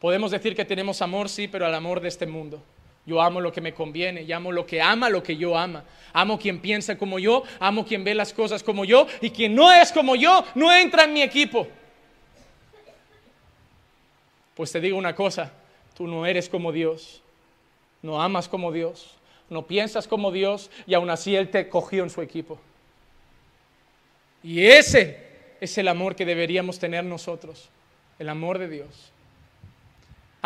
Podemos 0.00 0.30
decir 0.30 0.54
que 0.54 0.64
tenemos 0.64 1.02
amor, 1.02 1.28
sí, 1.28 1.48
pero 1.48 1.66
al 1.66 1.74
amor 1.74 2.00
de 2.00 2.08
este 2.08 2.26
mundo. 2.26 2.62
Yo 3.06 3.20
amo 3.20 3.40
lo 3.40 3.52
que 3.52 3.60
me 3.60 3.74
conviene, 3.74 4.22
y 4.22 4.32
amo 4.32 4.50
lo 4.50 4.64
que 4.64 4.80
ama 4.80 5.10
lo 5.10 5.22
que 5.22 5.36
yo 5.36 5.56
ama. 5.56 5.84
Amo 6.12 6.38
quien 6.38 6.60
piensa 6.60 6.96
como 6.96 7.18
yo, 7.18 7.42
amo 7.60 7.84
quien 7.84 8.04
ve 8.04 8.14
las 8.14 8.32
cosas 8.32 8.62
como 8.62 8.84
yo, 8.84 9.06
y 9.20 9.30
quien 9.30 9.54
no 9.54 9.72
es 9.72 9.92
como 9.92 10.16
yo, 10.16 10.44
no 10.54 10.72
entra 10.72 11.04
en 11.04 11.12
mi 11.12 11.22
equipo. 11.22 11.66
Pues 14.54 14.70
te 14.72 14.80
digo 14.80 14.96
una 14.96 15.14
cosa, 15.14 15.52
tú 15.96 16.06
no 16.06 16.24
eres 16.26 16.48
como 16.48 16.72
Dios, 16.72 17.22
no 18.02 18.22
amas 18.22 18.48
como 18.48 18.70
Dios, 18.70 19.16
no 19.50 19.66
piensas 19.66 20.06
como 20.06 20.30
Dios 20.30 20.70
y 20.86 20.94
aún 20.94 21.10
así 21.10 21.34
Él 21.34 21.50
te 21.50 21.68
cogió 21.68 22.04
en 22.04 22.10
su 22.10 22.22
equipo. 22.22 22.58
Y 24.42 24.64
ese 24.66 25.18
es 25.60 25.76
el 25.78 25.88
amor 25.88 26.14
que 26.14 26.24
deberíamos 26.24 26.78
tener 26.78 27.02
nosotros, 27.04 27.68
el 28.18 28.28
amor 28.28 28.58
de 28.58 28.68
Dios. 28.68 29.13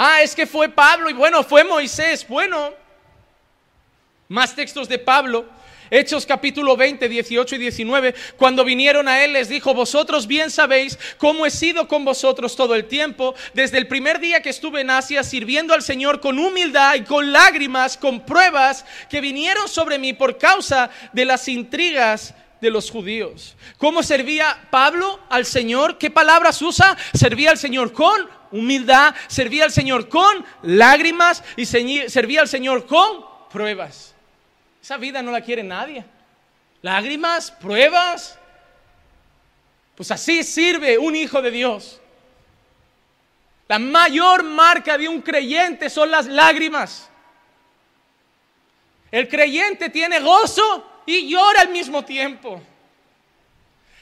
Ah, 0.01 0.23
es 0.23 0.33
que 0.33 0.47
fue 0.47 0.69
Pablo 0.69 1.11
y 1.11 1.13
bueno, 1.13 1.43
fue 1.43 1.65
Moisés. 1.65 2.25
Bueno, 2.29 2.73
más 4.29 4.55
textos 4.55 4.89
de 4.89 4.97
Pablo. 4.97 5.45
Hechos 5.91 6.25
capítulo 6.25 6.77
20, 6.77 7.09
18 7.09 7.57
y 7.57 7.59
19, 7.59 8.15
cuando 8.37 8.63
vinieron 8.63 9.09
a 9.09 9.25
él 9.25 9.33
les 9.33 9.49
dijo, 9.49 9.75
vosotros 9.75 10.29
bien 10.29 10.53
sabéis 10.53 10.99
cómo 11.17 11.47
he 11.47 11.51
sido 11.51 11.89
con 11.89 12.05
vosotros 12.05 12.55
todo 12.55 12.77
el 12.77 12.85
tiempo, 12.85 13.35
desde 13.55 13.79
el 13.79 13.89
primer 13.89 14.21
día 14.21 14.41
que 14.41 14.51
estuve 14.51 14.83
en 14.83 14.91
Asia, 14.91 15.25
sirviendo 15.25 15.75
al 15.75 15.83
Señor 15.83 16.21
con 16.21 16.39
humildad 16.39 16.95
y 16.95 17.03
con 17.03 17.33
lágrimas, 17.33 17.97
con 17.97 18.21
pruebas 18.21 18.85
que 19.11 19.21
vinieron 19.21 19.67
sobre 19.67 19.99
mí 19.99 20.13
por 20.13 20.39
causa 20.39 20.91
de 21.13 21.25
las 21.25 21.49
intrigas 21.49 22.35
de 22.61 22.71
los 22.71 22.89
judíos. 22.91 23.57
¿Cómo 23.79 24.05
servía 24.05 24.69
Pablo 24.71 25.19
al 25.29 25.45
Señor? 25.45 25.99
¿Qué 25.99 26.11
palabras 26.11 26.61
usa? 26.63 26.97
Servía 27.15 27.51
al 27.51 27.59
Señor 27.59 27.93
con 27.93 28.38
humildad, 28.51 29.15
servía 29.27 29.65
al 29.65 29.73
Señor 29.73 30.09
con 30.09 30.45
lágrimas 30.63 31.43
y 31.57 31.67
servía 31.67 32.41
al 32.41 32.49
Señor 32.49 32.87
con 32.87 33.25
pruebas. 33.51 34.15
Esa 34.83 34.97
vida 34.97 35.23
no 35.23 35.31
la 35.31 35.41
quiere 35.41 35.63
nadie. 35.63 36.05
Lágrimas, 36.83 37.51
pruebas. 37.51 38.39
Pues 39.95 40.11
así 40.11 40.45
sirve 40.45 40.97
un 40.97 41.17
hijo 41.17 41.43
de 41.43 41.51
Dios. 41.51 42.01
La 43.67 43.79
mayor 43.79 44.45
marca 44.45 44.97
de 44.97 45.09
un 45.09 45.21
creyente 45.21 45.91
son 45.91 46.11
las 46.11 46.27
lágrimas. 46.27 47.11
El 49.11 49.29
creyente 49.29 49.91
tiene 49.91 50.21
gozo 50.21 51.03
y 51.05 51.29
llora 51.29 51.63
al 51.63 51.69
mismo 51.69 52.05
tiempo. 52.05 52.63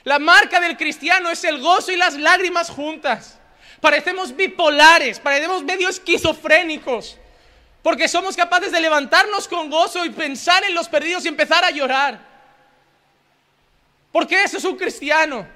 La 0.05 0.19
marca 0.21 0.61
del 0.61 0.77
cristiano 0.77 1.31
es 1.31 1.43
el 1.43 1.61
gozo 1.61 1.91
y 1.91 1.97
las 1.97 2.15
lágrimas 2.15 2.71
juntas. 2.71 3.41
Parecemos 3.81 4.35
bipolares, 4.35 5.21
parecemos 5.21 5.63
medio 5.63 5.89
esquizofrénicos. 5.89 7.19
Porque 7.83 8.09
somos 8.09 8.35
capaces 8.35 8.73
de 8.73 8.81
levantarnos 8.81 9.47
con 9.47 9.71
gozo 9.71 10.05
y 10.05 10.11
pensar 10.11 10.65
en 10.65 10.75
los 10.75 10.89
perdidos 10.89 11.25
y 11.25 11.29
empezar 11.29 11.65
a 11.65 11.71
llorar. 11.71 12.21
Porque 14.11 14.43
eso 14.43 14.57
es 14.57 14.65
un 14.65 14.77
cristiano. 14.77 15.47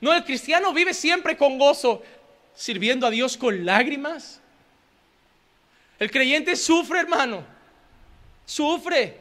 No, 0.00 0.12
el 0.12 0.24
cristiano 0.24 0.72
vive 0.72 0.92
siempre 0.92 1.36
con 1.36 1.58
gozo, 1.58 2.02
sirviendo 2.54 3.06
a 3.06 3.10
Dios 3.10 3.36
con 3.36 3.64
lágrimas. 3.64 4.40
El 5.98 6.10
creyente 6.10 6.54
sufre, 6.54 7.00
hermano. 7.00 7.44
Sufre. 8.44 9.16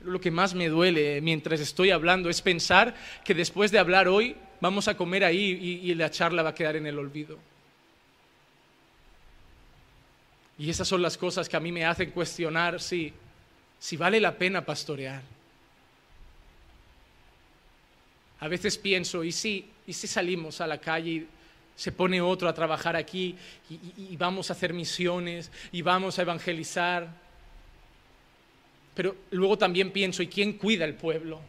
lo 0.00 0.20
que 0.20 0.30
más 0.30 0.54
me 0.54 0.68
duele 0.68 1.20
mientras 1.20 1.58
estoy 1.58 1.90
hablando 1.90 2.30
es 2.30 2.42
pensar 2.42 2.94
que 3.24 3.34
después 3.34 3.70
de 3.70 3.78
hablar 3.78 4.08
hoy 4.08 4.36
vamos 4.60 4.88
a 4.88 4.96
comer 4.96 5.24
ahí 5.24 5.80
y 5.82 5.94
la 5.94 6.10
charla 6.10 6.42
va 6.42 6.50
a 6.50 6.54
quedar 6.54 6.76
en 6.76 6.86
el 6.86 6.98
olvido. 6.98 7.38
Y 10.58 10.70
esas 10.70 10.88
son 10.88 11.02
las 11.02 11.18
cosas 11.18 11.48
que 11.48 11.56
a 11.56 11.60
mí 11.60 11.70
me 11.70 11.84
hacen 11.84 12.10
cuestionar 12.10 12.80
si, 12.80 13.12
si 13.78 13.96
vale 13.96 14.20
la 14.20 14.36
pena 14.36 14.64
pastorear. 14.64 15.22
A 18.40 18.48
veces 18.48 18.78
pienso, 18.78 19.22
¿y 19.22 19.32
si, 19.32 19.66
y 19.86 19.92
salimos 19.92 20.60
a 20.60 20.66
la 20.66 20.78
calle 20.78 21.10
y 21.10 21.26
se 21.74 21.92
pone 21.92 22.20
otro 22.20 22.48
a 22.48 22.54
trabajar 22.54 22.96
aquí 22.96 23.36
y, 23.68 24.12
y 24.12 24.16
vamos 24.16 24.48
a 24.48 24.54
hacer 24.54 24.72
misiones 24.72 25.50
y 25.72 25.82
vamos 25.82 26.18
a 26.18 26.22
evangelizar? 26.22 27.08
Pero 28.94 29.14
luego 29.30 29.58
también 29.58 29.90
pienso, 29.90 30.22
¿y 30.22 30.28
quién 30.28 30.54
cuida 30.54 30.86
el 30.86 30.94
pueblo? 30.94 31.40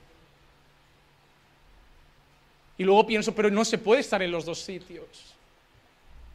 Y 2.77 2.83
luego 2.83 3.07
pienso, 3.07 3.33
pero 3.33 3.49
no 3.49 3.65
se 3.65 3.77
puede 3.77 4.01
estar 4.01 4.21
en 4.21 4.31
los 4.31 4.45
dos 4.45 4.59
sitios. 4.59 5.05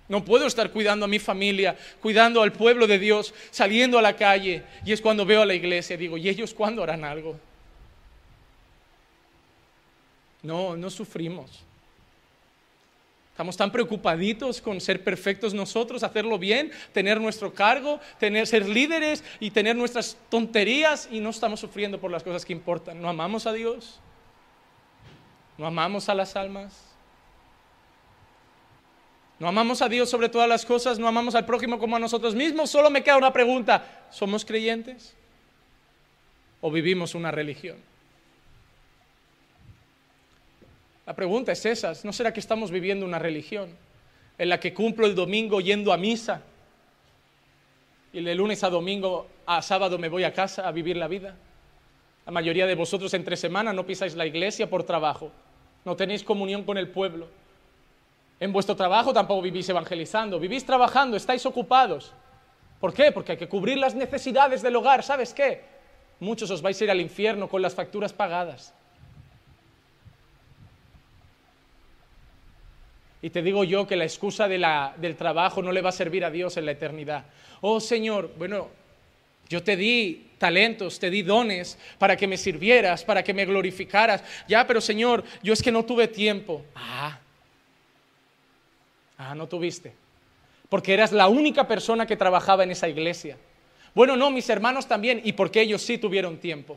No 0.09 0.25
puedo 0.25 0.47
estar 0.47 0.71
cuidando 0.71 1.05
a 1.05 1.09
mi 1.09 1.19
familia, 1.19 1.77
cuidando 2.01 2.43
al 2.43 2.53
pueblo 2.53 2.87
de 2.87 2.99
Dios, 2.99 3.33
saliendo 3.51 3.99
a 3.99 4.03
la 4.03 4.17
calle. 4.17 4.63
Y 4.85 4.93
es 4.93 5.01
cuando 5.01 5.25
veo 5.25 5.43
a 5.43 5.47
la 5.47 5.55
iglesia, 5.55 5.97
digo, 5.97 6.19
¿y 6.19 6.29
ellos 6.29 6.53
cuándo 6.53 6.83
harán 6.83 7.05
algo? 7.05 7.39
No, 10.43 10.77
no 10.77 10.91
sufrimos. 10.91 11.63
Estamos 13.31 13.57
tan 13.57 13.73
preocupaditos 13.73 14.61
con 14.61 14.81
ser 14.81 15.03
perfectos 15.03 15.55
nosotros, 15.55 16.03
hacerlo 16.03 16.39
bien, 16.39 16.71
tener 16.93 17.19
nuestro 17.19 17.55
cargo, 17.55 17.99
tener, 18.19 18.47
ser 18.47 18.69
líderes 18.69 19.25
y 19.41 19.51
tener 19.51 19.75
nuestras 19.75 20.19
tonterías 20.29 21.09
y 21.11 21.21
no 21.21 21.31
estamos 21.31 21.59
sufriendo 21.59 21.99
por 21.99 22.11
las 22.11 22.23
cosas 22.23 22.45
que 22.45 22.53
importan. 22.53 23.01
¿No 23.01 23.09
amamos 23.09 23.47
a 23.47 23.53
Dios? 23.55 24.01
¿No 25.63 25.69
amamos 25.69 26.09
a 26.09 26.15
las 26.17 26.35
almas? 26.35 26.77
No 29.39 29.47
amamos 29.47 29.81
a 29.81 29.89
Dios 29.89 30.11
sobre 30.11 30.29
todas 30.29 30.49
las 30.49 30.67
cosas, 30.67 30.99
no 30.99 31.07
amamos 31.07 31.37
al 31.37 31.47
prójimo 31.47 31.79
como 31.79 31.95
a 31.95 32.01
nosotros 32.01 32.35
mismos. 32.35 32.69
Solo 32.69 32.91
me 32.91 33.05
queda 33.05 33.17
una 33.17 33.33
pregunta. 33.33 34.09
¿Somos 34.11 34.45
creyentes? 34.45 35.15
¿O 36.61 36.69
vivimos 36.69 37.15
una 37.15 37.31
religión? 37.31 37.77
La 41.07 41.15
pregunta 41.15 41.53
es 41.53 41.65
esa. 41.65 41.93
¿No 42.03 42.13
será 42.13 42.33
que 42.33 42.41
estamos 42.41 42.73
viviendo 42.73 43.07
una 43.07 43.21
religión 43.21 43.71
en 44.39 44.49
la 44.49 44.59
que 44.59 44.75
cumplo 44.75 45.07
el 45.07 45.15
domingo 45.15 45.61
yendo 45.61 45.93
a 45.93 45.97
misa 45.97 46.43
y 48.13 48.21
de 48.21 48.35
lunes 48.35 48.65
a 48.65 48.69
domingo 48.69 49.29
a 49.47 49.63
sábado 49.63 49.97
me 49.97 50.09
voy 50.09 50.25
a 50.25 50.35
casa 50.35 50.67
a 50.67 50.73
vivir 50.73 50.97
la 50.97 51.07
vida? 51.07 51.37
La 52.27 52.33
mayoría 52.33 52.67
de 52.67 52.75
vosotros 52.75 53.15
entre 53.15 53.37
semana 53.37 53.73
no 53.73 53.87
pisáis 53.87 54.17
la 54.17 54.27
iglesia 54.27 54.69
por 54.69 54.83
trabajo, 54.83 55.31
no 55.85 55.97
tenéis 55.97 56.23
comunión 56.23 56.65
con 56.65 56.79
el 56.79 56.89
pueblo 56.89 57.29
En 58.41 58.53
vuestro 58.53 58.75
trabajo 58.75 59.13
tampoco 59.13 59.41
vivís 59.41 59.69
evangelizando, 59.69 60.41
vivís 60.41 60.67
trabajando, 60.67 61.17
estáis 61.17 61.47
ocupados. 61.47 62.13
¿Por 62.81 62.93
qué? 62.93 63.13
Porque 63.13 63.33
hay 63.33 63.39
que 63.39 63.49
cubrir 63.49 63.79
las 63.79 63.95
necesidades 63.95 64.63
del 64.63 64.75
hogar. 64.75 65.05
¿Sabes 65.05 65.33
qué? 65.33 65.63
Muchos 66.19 66.51
os 66.51 66.61
vais 66.61 66.81
a 66.81 66.85
ir 66.85 66.91
al 66.91 67.01
infierno 67.01 67.49
con 67.49 67.63
las 67.63 67.77
facturas 67.77 68.13
pagadas. 68.13 68.75
Y 73.23 73.31
te 73.31 73.43
digo 73.43 73.63
yo 73.63 73.87
que 73.87 73.95
la 73.95 74.03
excusa 74.03 74.49
de 74.49 74.59
la, 74.59 74.95
del 74.97 75.15
trabajo 75.15 75.63
no 75.63 75.71
le 75.71 75.81
va 75.81 75.91
a 75.91 75.93
servir 75.93 76.25
a 76.25 76.31
Dios 76.31 76.57
en 76.57 76.67
la 76.67 76.73
eternidad. 76.73 77.27
Oh 77.61 77.79
Señor, 77.79 78.33
bueno, 78.37 78.69
yo 79.49 79.63
te 79.63 79.77
di 79.77 80.32
talentos, 80.43 80.99
te 80.99 81.09
di 81.09 81.23
dones 81.23 81.79
para 81.99 82.17
que 82.17 82.27
me 82.27 82.37
sirvieras, 82.37 83.05
para 83.05 83.23
que 83.23 83.33
me 83.33 83.45
glorificaras. 83.45 84.25
Ya, 84.49 84.67
pero 84.67 84.81
Señor, 84.81 85.23
yo 85.41 85.53
es 85.53 85.63
que 85.63 85.71
no 85.71 85.85
tuve 85.85 86.09
tiempo. 86.09 86.65
Ah, 86.75 87.21
ah, 89.19 89.37
no 89.37 89.47
tuviste. 89.47 89.93
Porque 90.69 90.95
eras 90.95 91.13
la 91.13 91.29
única 91.29 91.69
persona 91.69 92.07
que 92.07 92.17
trabajaba 92.17 92.65
en 92.65 92.73
esa 92.73 92.89
iglesia. 92.89 93.37
Bueno, 93.95 94.17
no, 94.17 94.33
mis 94.33 94.51
hermanos 94.51 94.89
también, 94.89 95.21
y 95.23 95.33
porque 95.35 95.61
ellos 95.61 95.81
sí 95.81 95.97
tuvieron 95.97 96.39
tiempo. 96.39 96.77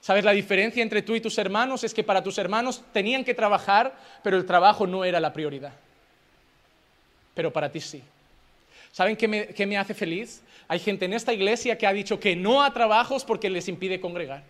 ¿Sabes 0.00 0.24
la 0.24 0.32
diferencia 0.32 0.82
entre 0.82 1.02
tú 1.02 1.14
y 1.14 1.20
tus 1.20 1.38
hermanos? 1.38 1.84
Es 1.84 1.94
que 1.94 2.02
para 2.02 2.24
tus 2.24 2.36
hermanos 2.36 2.82
tenían 2.92 3.22
que 3.22 3.34
trabajar, 3.34 3.94
pero 4.24 4.36
el 4.36 4.44
trabajo 4.44 4.88
no 4.88 5.04
era 5.04 5.20
la 5.20 5.32
prioridad. 5.32 5.74
Pero 7.32 7.52
para 7.52 7.70
ti 7.70 7.80
sí. 7.80 8.02
¿Saben 8.92 9.16
qué 9.16 9.26
me, 9.26 9.46
qué 9.48 9.66
me 9.66 9.76
hace 9.76 9.94
feliz? 9.94 10.42
Hay 10.68 10.78
gente 10.78 11.06
en 11.06 11.14
esta 11.14 11.32
iglesia 11.32 11.76
que 11.76 11.86
ha 11.86 11.92
dicho 11.92 12.20
que 12.20 12.36
no 12.36 12.62
a 12.62 12.72
trabajos 12.72 13.24
porque 13.24 13.50
les 13.50 13.68
impide 13.68 14.00
congregar. 14.00 14.44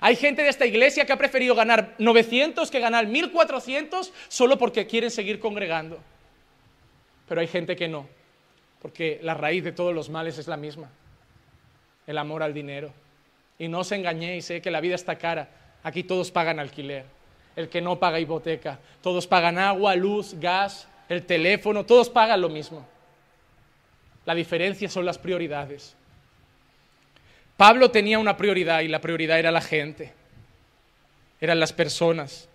Hay 0.00 0.16
gente 0.16 0.42
de 0.42 0.48
esta 0.48 0.66
iglesia 0.66 1.04
que 1.04 1.12
ha 1.12 1.18
preferido 1.18 1.54
ganar 1.54 1.94
900 1.98 2.70
que 2.70 2.80
ganar 2.80 3.06
1400 3.06 4.12
solo 4.28 4.56
porque 4.56 4.86
quieren 4.86 5.10
seguir 5.10 5.40
congregando. 5.40 5.98
Pero 7.28 7.40
hay 7.40 7.48
gente 7.48 7.76
que 7.76 7.88
no, 7.88 8.06
porque 8.80 9.18
la 9.22 9.34
raíz 9.34 9.64
de 9.64 9.72
todos 9.72 9.94
los 9.94 10.08
males 10.08 10.38
es 10.38 10.46
la 10.46 10.56
misma, 10.56 10.90
el 12.06 12.18
amor 12.18 12.42
al 12.42 12.54
dinero. 12.54 12.92
Y 13.58 13.68
no 13.68 13.80
os 13.80 13.92
engañéis, 13.92 14.46
sé 14.46 14.62
que 14.62 14.70
la 14.70 14.80
vida 14.80 14.94
está 14.94 15.18
cara. 15.18 15.48
Aquí 15.82 16.02
todos 16.02 16.30
pagan 16.30 16.58
alquiler. 16.58 17.04
El 17.56 17.68
que 17.68 17.80
no 17.80 17.98
paga 17.98 18.20
hipoteca. 18.20 18.78
Todos 19.02 19.26
pagan 19.26 19.58
agua, 19.58 19.94
luz, 19.96 20.34
gas, 20.40 20.88
el 21.10 21.26
teléfono. 21.26 21.84
Todos 21.84 22.08
pagan 22.08 22.40
lo 22.40 22.48
mismo. 22.48 22.86
La 24.24 24.34
diferencia 24.34 24.88
son 24.88 25.04
las 25.04 25.18
prioridades. 25.18 25.94
Pablo 27.56 27.90
tenía 27.90 28.18
una 28.18 28.38
prioridad 28.38 28.80
y 28.80 28.88
la 28.88 29.00
prioridad 29.00 29.38
era 29.38 29.50
la 29.50 29.60
gente. 29.60 30.14
Eran 31.40 31.60
las 31.60 31.72
personas. 31.72 32.48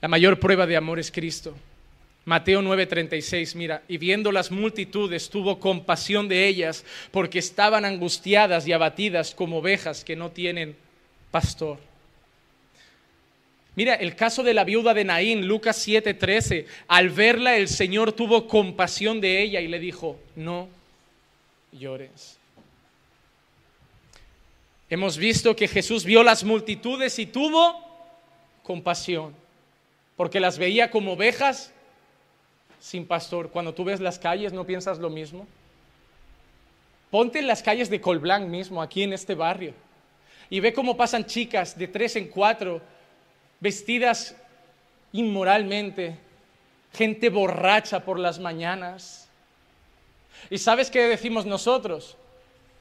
La 0.00 0.08
mayor 0.08 0.40
prueba 0.40 0.66
de 0.66 0.76
amor 0.76 0.98
es 0.98 1.10
Cristo. 1.10 1.54
Mateo 2.24 2.62
9:36, 2.62 3.56
mira, 3.56 3.82
y 3.88 3.98
viendo 3.98 4.30
las 4.30 4.52
multitudes 4.52 5.28
tuvo 5.28 5.58
compasión 5.58 6.28
de 6.28 6.46
ellas 6.46 6.84
porque 7.10 7.40
estaban 7.40 7.84
angustiadas 7.84 8.66
y 8.68 8.72
abatidas 8.72 9.34
como 9.34 9.58
ovejas 9.58 10.04
que 10.04 10.14
no 10.14 10.30
tienen 10.30 10.76
pastor. 11.32 11.78
Mira, 13.74 13.94
el 13.94 14.14
caso 14.16 14.42
de 14.42 14.52
la 14.52 14.64
viuda 14.64 14.92
de 14.92 15.04
Naín, 15.04 15.46
Lucas 15.46 15.86
7:13, 15.86 16.66
al 16.88 17.08
verla 17.08 17.56
el 17.56 17.68
Señor 17.68 18.12
tuvo 18.12 18.46
compasión 18.46 19.20
de 19.20 19.42
ella 19.42 19.60
y 19.60 19.68
le 19.68 19.78
dijo, 19.78 20.18
no 20.36 20.68
llores. 21.72 22.38
Hemos 24.90 25.16
visto 25.16 25.56
que 25.56 25.68
Jesús 25.68 26.04
vio 26.04 26.22
las 26.22 26.44
multitudes 26.44 27.18
y 27.18 27.24
tuvo 27.24 27.82
compasión, 28.62 29.34
porque 30.16 30.38
las 30.38 30.58
veía 30.58 30.90
como 30.90 31.14
ovejas 31.14 31.72
sin 32.78 33.06
pastor. 33.06 33.48
Cuando 33.48 33.72
tú 33.72 33.84
ves 33.84 34.00
las 34.00 34.18
calles, 34.18 34.52
¿no 34.52 34.66
piensas 34.66 34.98
lo 34.98 35.08
mismo? 35.08 35.46
Ponte 37.10 37.38
en 37.38 37.46
las 37.46 37.62
calles 37.62 37.88
de 37.88 38.02
Colblanc 38.02 38.46
mismo, 38.46 38.82
aquí 38.82 39.02
en 39.02 39.14
este 39.14 39.34
barrio, 39.34 39.72
y 40.50 40.60
ve 40.60 40.74
cómo 40.74 40.94
pasan 40.94 41.24
chicas 41.24 41.78
de 41.78 41.88
tres 41.88 42.16
en 42.16 42.28
cuatro, 42.28 42.82
vestidas 43.62 44.34
inmoralmente, 45.12 46.18
gente 46.92 47.30
borracha 47.30 48.00
por 48.00 48.18
las 48.18 48.40
mañanas. 48.40 49.28
¿Y 50.50 50.58
sabes 50.58 50.90
qué 50.90 51.02
decimos 51.02 51.46
nosotros? 51.46 52.16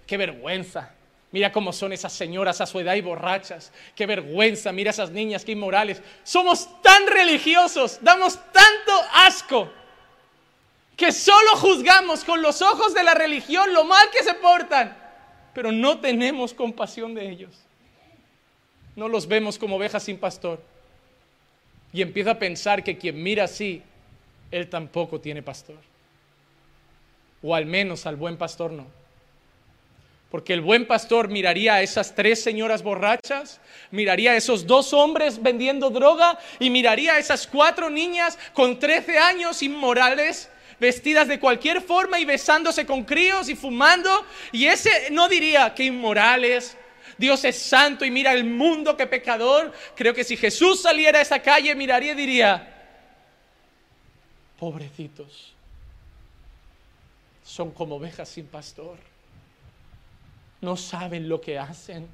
Qué 0.07 0.17
vergüenza. 0.17 0.91
Mira 1.31 1.51
cómo 1.51 1.71
son 1.71 1.93
esas 1.93 2.11
señoras 2.11 2.59
a 2.61 2.65
su 2.65 2.79
edad 2.79 2.95
y 2.95 3.01
borrachas. 3.01 3.71
Qué 3.95 4.07
vergüenza. 4.07 4.71
Mira 4.71 4.89
esas 4.89 5.11
niñas, 5.11 5.45
qué 5.45 5.51
inmorales. 5.51 6.01
Somos 6.23 6.67
tan 6.81 7.05
religiosos, 7.05 7.99
damos 8.01 8.39
tanto 8.51 8.91
asco 9.13 9.69
que 10.97 11.11
solo 11.11 11.55
juzgamos 11.57 12.23
con 12.23 12.41
los 12.41 12.61
ojos 12.63 12.93
de 12.95 13.03
la 13.03 13.13
religión 13.13 13.71
lo 13.71 13.85
mal 13.85 14.09
que 14.11 14.23
se 14.23 14.33
portan, 14.33 14.97
pero 15.53 15.71
no 15.71 15.99
tenemos 15.99 16.53
compasión 16.55 17.13
de 17.13 17.29
ellos. 17.29 17.55
No 18.95 19.07
los 19.07 19.27
vemos 19.27 19.59
como 19.59 19.75
ovejas 19.77 20.03
sin 20.03 20.17
pastor. 20.17 20.70
Y 21.93 22.01
empiezo 22.01 22.31
a 22.31 22.39
pensar 22.39 22.83
que 22.83 22.97
quien 22.97 23.21
mira 23.21 23.45
así, 23.45 23.81
él 24.49 24.69
tampoco 24.69 25.19
tiene 25.19 25.41
pastor. 25.41 25.77
O 27.41 27.55
al 27.55 27.65
menos 27.65 28.05
al 28.05 28.15
buen 28.15 28.37
pastor 28.37 28.71
no. 28.71 28.85
Porque 30.29 30.53
el 30.53 30.61
buen 30.61 30.87
pastor 30.87 31.27
miraría 31.27 31.75
a 31.75 31.81
esas 31.81 32.15
tres 32.15 32.41
señoras 32.41 32.83
borrachas, 32.83 33.59
miraría 33.91 34.31
a 34.31 34.37
esos 34.37 34.65
dos 34.65 34.93
hombres 34.93 35.43
vendiendo 35.43 35.89
droga 35.89 36.39
y 36.57 36.69
miraría 36.69 37.13
a 37.13 37.19
esas 37.19 37.45
cuatro 37.45 37.89
niñas 37.89 38.39
con 38.53 38.79
13 38.79 39.17
años 39.17 39.61
inmorales 39.61 40.49
vestidas 40.79 41.27
de 41.27 41.39
cualquier 41.39 41.81
forma 41.81 42.19
y 42.19 42.25
besándose 42.25 42.85
con 42.85 43.03
críos 43.03 43.49
y 43.49 43.55
fumando. 43.55 44.25
Y 44.53 44.65
ese 44.65 45.09
no 45.11 45.27
diría 45.27 45.73
que 45.75 45.83
inmorales, 45.83 46.77
Dios 47.21 47.45
es 47.45 47.57
santo 47.57 48.03
y 48.03 48.09
mira 48.09 48.33
el 48.33 48.43
mundo 48.43 48.97
que 48.97 49.05
pecador. 49.05 49.71
Creo 49.95 50.11
que 50.13 50.23
si 50.23 50.35
Jesús 50.35 50.81
saliera 50.81 51.19
a 51.19 51.21
esa 51.21 51.39
calle 51.39 51.75
miraría 51.75 52.13
y 52.13 52.15
diría, 52.15 52.67
pobrecitos, 54.59 55.53
son 57.43 57.71
como 57.71 57.95
ovejas 57.95 58.27
sin 58.27 58.47
pastor. 58.47 58.97
No 60.61 60.75
saben 60.75 61.29
lo 61.29 61.39
que 61.39 61.59
hacen. 61.59 62.07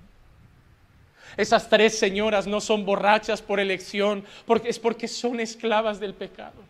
Esas 1.38 1.70
tres 1.70 1.98
señoras 1.98 2.46
no 2.46 2.60
son 2.60 2.86
borrachas 2.86 3.42
por 3.42 3.62
elección, 3.62 4.26
porque 4.46 4.70
es 4.70 4.78
porque 4.78 5.08
son 5.08 5.40
esclavas 5.40 6.02
del 6.02 6.14
pecado. 6.14 6.62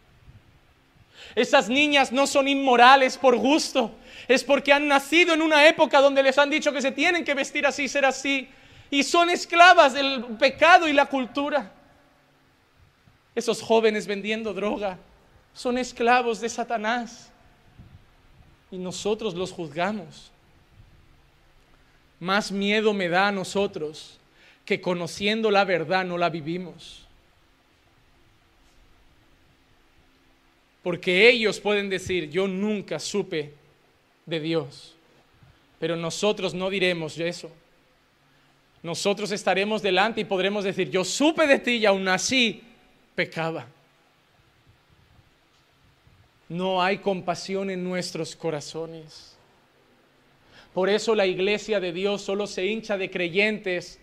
Esas 1.36 1.70
niñas 1.70 2.12
no 2.12 2.28
son 2.28 2.48
inmorales 2.48 3.18
por 3.18 3.36
gusto, 3.38 3.92
es 4.28 4.44
porque 4.44 4.74
han 4.74 4.88
nacido 4.88 5.34
en 5.34 5.42
una 5.42 5.68
época 5.68 6.02
donde 6.02 6.24
les 6.24 6.38
han 6.38 6.50
dicho 6.50 6.72
que 6.72 6.82
se 6.82 6.92
tienen 6.92 7.24
que 7.24 7.34
vestir 7.34 7.66
así, 7.66 7.88
ser 7.88 8.06
así, 8.06 8.50
y 8.90 9.04
son 9.04 9.30
esclavas 9.30 9.94
del 9.94 10.24
pecado 10.40 10.88
y 10.88 10.94
la 10.94 11.06
cultura. 11.06 11.72
Esos 13.36 13.62
jóvenes 13.62 14.08
vendiendo 14.08 14.54
droga 14.54 14.98
son 15.54 15.78
esclavos 15.78 16.40
de 16.40 16.50
Satanás 16.50 17.32
y 18.72 18.78
nosotros 18.78 19.36
los 19.36 19.52
juzgamos. 19.52 20.32
Más 22.20 22.52
miedo 22.52 22.94
me 22.94 23.10
da 23.10 23.28
a 23.28 23.32
nosotros 23.32 24.20
que 24.66 24.82
conociendo 24.82 25.52
la 25.52 25.66
verdad 25.66 26.04
no 26.04 26.18
la 26.18 26.30
vivimos. 26.30 27.07
Porque 30.88 31.28
ellos 31.28 31.60
pueden 31.60 31.90
decir, 31.90 32.30
yo 32.30 32.48
nunca 32.48 32.98
supe 32.98 33.52
de 34.26 34.40
Dios. 34.40 34.96
Pero 35.80 35.98
nosotros 35.98 36.54
no 36.54 36.70
diremos 36.70 37.20
eso. 37.20 37.52
Nosotros 38.82 39.34
estaremos 39.34 39.82
delante 39.82 40.22
y 40.22 40.24
podremos 40.24 40.64
decir, 40.64 40.90
yo 40.90 41.04
supe 41.04 41.46
de 41.46 41.60
ti 41.60 41.72
y 41.72 41.86
aún 41.86 42.08
así 42.08 42.64
pecaba. 43.16 43.68
No 46.48 46.82
hay 46.82 47.00
compasión 47.00 47.70
en 47.70 47.84
nuestros 47.84 48.34
corazones. 48.34 49.36
Por 50.74 50.88
eso 50.88 51.16
la 51.16 51.26
iglesia 51.26 51.82
de 51.82 51.92
Dios 51.92 52.22
solo 52.22 52.48
se 52.48 52.66
hincha 52.66 52.98
de 52.98 53.12
creyentes. 53.12 54.00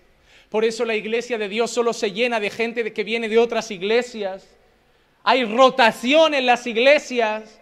Por 0.50 0.66
eso 0.66 0.84
la 0.84 0.96
iglesia 0.96 1.38
de 1.38 1.48
Dios 1.48 1.70
solo 1.70 1.94
se 1.94 2.12
llena 2.12 2.40
de 2.40 2.50
gente 2.50 2.92
que 2.92 3.04
viene 3.04 3.30
de 3.30 3.38
otras 3.38 3.70
iglesias. 3.70 4.46
Hay 5.24 5.44
rotación 5.44 6.34
en 6.34 6.46
las 6.46 6.66
iglesias. 6.66 7.60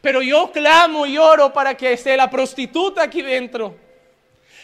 Pero 0.00 0.22
yo 0.22 0.52
clamo 0.52 1.06
y 1.06 1.18
oro 1.18 1.52
para 1.52 1.76
que 1.76 1.92
esté 1.92 2.16
la 2.16 2.30
prostituta 2.30 3.02
aquí 3.02 3.20
dentro, 3.20 3.76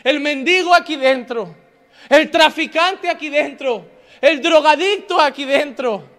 el 0.04 0.20
mendigo 0.20 0.72
aquí 0.72 0.94
dentro, 0.96 1.56
el 2.08 2.30
traficante 2.30 3.08
aquí 3.08 3.28
dentro, 3.30 3.84
el 4.20 4.40
drogadicto 4.40 5.20
aquí 5.20 5.44
dentro. 5.44 6.14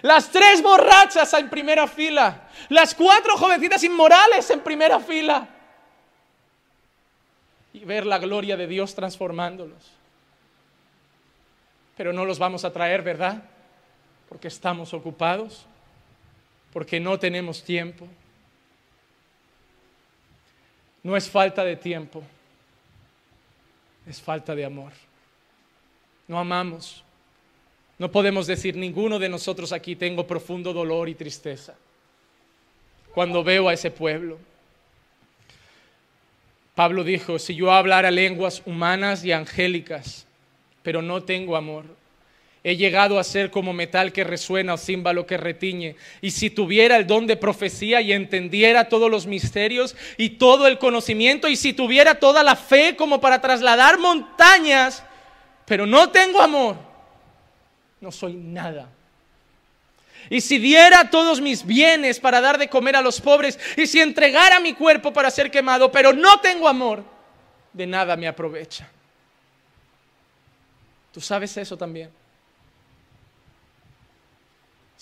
Las 0.00 0.30
tres 0.30 0.62
borrachas 0.62 1.34
en 1.34 1.50
primera 1.50 1.86
fila, 1.86 2.48
las 2.70 2.94
cuatro 2.94 3.36
jovencitas 3.36 3.82
inmorales 3.84 4.48
en 4.48 4.60
primera 4.60 4.98
fila. 4.98 5.46
Y 7.74 7.84
ver 7.84 8.06
la 8.06 8.18
gloria 8.18 8.56
de 8.56 8.66
Dios 8.66 8.94
transformándolos. 8.94 9.92
pero 11.94 12.12
no 12.12 12.24
los 12.24 12.38
vamos 12.38 12.64
a 12.64 12.72
traer, 12.72 13.02
¿verdad? 13.02 13.42
Porque 14.32 14.48
estamos 14.48 14.94
ocupados, 14.94 15.66
porque 16.72 16.98
no 16.98 17.18
tenemos 17.18 17.62
tiempo. 17.62 18.08
No 21.02 21.18
es 21.18 21.28
falta 21.28 21.62
de 21.64 21.76
tiempo, 21.76 22.22
es 24.06 24.22
falta 24.22 24.54
de 24.54 24.64
amor. 24.64 24.92
No 26.26 26.38
amamos. 26.38 27.04
No 27.98 28.10
podemos 28.10 28.46
decir, 28.46 28.74
ninguno 28.74 29.18
de 29.18 29.28
nosotros 29.28 29.70
aquí 29.70 29.96
tengo 29.96 30.26
profundo 30.26 30.72
dolor 30.72 31.10
y 31.10 31.14
tristeza 31.14 31.74
cuando 33.12 33.44
veo 33.44 33.68
a 33.68 33.74
ese 33.74 33.90
pueblo. 33.90 34.38
Pablo 36.74 37.04
dijo, 37.04 37.38
si 37.38 37.54
yo 37.54 37.70
hablara 37.70 38.10
lenguas 38.10 38.62
humanas 38.64 39.26
y 39.26 39.32
angélicas, 39.32 40.26
pero 40.82 41.02
no 41.02 41.22
tengo 41.22 41.54
amor, 41.54 41.84
he 42.64 42.76
llegado 42.76 43.18
a 43.18 43.24
ser 43.24 43.50
como 43.50 43.72
metal 43.72 44.12
que 44.12 44.22
resuena 44.22 44.74
o 44.74 44.78
címbalo 44.78 45.26
que 45.26 45.36
retiñe. 45.36 45.96
Y 46.20 46.30
si 46.30 46.48
tuviera 46.48 46.96
el 46.96 47.06
don 47.06 47.26
de 47.26 47.36
profecía 47.36 48.00
y 48.00 48.12
entendiera 48.12 48.88
todos 48.88 49.10
los 49.10 49.26
misterios 49.26 49.96
y 50.16 50.30
todo 50.30 50.66
el 50.66 50.78
conocimiento, 50.78 51.48
y 51.48 51.56
si 51.56 51.72
tuviera 51.72 52.14
toda 52.14 52.42
la 52.42 52.54
fe 52.54 52.94
como 52.94 53.20
para 53.20 53.40
trasladar 53.40 53.98
montañas, 53.98 55.02
pero 55.66 55.86
no 55.86 56.10
tengo 56.10 56.40
amor, 56.40 56.76
no 58.00 58.12
soy 58.12 58.34
nada. 58.34 58.88
Y 60.30 60.40
si 60.40 60.58
diera 60.58 61.10
todos 61.10 61.40
mis 61.40 61.66
bienes 61.66 62.20
para 62.20 62.40
dar 62.40 62.58
de 62.58 62.68
comer 62.68 62.94
a 62.94 63.02
los 63.02 63.20
pobres, 63.20 63.58
y 63.76 63.88
si 63.88 64.00
entregara 64.00 64.60
mi 64.60 64.72
cuerpo 64.72 65.12
para 65.12 65.32
ser 65.32 65.50
quemado, 65.50 65.90
pero 65.90 66.12
no 66.12 66.38
tengo 66.38 66.68
amor, 66.68 67.04
de 67.72 67.88
nada 67.88 68.16
me 68.16 68.28
aprovecha. 68.28 68.88
¿Tú 71.10 71.20
sabes 71.20 71.56
eso 71.56 71.76
también? 71.76 72.21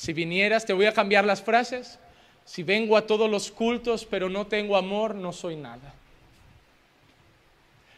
Si 0.00 0.14
vinieras, 0.14 0.64
te 0.64 0.72
voy 0.72 0.86
a 0.86 0.94
cambiar 0.94 1.26
las 1.26 1.42
frases. 1.42 1.98
Si 2.46 2.62
vengo 2.62 2.96
a 2.96 3.06
todos 3.06 3.30
los 3.30 3.50
cultos, 3.50 4.06
pero 4.06 4.30
no 4.30 4.46
tengo 4.46 4.78
amor, 4.78 5.14
no 5.14 5.30
soy 5.30 5.56
nada. 5.56 5.92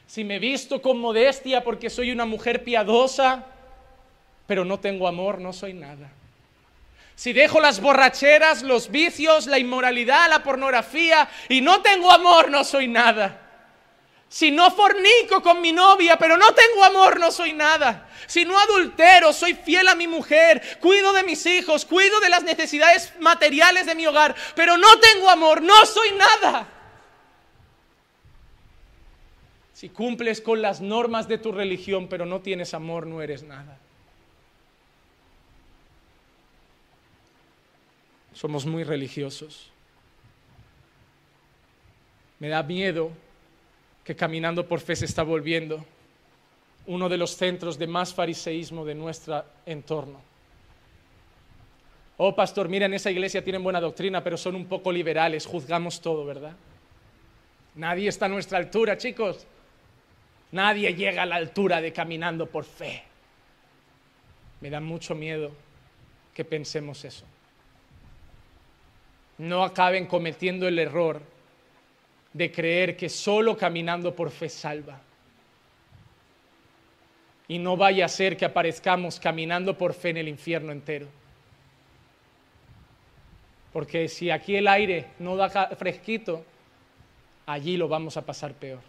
Si 0.08 0.24
me 0.24 0.40
visto 0.40 0.82
con 0.82 0.98
modestia 0.98 1.62
porque 1.62 1.90
soy 1.90 2.10
una 2.10 2.24
mujer 2.26 2.64
piadosa, 2.64 3.46
pero 4.48 4.64
no 4.64 4.80
tengo 4.80 5.06
amor, 5.06 5.40
no 5.40 5.52
soy 5.52 5.74
nada. 5.74 6.10
Si 7.14 7.32
dejo 7.32 7.60
las 7.60 7.80
borracheras, 7.80 8.64
los 8.64 8.90
vicios, 8.90 9.46
la 9.46 9.60
inmoralidad, 9.60 10.28
la 10.28 10.42
pornografía 10.42 11.28
y 11.48 11.60
no 11.60 11.82
tengo 11.82 12.10
amor, 12.10 12.50
no 12.50 12.64
soy 12.64 12.88
nada. 12.88 13.41
Si 14.32 14.50
no 14.50 14.70
fornico 14.70 15.42
con 15.42 15.60
mi 15.60 15.72
novia, 15.72 16.16
pero 16.16 16.38
no 16.38 16.54
tengo 16.54 16.82
amor, 16.82 17.20
no 17.20 17.30
soy 17.30 17.52
nada. 17.52 18.08
Si 18.26 18.46
no 18.46 18.58
adultero, 18.58 19.30
soy 19.30 19.52
fiel 19.52 19.86
a 19.88 19.94
mi 19.94 20.08
mujer, 20.08 20.78
cuido 20.80 21.12
de 21.12 21.22
mis 21.22 21.44
hijos, 21.44 21.84
cuido 21.84 22.18
de 22.18 22.30
las 22.30 22.42
necesidades 22.42 23.12
materiales 23.20 23.84
de 23.84 23.94
mi 23.94 24.06
hogar, 24.06 24.34
pero 24.56 24.78
no 24.78 24.88
tengo 25.00 25.28
amor, 25.28 25.60
no 25.60 25.84
soy 25.84 26.12
nada. 26.12 26.66
Si 29.74 29.90
cumples 29.90 30.40
con 30.40 30.62
las 30.62 30.80
normas 30.80 31.28
de 31.28 31.36
tu 31.36 31.52
religión, 31.52 32.08
pero 32.08 32.24
no 32.24 32.40
tienes 32.40 32.72
amor, 32.72 33.06
no 33.06 33.20
eres 33.20 33.42
nada. 33.42 33.76
Somos 38.32 38.64
muy 38.64 38.82
religiosos. 38.82 39.70
Me 42.38 42.48
da 42.48 42.62
miedo 42.62 43.12
que 44.04 44.16
caminando 44.16 44.66
por 44.66 44.80
fe 44.80 44.96
se 44.96 45.04
está 45.04 45.22
volviendo 45.22 45.84
uno 46.86 47.08
de 47.08 47.16
los 47.16 47.36
centros 47.36 47.78
de 47.78 47.86
más 47.86 48.12
fariseísmo 48.12 48.84
de 48.84 48.94
nuestro 48.94 49.44
entorno. 49.66 50.20
Oh, 52.16 52.34
pastor, 52.34 52.68
mira, 52.68 52.86
en 52.86 52.94
esa 52.94 53.10
iglesia 53.10 53.42
tienen 53.42 53.62
buena 53.62 53.80
doctrina, 53.80 54.22
pero 54.22 54.36
son 54.36 54.56
un 54.56 54.66
poco 54.66 54.92
liberales, 54.92 55.46
juzgamos 55.46 56.00
todo, 56.00 56.24
¿verdad? 56.24 56.54
Nadie 57.74 58.08
está 58.08 58.26
a 58.26 58.28
nuestra 58.28 58.58
altura, 58.58 58.98
chicos. 58.98 59.46
Nadie 60.50 60.94
llega 60.94 61.22
a 61.22 61.26
la 61.26 61.36
altura 61.36 61.80
de 61.80 61.92
caminando 61.92 62.46
por 62.46 62.64
fe. 62.64 63.02
Me 64.60 64.68
da 64.68 64.80
mucho 64.80 65.14
miedo 65.14 65.52
que 66.34 66.44
pensemos 66.44 67.04
eso. 67.04 67.24
No 69.38 69.64
acaben 69.64 70.06
cometiendo 70.06 70.68
el 70.68 70.78
error 70.78 71.22
de 72.32 72.50
creer 72.50 72.96
que 72.96 73.08
solo 73.08 73.56
caminando 73.56 74.14
por 74.14 74.30
fe 74.30 74.48
salva. 74.48 75.00
Y 77.48 77.58
no 77.58 77.76
vaya 77.76 78.06
a 78.06 78.08
ser 78.08 78.36
que 78.36 78.44
aparezcamos 78.44 79.20
caminando 79.20 79.76
por 79.76 79.92
fe 79.92 80.10
en 80.10 80.16
el 80.18 80.28
infierno 80.28 80.72
entero. 80.72 81.06
Porque 83.72 84.08
si 84.08 84.30
aquí 84.30 84.56
el 84.56 84.68
aire 84.68 85.06
no 85.18 85.36
da 85.36 85.48
fresquito, 85.76 86.44
allí 87.46 87.76
lo 87.76 87.88
vamos 87.88 88.16
a 88.16 88.22
pasar 88.24 88.54
peor. 88.54 88.80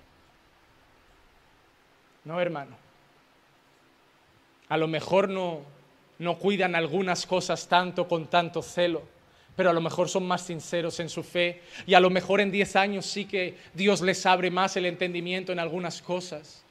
No, 2.23 2.39
hermano. 2.39 2.75
A 4.69 4.77
lo 4.77 4.87
mejor 4.87 5.27
no, 5.29 5.61
no 6.19 6.37
cuidan 6.37 6.75
algunas 6.75 7.25
cosas 7.25 7.67
tanto 7.67 8.07
con 8.07 8.27
tanto 8.27 8.61
celo 8.61 9.03
pero 9.56 9.70
a 9.70 9.74
lo 9.74 9.82
mejor 9.82 10.10
son 10.10 10.26
más 10.26 10.41
sinceros 10.41 10.99
en 10.99 11.10
su 11.10 11.24
fe 11.24 11.62
y 11.86 11.93
a 11.93 11.99
lo 11.99 12.10
mejor 12.10 12.41
en 12.41 12.51
10 12.51 12.76
años 12.76 13.06
sí 13.06 13.26
que 13.26 13.58
Dios 13.74 14.01
les 14.01 14.26
abre 14.26 14.49
más 14.49 14.76
el 14.78 14.86
entendimiento 14.86 15.51
en 15.51 15.60
algunas 15.60 16.01
cosas. 16.01 16.64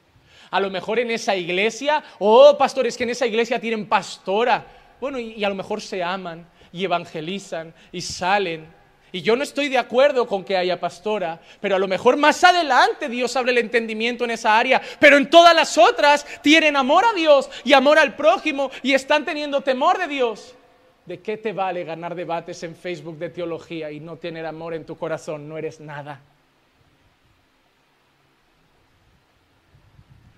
A 0.51 0.59
lo 0.59 0.69
mejor 0.69 0.99
en 0.99 1.09
esa 1.09 1.35
iglesia, 1.35 2.03
oh 2.19 2.57
pastores, 2.57 2.97
que 2.97 3.03
en 3.03 3.09
esa 3.09 3.25
iglesia 3.25 3.59
tienen 3.59 3.87
pastora. 3.87 4.65
Bueno, 5.01 5.17
y, 5.17 5.33
y 5.33 5.43
a 5.43 5.49
lo 5.49 5.55
mejor 5.55 5.81
se 5.81 6.03
aman 6.03 6.47
y 6.71 6.83
evangelizan 6.83 7.73
y 7.91 8.01
salen. 8.01 8.67
Y 9.11 9.21
yo 9.21 9.35
no 9.35 9.43
estoy 9.43 9.69
de 9.69 9.77
acuerdo 9.77 10.27
con 10.27 10.43
que 10.43 10.57
haya 10.57 10.79
pastora, 10.79 11.39
pero 11.61 11.75
a 11.75 11.79
lo 11.79 11.87
mejor 11.87 12.17
más 12.17 12.43
adelante 12.43 13.07
Dios 13.07 13.35
abre 13.35 13.51
el 13.51 13.59
entendimiento 13.59 14.23
en 14.23 14.31
esa 14.31 14.57
área, 14.57 14.81
pero 14.99 15.17
en 15.17 15.29
todas 15.29 15.55
las 15.55 15.77
otras 15.77 16.25
tienen 16.41 16.75
amor 16.75 17.05
a 17.05 17.13
Dios 17.13 17.49
y 17.63 17.73
amor 17.73 17.99
al 17.99 18.15
prójimo 18.15 18.71
y 18.81 18.93
están 18.93 19.23
teniendo 19.23 19.61
temor 19.61 19.99
de 19.99 20.07
Dios. 20.07 20.55
¿De 21.05 21.19
qué 21.19 21.37
te 21.37 21.51
vale 21.51 21.83
ganar 21.83 22.15
debates 22.15 22.63
en 22.63 22.75
Facebook 22.75 23.17
de 23.17 23.29
teología 23.29 23.91
y 23.91 23.99
no 23.99 24.17
tener 24.17 24.45
amor 24.45 24.73
en 24.73 24.85
tu 24.85 24.97
corazón? 24.97 25.49
No 25.49 25.57
eres 25.57 25.79
nada. 25.79 26.21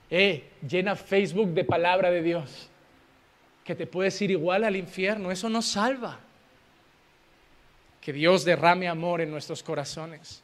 Eh, 0.09 0.43
llena 0.68 0.95
Facebook 0.95 1.49
de 1.49 1.63
palabra 1.63 2.09
de 2.09 2.22
Dios, 2.22 2.70
que 3.63 3.76
te 3.76 3.86
puedes 3.88 4.20
ir 4.22 4.32
igual 4.32 4.63
al 4.63 4.76
infierno, 4.76 5.32
eso 5.32 5.49
no 5.49 5.61
salva. 5.61 6.20
Que 8.01 8.13
Dios 8.13 8.45
derrame 8.45 8.88
amor 8.88 9.22
en 9.22 9.32
nuestros 9.32 9.61
corazones. 9.63 10.43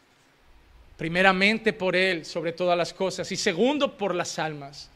Primeramente 0.98 1.74
por 1.74 1.96
Él, 1.96 2.26
sobre 2.26 2.54
todas 2.54 2.78
las 2.78 2.94
cosas, 2.94 3.32
y 3.32 3.36
segundo 3.36 3.98
por 3.98 4.14
las 4.14 4.38
almas. 4.38 4.90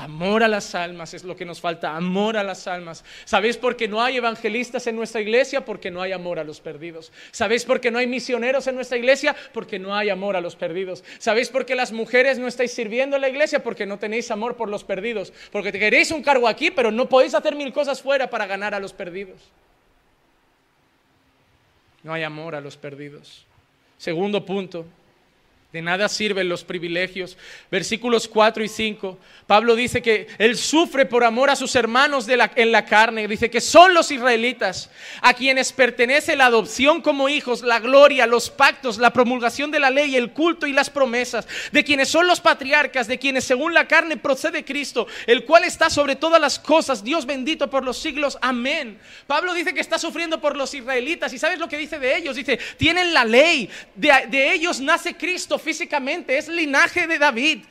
Amor 0.00 0.42
a 0.42 0.48
las 0.48 0.74
almas 0.74 1.12
es 1.12 1.24
lo 1.24 1.36
que 1.36 1.44
nos 1.44 1.60
falta, 1.60 1.94
amor 1.94 2.38
a 2.38 2.42
las 2.42 2.66
almas. 2.66 3.04
¿Sabéis 3.26 3.58
por 3.58 3.76
qué 3.76 3.86
no 3.86 4.00
hay 4.00 4.16
evangelistas 4.16 4.86
en 4.86 4.96
nuestra 4.96 5.20
iglesia? 5.20 5.62
Porque 5.62 5.90
no 5.90 6.00
hay 6.00 6.12
amor 6.12 6.38
a 6.38 6.44
los 6.44 6.58
perdidos. 6.58 7.12
¿Sabéis 7.32 7.66
por 7.66 7.82
qué 7.82 7.90
no 7.90 7.98
hay 7.98 8.06
misioneros 8.06 8.66
en 8.66 8.76
nuestra 8.76 8.96
iglesia? 8.96 9.36
Porque 9.52 9.78
no 9.78 9.94
hay 9.94 10.08
amor 10.08 10.36
a 10.36 10.40
los 10.40 10.56
perdidos. 10.56 11.04
¿Sabéis 11.18 11.50
por 11.50 11.66
qué 11.66 11.74
las 11.74 11.92
mujeres 11.92 12.38
no 12.38 12.46
estáis 12.48 12.72
sirviendo 12.72 13.16
en 13.16 13.20
la 13.20 13.28
iglesia? 13.28 13.62
Porque 13.62 13.84
no 13.84 13.98
tenéis 13.98 14.30
amor 14.30 14.56
por 14.56 14.70
los 14.70 14.84
perdidos. 14.84 15.34
Porque 15.52 15.70
queréis 15.70 16.10
un 16.12 16.22
cargo 16.22 16.48
aquí, 16.48 16.70
pero 16.70 16.90
no 16.90 17.06
podéis 17.06 17.34
hacer 17.34 17.54
mil 17.54 17.70
cosas 17.70 18.00
fuera 18.00 18.30
para 18.30 18.46
ganar 18.46 18.74
a 18.74 18.80
los 18.80 18.94
perdidos. 18.94 19.38
No 22.02 22.14
hay 22.14 22.22
amor 22.22 22.54
a 22.54 22.62
los 22.62 22.78
perdidos. 22.78 23.44
Segundo 23.98 24.46
punto, 24.46 24.86
de 25.72 25.82
nada 25.82 26.08
sirven 26.08 26.48
los 26.48 26.64
privilegios. 26.64 27.36
Versículos 27.70 28.26
4 28.26 28.64
y 28.64 28.68
5. 28.68 29.16
Pablo 29.46 29.76
dice 29.76 30.02
que 30.02 30.26
él 30.38 30.56
sufre 30.56 31.06
por 31.06 31.22
amor 31.22 31.48
a 31.48 31.54
sus 31.54 31.76
hermanos 31.76 32.26
en 32.28 32.72
la 32.72 32.84
carne. 32.84 33.28
Dice 33.28 33.50
que 33.50 33.60
son 33.60 33.94
los 33.94 34.10
israelitas 34.10 34.90
a 35.22 35.32
quienes 35.32 35.72
pertenece 35.72 36.34
la 36.34 36.46
adopción 36.46 37.00
como 37.00 37.28
hijos, 37.28 37.62
la 37.62 37.78
gloria, 37.78 38.26
los 38.26 38.50
pactos, 38.50 38.98
la 38.98 39.12
promulgación 39.12 39.70
de 39.70 39.78
la 39.78 39.90
ley, 39.90 40.16
el 40.16 40.32
culto 40.32 40.66
y 40.66 40.72
las 40.72 40.90
promesas. 40.90 41.46
De 41.70 41.84
quienes 41.84 42.08
son 42.08 42.26
los 42.26 42.40
patriarcas, 42.40 43.06
de 43.06 43.20
quienes 43.20 43.44
según 43.44 43.72
la 43.72 43.86
carne 43.86 44.16
procede 44.16 44.64
Cristo, 44.64 45.06
el 45.28 45.44
cual 45.44 45.62
está 45.62 45.88
sobre 45.88 46.16
todas 46.16 46.40
las 46.40 46.58
cosas. 46.58 47.04
Dios 47.04 47.26
bendito 47.26 47.70
por 47.70 47.84
los 47.84 47.96
siglos. 47.96 48.38
Amén. 48.40 48.98
Pablo 49.28 49.54
dice 49.54 49.72
que 49.72 49.80
está 49.80 50.00
sufriendo 50.00 50.40
por 50.40 50.56
los 50.56 50.74
israelitas. 50.74 51.32
¿Y 51.32 51.38
sabes 51.38 51.60
lo 51.60 51.68
que 51.68 51.78
dice 51.78 52.00
de 52.00 52.16
ellos? 52.16 52.34
Dice, 52.34 52.58
tienen 52.76 53.14
la 53.14 53.24
ley. 53.24 53.70
de, 53.94 54.26
de 54.28 54.52
ellos 54.52 54.80
nace 54.80 55.16
Cristo 55.16 55.59
físicamente, 55.60 56.36
es 56.36 56.48
linaje 56.48 57.06
de 57.06 57.18
David. 57.18 57.64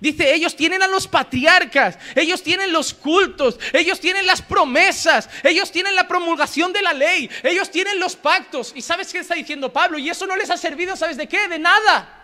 Dice, 0.00 0.34
ellos 0.34 0.56
tienen 0.56 0.82
a 0.82 0.88
los 0.88 1.06
patriarcas, 1.06 1.96
ellos 2.16 2.42
tienen 2.42 2.72
los 2.72 2.92
cultos, 2.92 3.60
ellos 3.72 4.00
tienen 4.00 4.26
las 4.26 4.42
promesas, 4.42 5.28
ellos 5.44 5.70
tienen 5.70 5.94
la 5.94 6.08
promulgación 6.08 6.72
de 6.72 6.82
la 6.82 6.92
ley, 6.92 7.30
ellos 7.44 7.70
tienen 7.70 8.00
los 8.00 8.16
pactos. 8.16 8.72
¿Y 8.74 8.82
sabes 8.82 9.12
qué 9.12 9.20
está 9.20 9.36
diciendo 9.36 9.72
Pablo? 9.72 9.98
Y 9.98 10.10
eso 10.10 10.26
no 10.26 10.34
les 10.36 10.50
ha 10.50 10.56
servido, 10.56 10.96
¿sabes 10.96 11.16
de 11.16 11.28
qué? 11.28 11.46
De 11.46 11.60
nada. 11.60 12.18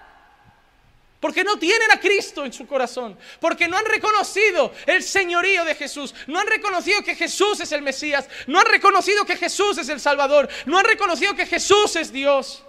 Porque 1.21 1.43
no 1.43 1.59
tienen 1.59 1.91
a 1.91 2.01
Cristo 2.01 2.45
en 2.45 2.53
su 2.53 2.67
corazón. 2.67 3.19
Porque 3.41 3.67
no 3.67 3.77
han 3.77 3.87
reconocido 3.87 4.73
el 4.87 5.03
señorío 5.03 5.65
de 5.65 5.75
Jesús. 5.75 6.15
No 6.29 6.39
han 6.39 6.47
reconocido 6.47 7.03
que 7.03 7.17
Jesús 7.17 7.61
es 7.61 7.73
el 7.73 7.83
Mesías. 7.83 8.29
No 8.47 8.61
han 8.61 8.67
reconocido 8.67 9.25
que 9.25 9.37
Jesús 9.37 9.79
es 9.79 9.89
el 9.89 10.01
Salvador. 10.01 10.49
No 10.67 10.79
han 10.79 10.85
reconocido 10.85 11.35
que 11.35 11.47
Jesús 11.47 11.97
es 11.97 12.13
Dios. 12.13 12.63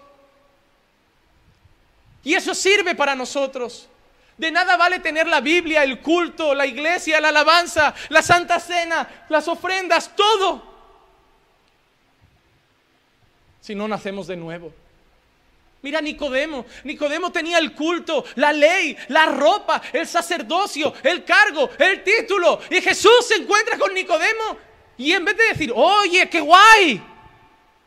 Y 2.24 2.34
eso 2.34 2.54
sirve 2.54 2.96
para 2.96 3.16
nosotros. 3.16 3.88
De 4.38 4.52
nada 4.52 4.78
vale 4.78 5.00
tener 5.00 5.28
la 5.28 5.42
Biblia, 5.42 5.84
el 5.84 6.00
culto, 6.00 6.56
la 6.56 6.66
iglesia, 6.66 7.20
la 7.20 7.30
alabanza, 7.30 7.94
la 8.08 8.22
santa 8.22 8.60
cena, 8.60 9.26
las 9.28 9.48
ofrendas, 9.48 10.16
todo. 10.16 10.64
Si 13.60 13.76
no 13.76 13.88
nacemos 13.88 14.28
de 14.28 14.38
nuevo. 14.38 14.74
Mira 15.82 16.02
Nicodemo, 16.02 16.66
Nicodemo 16.84 17.32
tenía 17.32 17.58
el 17.58 17.74
culto, 17.74 18.26
la 18.36 18.52
ley, 18.52 18.98
la 19.10 19.28
ropa, 19.28 19.82
el 19.94 20.06
sacerdocio, 20.06 20.94
el 21.04 21.24
cargo, 21.24 21.70
el 21.78 22.04
título. 22.04 22.60
Y 22.70 22.82
Jesús 22.82 23.26
se 23.28 23.36
encuentra 23.36 23.78
con 23.78 23.94
Nicodemo 23.94 24.58
y 24.98 25.14
en 25.14 25.24
vez 25.24 25.38
de 25.38 25.48
decir, 25.50 25.72
oye, 25.74 26.30
qué 26.30 26.42
guay, 26.42 27.02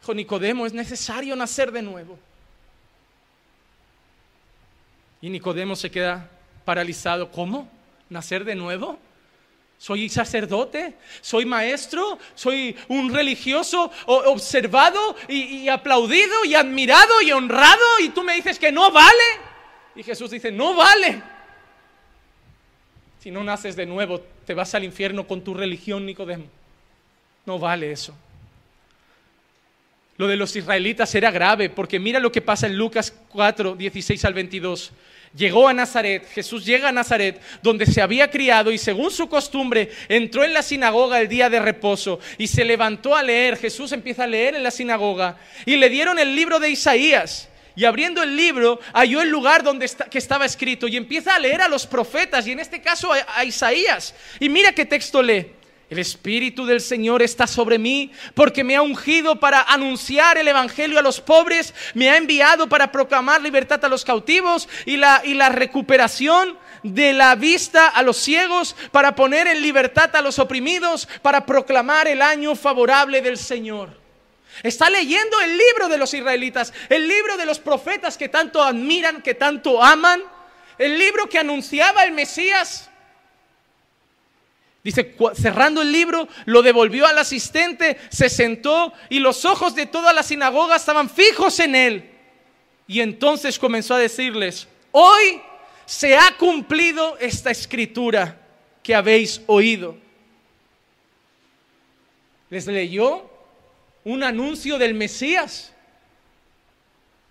dijo 0.00 0.14
Nicodemo, 0.14 0.64
es 0.64 0.72
necesario 0.72 1.36
nacer 1.36 1.70
de 1.70 1.82
nuevo. 1.82 2.18
Y 5.22 5.30
Nicodemo 5.30 5.76
se 5.76 5.90
queda 5.90 6.28
paralizado. 6.64 7.30
¿Cómo? 7.30 7.70
¿Nacer 8.10 8.44
de 8.44 8.56
nuevo? 8.56 8.98
Soy 9.78 10.08
sacerdote, 10.08 10.94
soy 11.20 11.44
maestro, 11.44 12.18
soy 12.34 12.76
un 12.88 13.12
religioso 13.12 13.90
observado 14.06 15.16
y, 15.28 15.68
aplaudido 15.68 16.44
y 16.44 16.54
admirado 16.54 17.20
y 17.22 17.32
honrado 17.32 17.84
y 18.00 18.10
tú 18.10 18.22
me 18.22 18.34
dices 18.34 18.58
que 18.58 18.70
no 18.70 18.92
vale. 18.92 19.24
Y 19.96 20.02
Jesús 20.02 20.30
dice, 20.30 20.52
no 20.52 20.74
vale. 20.74 21.22
Si 23.18 23.30
no 23.30 23.42
naces 23.42 23.74
de 23.74 23.86
nuevo, 23.86 24.20
te 24.44 24.54
vas 24.54 24.74
al 24.74 24.84
infierno 24.84 25.26
con 25.26 25.42
tu 25.42 25.54
religión, 25.54 26.06
Nicodemo. 26.06 26.46
No 27.44 27.58
vale 27.58 27.90
eso. 27.90 28.14
Lo 30.16 30.28
de 30.28 30.36
los 30.36 30.54
israelitas 30.54 31.12
era 31.14 31.30
grave, 31.30 31.70
porque 31.70 31.98
mira 31.98 32.20
lo 32.20 32.30
que 32.30 32.40
pasa 32.40 32.66
en 32.66 32.76
Lucas 32.76 33.12
4, 33.30 33.74
16 33.74 34.24
al 34.24 34.34
22 34.34 34.92
llegó 35.34 35.68
a 35.68 35.72
Nazaret, 35.72 36.26
Jesús 36.32 36.64
llega 36.64 36.88
a 36.88 36.92
Nazaret, 36.92 37.40
donde 37.62 37.86
se 37.86 38.02
había 38.02 38.30
criado 38.30 38.70
y 38.70 38.78
según 38.78 39.10
su 39.10 39.28
costumbre 39.28 39.90
entró 40.08 40.44
en 40.44 40.52
la 40.52 40.62
sinagoga 40.62 41.20
el 41.20 41.28
día 41.28 41.48
de 41.50 41.60
reposo 41.60 42.20
y 42.38 42.46
se 42.46 42.64
levantó 42.64 43.16
a 43.16 43.22
leer. 43.22 43.56
Jesús 43.56 43.92
empieza 43.92 44.24
a 44.24 44.26
leer 44.26 44.54
en 44.54 44.62
la 44.62 44.70
sinagoga 44.70 45.36
y 45.64 45.76
le 45.76 45.88
dieron 45.88 46.18
el 46.18 46.34
libro 46.34 46.58
de 46.58 46.70
Isaías. 46.70 47.48
Y 47.74 47.86
abriendo 47.86 48.22
el 48.22 48.36
libro, 48.36 48.80
halló 48.92 49.22
el 49.22 49.30
lugar 49.30 49.62
donde 49.62 49.90
que 50.10 50.18
estaba 50.18 50.44
escrito 50.44 50.88
y 50.88 50.96
empieza 50.98 51.34
a 51.34 51.38
leer 51.38 51.62
a 51.62 51.68
los 51.68 51.86
profetas 51.86 52.46
y 52.46 52.52
en 52.52 52.60
este 52.60 52.82
caso 52.82 53.10
a 53.12 53.44
Isaías. 53.44 54.14
Y 54.40 54.50
mira 54.50 54.72
qué 54.72 54.84
texto 54.84 55.22
lee. 55.22 55.46
El 55.92 55.98
Espíritu 55.98 56.64
del 56.64 56.80
Señor 56.80 57.20
está 57.20 57.46
sobre 57.46 57.78
mí 57.78 58.12
porque 58.32 58.64
me 58.64 58.76
ha 58.76 58.80
ungido 58.80 59.38
para 59.38 59.60
anunciar 59.60 60.38
el 60.38 60.48
Evangelio 60.48 60.98
a 60.98 61.02
los 61.02 61.20
pobres, 61.20 61.74
me 61.92 62.08
ha 62.08 62.16
enviado 62.16 62.66
para 62.66 62.90
proclamar 62.90 63.42
libertad 63.42 63.84
a 63.84 63.90
los 63.90 64.02
cautivos 64.02 64.70
y 64.86 64.96
la, 64.96 65.20
y 65.22 65.34
la 65.34 65.50
recuperación 65.50 66.56
de 66.82 67.12
la 67.12 67.34
vista 67.34 67.88
a 67.88 68.02
los 68.02 68.16
ciegos, 68.16 68.74
para 68.90 69.14
poner 69.14 69.46
en 69.46 69.60
libertad 69.60 70.16
a 70.16 70.22
los 70.22 70.38
oprimidos, 70.38 71.06
para 71.20 71.44
proclamar 71.44 72.08
el 72.08 72.22
año 72.22 72.56
favorable 72.56 73.20
del 73.20 73.36
Señor. 73.36 73.90
Está 74.62 74.88
leyendo 74.88 75.42
el 75.42 75.58
libro 75.58 75.90
de 75.90 75.98
los 75.98 76.14
israelitas, 76.14 76.72
el 76.88 77.06
libro 77.06 77.36
de 77.36 77.44
los 77.44 77.58
profetas 77.58 78.16
que 78.16 78.30
tanto 78.30 78.62
admiran, 78.62 79.20
que 79.20 79.34
tanto 79.34 79.84
aman, 79.84 80.22
el 80.78 80.96
libro 80.96 81.28
que 81.28 81.38
anunciaba 81.38 82.04
el 82.04 82.12
Mesías. 82.12 82.88
Dice, 84.84 85.14
cerrando 85.34 85.80
el 85.82 85.92
libro, 85.92 86.28
lo 86.44 86.60
devolvió 86.62 87.06
al 87.06 87.18
asistente, 87.18 87.98
se 88.08 88.28
sentó 88.28 88.92
y 89.08 89.20
los 89.20 89.44
ojos 89.44 89.76
de 89.76 89.86
toda 89.86 90.12
la 90.12 90.24
sinagoga 90.24 90.74
estaban 90.74 91.08
fijos 91.08 91.60
en 91.60 91.76
él. 91.76 92.10
Y 92.88 93.00
entonces 93.00 93.58
comenzó 93.60 93.94
a 93.94 93.98
decirles, 93.98 94.66
hoy 94.90 95.40
se 95.86 96.16
ha 96.16 96.36
cumplido 96.36 97.16
esta 97.18 97.52
escritura 97.52 98.40
que 98.82 98.94
habéis 98.94 99.40
oído. 99.46 99.96
Les 102.50 102.66
leyó 102.66 103.30
un 104.04 104.24
anuncio 104.24 104.78
del 104.78 104.94
Mesías 104.94 105.72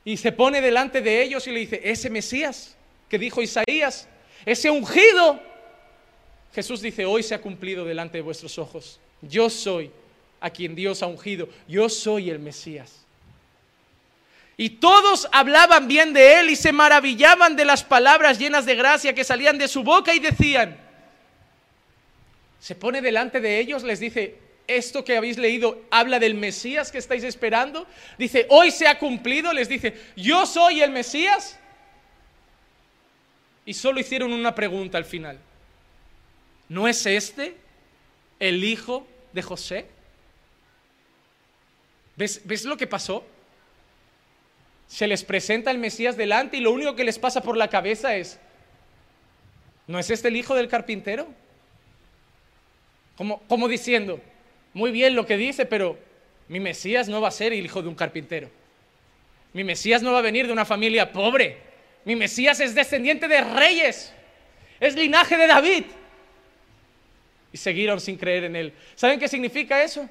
y 0.06 0.16
se 0.16 0.32
pone 0.32 0.62
delante 0.62 1.02
de 1.02 1.22
ellos 1.22 1.46
y 1.48 1.52
le 1.52 1.60
dice, 1.60 1.82
ese 1.84 2.10
Mesías 2.10 2.78
que 3.10 3.20
dijo 3.20 3.42
Isaías, 3.42 4.08
ese 4.46 4.70
ungido 4.70 5.51
Jesús 6.54 6.82
dice, 6.82 7.06
hoy 7.06 7.24
se 7.24 7.36
ha 7.36 7.42
cumplido 7.42 7.86
delante 7.86 8.18
de 8.18 8.22
vuestros 8.22 8.58
ojos. 8.58 9.00
Yo 9.22 9.50
soy 9.50 9.92
a 10.40 10.50
quien 10.50 10.76
Dios 10.76 11.02
ha 11.02 11.08
ungido. 11.08 11.48
Yo 11.68 11.88
soy 11.88 12.30
el 12.30 12.40
Mesías. 12.40 13.06
Y 14.58 14.70
todos 14.70 15.28
hablaban 15.32 15.88
bien 15.88 16.14
de 16.14 16.40
él 16.40 16.50
y 16.50 16.56
se 16.56 16.72
maravillaban 16.72 17.56
de 17.56 17.66
las 17.66 17.84
palabras 17.84 18.38
llenas 18.38 18.66
de 18.66 18.76
gracia 18.76 19.16
que 19.16 19.24
salían 19.24 19.58
de 19.58 19.68
su 19.68 19.82
boca 19.82 20.14
y 20.14 20.20
decían, 20.20 20.78
se 22.60 22.76
pone 22.76 23.02
delante 23.02 23.40
de 23.40 23.60
ellos, 23.60 23.84
les 23.84 24.00
dice, 24.00 24.36
esto 24.68 25.04
que 25.04 25.18
habéis 25.18 25.38
leído 25.38 25.82
habla 25.90 26.20
del 26.20 26.36
Mesías 26.36 26.92
que 26.92 26.98
estáis 26.98 27.24
esperando. 27.24 27.88
Dice, 28.18 28.46
hoy 28.50 28.72
se 28.72 28.88
ha 28.88 29.00
cumplido, 29.00 29.52
les 29.54 29.68
dice, 29.68 29.96
yo 30.16 30.46
soy 30.46 30.82
el 30.82 30.92
Mesías. 30.92 31.58
Y 33.66 33.74
solo 33.74 34.00
hicieron 34.00 34.32
una 34.32 34.54
pregunta 34.54 34.98
al 34.98 35.06
final. 35.06 35.40
¿No 36.72 36.88
es 36.88 37.06
este 37.06 37.54
el 38.40 38.64
hijo 38.64 39.06
de 39.34 39.42
José? 39.42 39.88
¿Ves, 42.16 42.64
lo 42.64 42.78
que 42.78 42.88
pasó? 42.88 43.26
Se 44.88 45.06
les 45.06 45.26
presenta 45.26 45.70
el 45.70 45.80
Mesías 45.80 46.16
delante 46.16 46.56
y 46.56 46.62
lo 46.62 46.72
único 46.72 46.96
que 46.96 47.04
les 47.04 47.20
pasa 47.20 47.44
por 47.44 47.58
la 47.58 47.68
cabeza 47.68 48.16
es, 48.16 48.40
¿no 49.86 50.00
es 50.00 50.10
este 50.12 50.30
el 50.30 50.38
hijo 50.38 50.56
del 50.56 50.70
carpintero? 50.70 51.28
Como, 53.18 53.40
como 53.50 53.68
diciendo, 53.68 54.22
muy 54.74 54.92
bien 54.92 55.14
lo 55.14 55.26
que 55.26 55.36
dice, 55.36 55.66
pero 55.66 56.00
mi 56.48 56.62
Mesías 56.62 57.10
no 57.10 57.20
va 57.20 57.28
a 57.28 57.32
ser 57.32 57.52
el 57.52 57.66
hijo 57.66 57.82
de 57.82 57.90
un 57.90 57.96
carpintero. 57.96 58.50
Mi 59.52 59.66
Mesías 59.66 60.02
no 60.02 60.14
va 60.14 60.20
a 60.20 60.22
venir 60.22 60.48
de 60.48 60.54
una 60.54 60.64
familia 60.64 61.12
pobre. 61.12 61.58
Mi 62.06 62.16
Mesías 62.16 62.62
es 62.62 62.74
descendiente 62.74 63.28
de 63.28 63.42
reyes. 63.42 64.14
Es 64.80 64.96
linaje 64.96 65.36
de 65.36 65.48
David 65.48 65.84
y 67.54 67.58
siguieron 67.58 68.00
sin 68.00 68.18
creer 68.18 68.46
en 68.46 68.56
él. 68.56 68.74
¿Saben 68.96 69.20
qué 69.20 69.28
significa 69.28 69.84
eso? 69.84 70.10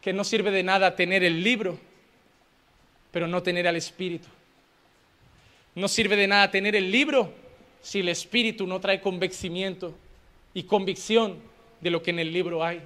Que 0.00 0.12
no 0.12 0.24
sirve 0.24 0.50
de 0.50 0.62
nada 0.62 0.94
tener 0.94 1.24
el 1.24 1.42
libro, 1.42 1.78
pero 3.10 3.26
no 3.26 3.42
tener 3.42 3.66
al 3.66 3.76
Espíritu. 3.76 4.28
No 5.74 5.88
sirve 5.88 6.16
de 6.16 6.26
nada 6.26 6.50
tener 6.50 6.76
el 6.76 6.90
libro 6.90 7.32
si 7.80 8.00
el 8.00 8.08
Espíritu 8.08 8.66
no 8.66 8.80
trae 8.80 9.00
convencimiento 9.00 9.94
y 10.52 10.64
convicción 10.64 11.38
de 11.80 11.90
lo 11.90 12.02
que 12.02 12.10
en 12.10 12.18
el 12.18 12.32
libro 12.32 12.64
hay. 12.64 12.80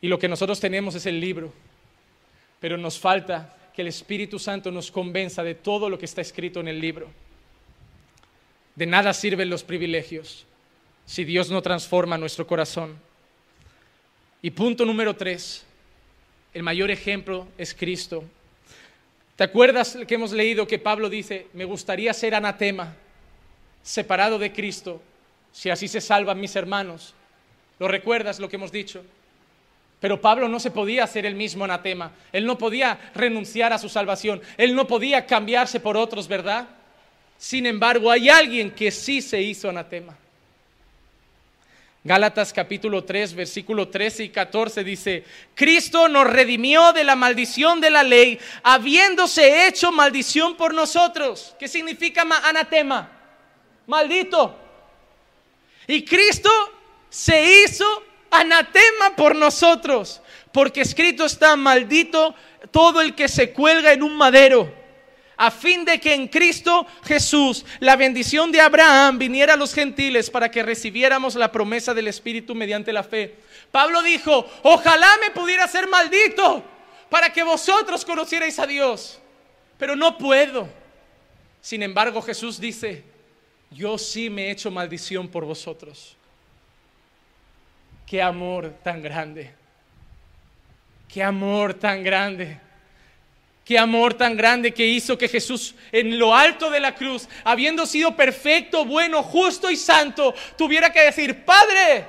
Y 0.00 0.08
lo 0.08 0.18
que 0.18 0.28
nosotros 0.28 0.60
tenemos 0.60 0.94
es 0.94 1.06
el 1.06 1.20
libro, 1.20 1.52
pero 2.60 2.76
nos 2.76 2.98
falta 2.98 3.56
que 3.74 3.82
el 3.82 3.88
Espíritu 3.88 4.38
Santo 4.38 4.70
nos 4.70 4.90
convenza 4.90 5.42
de 5.42 5.54
todo 5.54 5.88
lo 5.88 5.98
que 5.98 6.04
está 6.06 6.20
escrito 6.20 6.60
en 6.60 6.68
el 6.68 6.80
libro. 6.80 7.08
De 8.74 8.86
nada 8.86 9.14
sirven 9.14 9.48
los 9.48 9.62
privilegios 9.62 10.46
si 11.06 11.24
Dios 11.24 11.50
no 11.50 11.62
transforma 11.62 12.18
nuestro 12.18 12.46
corazón. 12.46 12.98
Y 14.42 14.50
punto 14.50 14.84
número 14.84 15.14
tres, 15.14 15.64
el 16.52 16.62
mayor 16.62 16.90
ejemplo 16.90 17.46
es 17.56 17.72
Cristo. 17.72 18.24
¿Te 19.36 19.44
acuerdas 19.44 19.98
que 20.06 20.14
hemos 20.14 20.32
leído 20.32 20.66
que 20.66 20.78
Pablo 20.78 21.08
dice, 21.08 21.46
me 21.52 21.64
gustaría 21.64 22.12
ser 22.12 22.34
anatema, 22.34 22.94
separado 23.82 24.38
de 24.38 24.52
Cristo, 24.52 25.00
si 25.52 25.70
así 25.70 25.88
se 25.88 26.00
salvan 26.00 26.40
mis 26.40 26.56
hermanos? 26.56 27.14
¿Lo 27.78 27.88
recuerdas 27.88 28.40
lo 28.40 28.48
que 28.48 28.56
hemos 28.56 28.72
dicho? 28.72 29.04
Pero 30.00 30.20
Pablo 30.20 30.48
no 30.48 30.60
se 30.60 30.70
podía 30.70 31.04
hacer 31.04 31.24
el 31.24 31.34
mismo 31.34 31.64
anatema, 31.64 32.12
él 32.32 32.46
no 32.46 32.58
podía 32.58 33.10
renunciar 33.14 33.72
a 33.72 33.78
su 33.78 33.88
salvación, 33.88 34.42
él 34.56 34.74
no 34.74 34.86
podía 34.86 35.26
cambiarse 35.26 35.80
por 35.80 35.96
otros, 35.96 36.28
¿verdad? 36.28 36.68
Sin 37.38 37.66
embargo, 37.66 38.10
hay 38.10 38.28
alguien 38.28 38.70
que 38.70 38.90
sí 38.90 39.22
se 39.22 39.40
hizo 39.40 39.68
anatema. 39.68 40.16
Gálatas 42.06 42.52
capítulo 42.52 43.02
3, 43.02 43.34
versículo 43.34 43.88
13 43.88 44.22
y 44.22 44.28
14 44.28 44.84
dice, 44.84 45.24
Cristo 45.56 46.08
nos 46.08 46.24
redimió 46.24 46.92
de 46.92 47.02
la 47.02 47.16
maldición 47.16 47.80
de 47.80 47.90
la 47.90 48.04
ley, 48.04 48.38
habiéndose 48.62 49.66
hecho 49.66 49.90
maldición 49.90 50.56
por 50.56 50.72
nosotros. 50.72 51.56
¿Qué 51.58 51.66
significa 51.66 52.22
anatema? 52.44 53.10
Maldito. 53.88 54.56
Y 55.88 56.04
Cristo 56.04 56.48
se 57.10 57.64
hizo 57.64 57.84
anatema 58.30 59.16
por 59.16 59.34
nosotros, 59.34 60.22
porque 60.52 60.82
escrito 60.82 61.24
está 61.24 61.56
maldito 61.56 62.36
todo 62.70 63.00
el 63.00 63.16
que 63.16 63.26
se 63.26 63.52
cuelga 63.52 63.92
en 63.92 64.04
un 64.04 64.16
madero 64.16 64.72
a 65.36 65.50
fin 65.50 65.84
de 65.84 66.00
que 66.00 66.14
en 66.14 66.28
Cristo 66.28 66.86
Jesús 67.04 67.64
la 67.80 67.96
bendición 67.96 68.50
de 68.50 68.60
Abraham 68.60 69.18
viniera 69.18 69.54
a 69.54 69.56
los 69.56 69.74
gentiles 69.74 70.30
para 70.30 70.50
que 70.50 70.62
recibiéramos 70.62 71.34
la 71.34 71.52
promesa 71.52 71.92
del 71.92 72.08
Espíritu 72.08 72.54
mediante 72.54 72.92
la 72.92 73.02
fe. 73.02 73.36
Pablo 73.70 74.02
dijo, 74.02 74.46
ojalá 74.62 75.10
me 75.20 75.30
pudiera 75.30 75.68
ser 75.68 75.88
maldito 75.88 76.64
para 77.10 77.32
que 77.32 77.42
vosotros 77.42 78.04
conocierais 78.04 78.58
a 78.58 78.66
Dios, 78.66 79.20
pero 79.78 79.94
no 79.94 80.16
puedo. 80.16 80.68
Sin 81.60 81.82
embargo, 81.82 82.22
Jesús 82.22 82.60
dice, 82.60 83.04
yo 83.70 83.98
sí 83.98 84.30
me 84.30 84.46
he 84.46 84.50
hecho 84.52 84.70
maldición 84.70 85.28
por 85.28 85.44
vosotros. 85.44 86.16
Qué 88.06 88.22
amor 88.22 88.72
tan 88.84 89.02
grande. 89.02 89.52
Qué 91.08 91.22
amor 91.22 91.74
tan 91.74 92.04
grande. 92.04 92.60
Qué 93.66 93.80
amor 93.80 94.14
tan 94.14 94.36
grande 94.36 94.72
que 94.72 94.86
hizo 94.86 95.18
que 95.18 95.26
Jesús 95.26 95.74
en 95.90 96.20
lo 96.20 96.32
alto 96.32 96.70
de 96.70 96.78
la 96.78 96.94
cruz, 96.94 97.28
habiendo 97.42 97.84
sido 97.84 98.14
perfecto, 98.14 98.84
bueno, 98.84 99.24
justo 99.24 99.68
y 99.72 99.76
santo, 99.76 100.32
tuviera 100.56 100.92
que 100.92 101.00
decir, 101.00 101.44
Padre, 101.44 102.04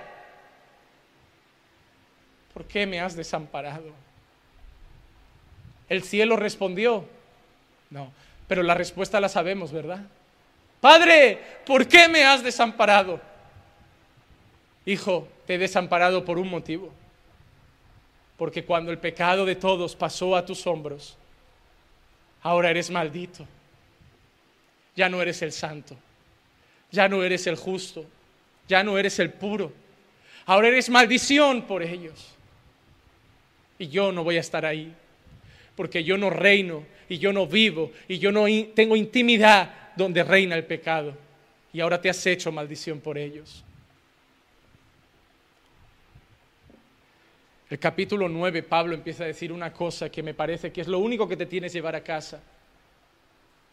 ¿por 2.53 2.65
qué 2.65 2.85
me 2.85 3.01
has 3.01 3.15
desamparado? 3.15 3.91
El 5.89 6.03
cielo 6.03 6.35
respondió, 6.35 7.05
no, 7.89 8.11
pero 8.47 8.61
la 8.61 8.75
respuesta 8.75 9.19
la 9.19 9.27
sabemos, 9.27 9.71
¿verdad? 9.71 10.01
Padre, 10.79 11.41
¿por 11.65 11.87
qué 11.87 12.07
me 12.07 12.23
has 12.23 12.43
desamparado? 12.43 13.19
Hijo, 14.85 15.27
te 15.47 15.55
he 15.55 15.57
desamparado 15.57 16.23
por 16.23 16.37
un 16.37 16.51
motivo. 16.51 16.93
Porque 18.37 18.63
cuando 18.63 18.91
el 18.91 18.99
pecado 18.99 19.43
de 19.43 19.55
todos 19.55 19.95
pasó 19.95 20.35
a 20.35 20.45
tus 20.45 20.67
hombros, 20.67 21.17
ahora 22.41 22.69
eres 22.69 22.89
maldito. 22.89 23.47
Ya 24.95 25.09
no 25.09 25.21
eres 25.21 25.41
el 25.41 25.51
santo. 25.51 25.95
Ya 26.91 27.07
no 27.07 27.23
eres 27.23 27.47
el 27.47 27.55
justo. 27.55 28.05
Ya 28.67 28.83
no 28.83 28.97
eres 28.97 29.19
el 29.19 29.31
puro. 29.31 29.71
Ahora 30.45 30.69
eres 30.69 30.89
maldición 30.89 31.63
por 31.63 31.83
ellos. 31.83 32.33
Y 33.77 33.87
yo 33.89 34.11
no 34.11 34.23
voy 34.23 34.37
a 34.37 34.41
estar 34.41 34.65
ahí. 34.65 34.93
Porque 35.75 36.03
yo 36.03 36.17
no 36.17 36.29
reino 36.29 36.83
y 37.09 37.19
yo 37.19 37.31
no 37.31 37.45
vivo 37.47 37.91
y 38.07 38.17
yo 38.17 38.31
no 38.31 38.45
tengo 38.73 38.95
intimidad 38.95 39.91
donde 39.95 40.23
reina 40.23 40.55
el 40.55 40.65
pecado. 40.65 41.15
Y 41.71 41.79
ahora 41.79 42.01
te 42.01 42.09
has 42.09 42.25
hecho 42.25 42.51
maldición 42.51 42.99
por 42.99 43.17
ellos. 43.17 43.63
El 47.69 47.79
capítulo 47.79 48.29
9, 48.29 48.63
Pablo 48.63 48.93
empieza 48.93 49.23
a 49.23 49.27
decir 49.27 49.51
una 49.51 49.73
cosa 49.73 50.09
que 50.09 50.23
me 50.23 50.33
parece 50.33 50.71
que 50.71 50.81
es 50.81 50.87
lo 50.87 50.99
único 50.99 51.27
que 51.27 51.35
te 51.35 51.45
tienes 51.45 51.71
que 51.71 51.79
llevar 51.79 51.95
a 51.95 52.03
casa. 52.03 52.41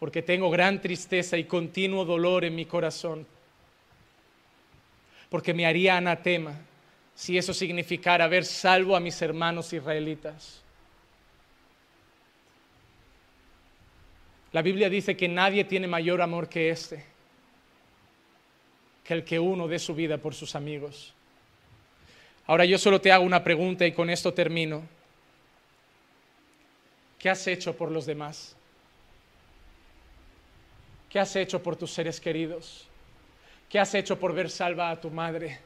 Porque 0.01 0.21
tengo 0.23 0.51
gran 0.51 0.81
tristeza 0.81 1.37
y 1.39 1.45
continuo 1.45 2.05
dolor 2.05 2.45
en 2.45 2.57
mi 2.57 2.67
corazón. 2.67 3.25
Porque 5.31 5.55
me 5.55 5.65
haría 5.65 5.97
anatema 5.97 6.55
si 7.15 7.39
eso 7.39 7.55
significara 7.55 8.25
haber 8.25 8.45
salvo 8.45 8.97
a 8.97 9.01
mis 9.01 9.23
hermanos 9.23 9.73
israelitas. 9.73 10.61
La 14.51 14.63
Biblia 14.63 14.89
dice 14.89 15.17
que 15.17 15.29
nadie 15.29 15.65
tiene 15.65 15.87
mayor 15.87 16.21
amor 16.21 16.49
que 16.49 16.71
este, 16.71 17.05
que 19.05 19.15
el 19.15 19.25
que 19.25 19.39
uno 19.39 19.69
dé 19.69 19.79
su 19.79 19.95
vida 19.95 20.19
por 20.19 20.35
sus 20.35 20.57
amigos. 20.57 21.15
Ahora 22.47 22.65
yo 22.67 22.77
solo 22.79 23.01
te 23.01 23.11
hago 23.11 23.25
una 23.25 23.43
pregunta 23.43 23.87
y 23.87 23.93
con 23.93 24.11
esto 24.11 24.35
termino. 24.35 24.83
¿Qué 27.19 27.31
has 27.31 27.47
hecho 27.47 27.75
por 27.75 27.91
los 27.91 28.05
demás? 28.05 28.55
¿Qué 31.09 31.19
has 31.19 31.35
hecho 31.37 31.63
por 31.63 31.77
tus 31.77 31.91
seres 31.91 32.21
queridos? 32.21 32.87
¿Qué 33.69 33.79
has 33.79 33.95
hecho 33.95 34.19
por 34.19 34.35
ver 34.35 34.51
salva 34.51 34.91
a 34.91 35.01
tu 35.01 35.11
madre? 35.11 35.59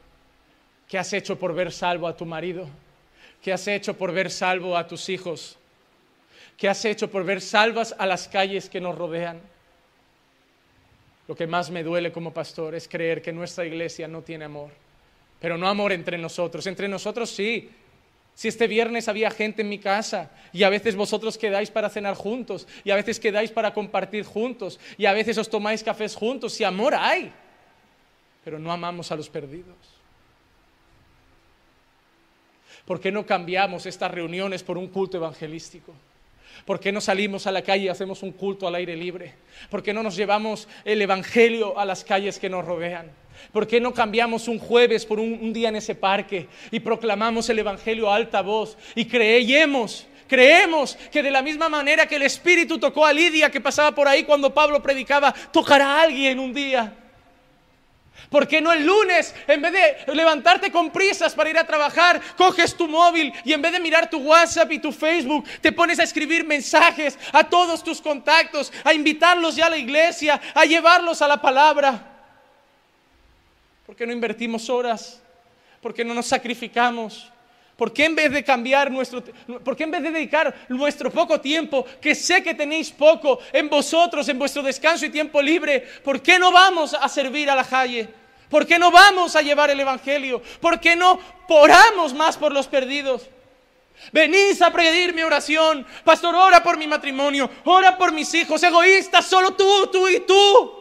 ¿Qué 0.87 0.97
has 0.97 1.11
hecho 1.11 1.37
por 1.37 1.53
ver 1.53 1.71
salvo 1.71 2.07
a 2.07 2.15
tu 2.15 2.25
marido? 2.25 2.67
¿Qué 3.41 3.51
has 3.51 3.67
hecho 3.67 3.97
por 3.97 4.13
ver 4.13 4.31
salvo 4.31 4.77
a 4.77 4.87
tus 4.87 5.09
hijos? 5.09 5.57
¿Qué 6.55 6.69
has 6.69 6.83
hecho 6.85 7.11
por 7.11 7.25
ver 7.25 7.41
salvas 7.41 7.93
a 7.97 8.05
las 8.05 8.27
calles 8.27 8.69
que 8.69 8.79
nos 8.79 8.97
rodean? 8.97 9.41
Lo 11.27 11.35
que 11.35 11.45
más 11.45 11.69
me 11.69 11.83
duele 11.83 12.11
como 12.11 12.33
pastor 12.33 12.73
es 12.73 12.87
creer 12.87 13.21
que 13.21 13.33
nuestra 13.33 13.65
iglesia 13.65 14.07
no 14.07 14.21
tiene 14.21 14.45
amor 14.45 14.71
pero 15.39 15.57
no 15.57 15.67
amor 15.67 15.91
entre 15.91 16.17
nosotros. 16.17 16.67
Entre 16.67 16.87
nosotros 16.87 17.29
sí. 17.29 17.69
Si 18.35 18.47
este 18.47 18.67
viernes 18.67 19.09
había 19.09 19.31
gente 19.31 19.63
en 19.63 19.69
mi 19.69 19.79
casa 19.79 20.31
y 20.53 20.63
a 20.63 20.69
veces 20.69 20.95
vosotros 20.95 21.37
quedáis 21.37 21.71
para 21.71 21.89
cenar 21.89 22.15
juntos 22.15 22.67
y 22.85 22.91
a 22.91 22.95
veces 22.95 23.19
quedáis 23.19 23.51
para 23.51 23.73
compartir 23.73 24.23
juntos 24.23 24.79
y 24.97 25.05
a 25.05 25.13
veces 25.13 25.37
os 25.37 25.49
tomáis 25.49 25.83
cafés 25.83 26.15
juntos, 26.15 26.53
si 26.53 26.63
amor 26.63 26.95
hay, 26.95 27.33
pero 28.45 28.57
no 28.57 28.71
amamos 28.71 29.11
a 29.11 29.17
los 29.17 29.29
perdidos. 29.29 29.75
¿Por 32.85 33.01
qué 33.01 33.11
no 33.11 33.25
cambiamos 33.25 33.85
estas 33.85 34.09
reuniones 34.09 34.63
por 34.63 34.77
un 34.77 34.87
culto 34.87 35.17
evangelístico? 35.17 35.93
¿Por 36.65 36.79
qué 36.79 36.91
no 36.91 37.01
salimos 37.01 37.47
a 37.47 37.51
la 37.51 37.61
calle 37.61 37.85
y 37.85 37.89
hacemos 37.89 38.23
un 38.23 38.31
culto 38.31 38.67
al 38.67 38.75
aire 38.75 38.95
libre? 38.95 39.33
¿Por 39.69 39.83
qué 39.83 39.93
no 39.93 40.03
nos 40.03 40.15
llevamos 40.15 40.67
el 40.85 41.01
Evangelio 41.01 41.77
a 41.77 41.85
las 41.85 42.03
calles 42.03 42.39
que 42.39 42.49
nos 42.49 42.65
rodean? 42.65 43.11
¿Por 43.51 43.67
qué 43.67 43.79
no 43.79 43.93
cambiamos 43.93 44.47
un 44.47 44.59
jueves 44.59 45.05
por 45.05 45.19
un, 45.19 45.51
día 45.53 45.69
en 45.69 45.75
ese 45.75 45.95
parque 45.95 46.47
y 46.71 46.79
proclamamos 46.79 47.49
el 47.49 47.59
Evangelio 47.59 48.09
a 48.09 48.15
alta 48.15 48.41
voz 48.41 48.77
y 48.95 49.05
creemos? 49.05 50.05
Creemos 50.27 50.95
que 51.11 51.23
de 51.23 51.31
la 51.31 51.41
misma 51.41 51.69
manera 51.69 52.05
que 52.05 52.17
el 52.17 52.21
Espíritu 52.21 52.77
tocó 52.77 53.05
a 53.05 53.11
Lidia 53.11 53.49
que 53.49 53.59
pasaba 53.59 53.95
por 53.95 54.07
ahí 54.07 54.23
cuando 54.23 54.53
Pablo 54.53 54.81
predicaba, 54.81 55.33
tocará 55.51 55.97
a 55.97 56.01
alguien 56.03 56.39
un 56.39 56.53
día. 56.53 56.93
¿Por 58.29 58.47
qué 58.47 58.61
no 58.61 58.71
el 58.71 58.85
lunes, 58.85 59.33
en 59.47 59.61
vez 59.61 59.73
de 59.73 60.13
levantarte 60.13 60.71
con 60.71 60.91
prisas 60.91 61.33
para 61.33 61.49
ir 61.49 61.57
a 61.57 61.65
trabajar, 61.65 62.21
coges 62.37 62.75
tu 62.75 62.87
móvil 62.87 63.33
y 63.43 63.53
en 63.53 63.61
vez 63.61 63.71
de 63.71 63.79
mirar 63.79 64.09
tu 64.09 64.19
WhatsApp 64.19 64.71
y 64.71 64.79
tu 64.79 64.91
Facebook, 64.91 65.45
te 65.61 65.71
pones 65.71 65.99
a 65.99 66.03
escribir 66.03 66.45
mensajes 66.45 67.17
a 67.31 67.43
todos 67.43 67.83
tus 67.83 67.99
contactos, 67.99 68.71
a 68.83 68.93
invitarlos 68.93 69.55
ya 69.55 69.65
a 69.65 69.71
la 69.71 69.77
iglesia, 69.77 70.39
a 70.53 70.65
llevarlos 70.65 71.23
a 71.23 71.27
la 71.27 71.41
palabra? 71.41 72.08
¿Por 73.89 73.95
qué 73.95 74.05
no 74.05 74.13
invertimos 74.13 74.69
horas? 74.69 75.19
¿Por 75.81 75.95
qué 75.95 76.05
no 76.05 76.13
nos 76.13 76.27
sacrificamos? 76.27 77.31
¿Por 77.75 77.91
qué 77.91 78.05
en 78.05 78.13
vez 78.13 78.31
de 78.31 78.43
cambiar 78.43 78.91
nuestro, 78.91 79.23
por 79.63 79.75
qué 79.75 79.85
en 79.85 79.89
vez 79.89 80.03
de 80.03 80.11
dedicar 80.11 80.67
nuestro 80.69 81.09
poco 81.09 81.41
tiempo, 81.41 81.83
que 81.99 82.13
sé 82.13 82.43
que 82.43 82.53
tenéis 82.53 82.91
poco 82.91 83.39
en 83.51 83.67
vosotros, 83.67 84.29
en 84.29 84.37
vuestro 84.37 84.61
descanso 84.61 85.07
y 85.07 85.09
tiempo 85.09 85.41
libre, 85.41 85.87
por 86.03 86.21
qué 86.21 86.37
no 86.37 86.51
vamos 86.51 86.93
a 86.93 87.09
servir 87.09 87.49
a 87.49 87.55
la 87.55 87.63
calle? 87.63 88.07
¿Por 88.47 88.67
qué 88.67 88.77
no 88.77 88.91
vamos 88.91 89.35
a 89.35 89.41
llevar 89.41 89.71
el 89.71 89.79
Evangelio? 89.79 90.39
¿Por 90.61 90.79
qué 90.79 90.95
no 90.95 91.19
poramos 91.47 92.13
más 92.13 92.37
por 92.37 92.51
los 92.51 92.67
perdidos? 92.67 93.27
Venís 94.11 94.61
a 94.61 94.71
pedir 94.71 95.15
mi 95.15 95.23
oración. 95.23 95.83
Pastor, 96.03 96.35
ora 96.35 96.61
por 96.61 96.77
mi 96.77 96.85
matrimonio, 96.85 97.49
ora 97.65 97.97
por 97.97 98.11
mis 98.11 98.31
hijos, 98.35 98.61
egoístas, 98.61 99.25
solo 99.25 99.55
tú, 99.55 99.87
tú 99.91 100.07
y 100.07 100.19
tú. 100.19 100.78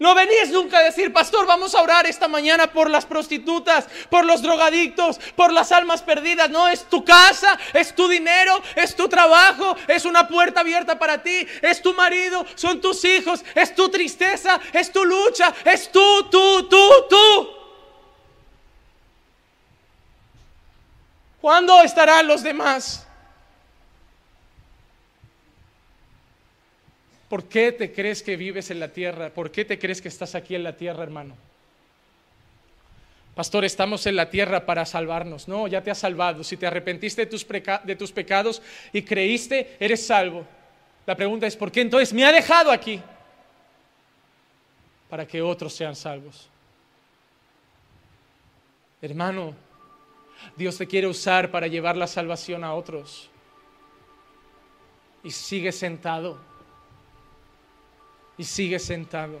No 0.00 0.14
venís 0.14 0.48
nunca 0.48 0.78
a 0.78 0.82
decir, 0.82 1.12
pastor, 1.12 1.44
vamos 1.46 1.74
a 1.74 1.82
orar 1.82 2.06
esta 2.06 2.26
mañana 2.26 2.72
por 2.72 2.88
las 2.88 3.04
prostitutas, 3.04 3.86
por 4.08 4.24
los 4.24 4.40
drogadictos, 4.40 5.20
por 5.36 5.52
las 5.52 5.72
almas 5.72 6.00
perdidas. 6.00 6.48
No, 6.48 6.68
es 6.68 6.84
tu 6.84 7.04
casa, 7.04 7.58
es 7.74 7.94
tu 7.94 8.08
dinero, 8.08 8.62
es 8.76 8.96
tu 8.96 9.10
trabajo, 9.10 9.76
es 9.86 10.06
una 10.06 10.26
puerta 10.26 10.60
abierta 10.60 10.98
para 10.98 11.22
ti, 11.22 11.46
es 11.60 11.82
tu 11.82 11.92
marido, 11.92 12.46
son 12.54 12.80
tus 12.80 13.04
hijos, 13.04 13.44
es 13.54 13.74
tu 13.74 13.90
tristeza, 13.90 14.58
es 14.72 14.90
tu 14.90 15.04
lucha, 15.04 15.54
es 15.66 15.92
tú, 15.92 16.30
tú, 16.30 16.66
tú, 16.66 17.06
tú. 17.10 17.50
¿Cuándo 21.42 21.82
estarán 21.82 22.26
los 22.26 22.42
demás? 22.42 23.06
¿Por 27.30 27.44
qué 27.44 27.70
te 27.70 27.92
crees 27.92 28.24
que 28.24 28.36
vives 28.36 28.72
en 28.72 28.80
la 28.80 28.88
tierra? 28.88 29.30
¿Por 29.30 29.52
qué 29.52 29.64
te 29.64 29.78
crees 29.78 30.02
que 30.02 30.08
estás 30.08 30.34
aquí 30.34 30.56
en 30.56 30.64
la 30.64 30.76
tierra, 30.76 31.04
hermano? 31.04 31.36
Pastor, 33.36 33.64
estamos 33.64 34.04
en 34.06 34.16
la 34.16 34.28
tierra 34.28 34.66
para 34.66 34.84
salvarnos. 34.84 35.46
No, 35.46 35.68
ya 35.68 35.80
te 35.80 35.92
has 35.92 35.98
salvado. 35.98 36.42
Si 36.42 36.56
te 36.56 36.66
arrepentiste 36.66 37.24
de 37.24 37.30
tus, 37.30 37.46
de 37.46 37.94
tus 37.94 38.10
pecados 38.10 38.60
y 38.92 39.02
creíste, 39.02 39.76
eres 39.78 40.04
salvo. 40.04 40.44
La 41.06 41.14
pregunta 41.14 41.46
es, 41.46 41.56
¿por 41.56 41.70
qué 41.70 41.82
entonces 41.82 42.12
me 42.12 42.24
ha 42.24 42.32
dejado 42.32 42.72
aquí? 42.72 43.00
Para 45.08 45.24
que 45.24 45.40
otros 45.40 45.72
sean 45.72 45.94
salvos. 45.94 46.48
Hermano, 49.00 49.54
Dios 50.56 50.76
te 50.76 50.88
quiere 50.88 51.06
usar 51.06 51.52
para 51.52 51.68
llevar 51.68 51.96
la 51.96 52.08
salvación 52.08 52.64
a 52.64 52.74
otros. 52.74 53.30
Y 55.22 55.30
sigue 55.30 55.70
sentado 55.70 56.49
y 58.40 58.44
sigue 58.44 58.78
sentado. 58.78 59.38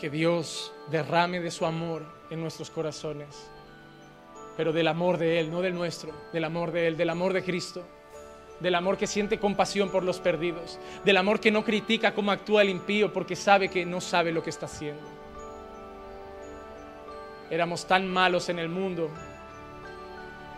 Que 0.00 0.08
Dios 0.08 0.72
derrame 0.90 1.38
de 1.40 1.50
su 1.50 1.66
amor 1.66 2.02
en 2.30 2.40
nuestros 2.40 2.70
corazones, 2.70 3.50
pero 4.56 4.72
del 4.72 4.88
amor 4.88 5.18
de 5.18 5.40
Él, 5.40 5.50
no 5.50 5.60
del 5.60 5.74
nuestro, 5.74 6.14
del 6.32 6.44
amor 6.44 6.72
de 6.72 6.86
Él, 6.86 6.96
del 6.96 7.10
amor 7.10 7.34
de 7.34 7.44
Cristo. 7.44 7.84
del 8.60 8.76
amor 8.76 8.96
que 8.96 9.08
siente 9.08 9.38
compasión 9.40 9.90
por 9.90 10.04
los 10.04 10.20
perdidos, 10.20 10.78
del 11.04 11.16
amor 11.16 11.40
que 11.40 11.50
no 11.50 11.64
critica 11.64 12.14
cómo 12.14 12.30
actúa 12.30 12.62
el 12.62 12.70
impío 12.70 13.12
porque 13.12 13.34
sabe 13.36 13.68
que 13.68 13.84
no 13.84 14.00
sabe 14.00 14.30
lo 14.30 14.42
que 14.44 14.48
está 14.48 14.66
haciendo. 14.66 15.02
Éramos 17.50 17.84
tan 17.84 18.08
malos 18.08 18.48
en 18.48 18.60
el 18.60 18.68
mundo, 18.68 19.10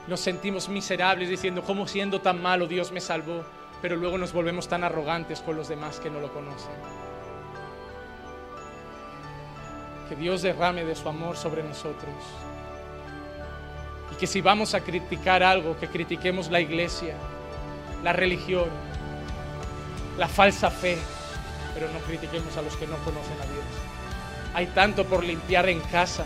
nos 0.06 0.20
sentimos 0.20 0.68
miserables 0.68 1.30
diciendo, 1.30 1.62
¿cómo 1.62 1.88
siendo 1.88 2.20
tan 2.20 2.40
malo 2.40 2.66
Dios 2.68 2.92
me 2.92 3.00
salvó? 3.00 3.44
Pero 3.82 3.96
luego 3.96 4.18
nos 4.18 4.32
volvemos 4.32 4.68
tan 4.68 4.84
arrogantes 4.84 5.40
con 5.40 5.56
los 5.56 5.68
demás 5.68 6.00
que 6.00 6.10
no 6.10 6.20
lo 6.20 6.32
conocen. 6.32 6.72
Que 10.08 10.16
Dios 10.16 10.42
derrame 10.42 10.84
de 10.84 10.94
su 10.94 11.08
amor 11.08 11.36
sobre 11.36 11.62
nosotros. 11.62 12.14
Y 14.12 14.16
que 14.16 14.26
si 14.26 14.40
vamos 14.40 14.74
a 14.74 14.80
criticar 14.80 15.42
algo, 15.42 15.76
que 15.76 15.88
critiquemos 15.88 16.50
la 16.50 16.60
iglesia, 16.60 17.14
la 18.02 18.12
religión, 18.12 18.68
la 20.16 20.28
falsa 20.28 20.70
fe, 20.70 20.98
pero 21.74 21.88
no 21.92 21.98
critiquemos 22.00 22.56
a 22.56 22.62
los 22.62 22.76
que 22.76 22.86
no 22.86 22.96
conocen 22.98 23.40
a 23.40 23.44
Dios. 23.44 23.64
Hay 24.54 24.66
tanto 24.68 25.04
por 25.04 25.22
limpiar 25.22 25.68
en 25.68 25.80
casa 25.80 26.24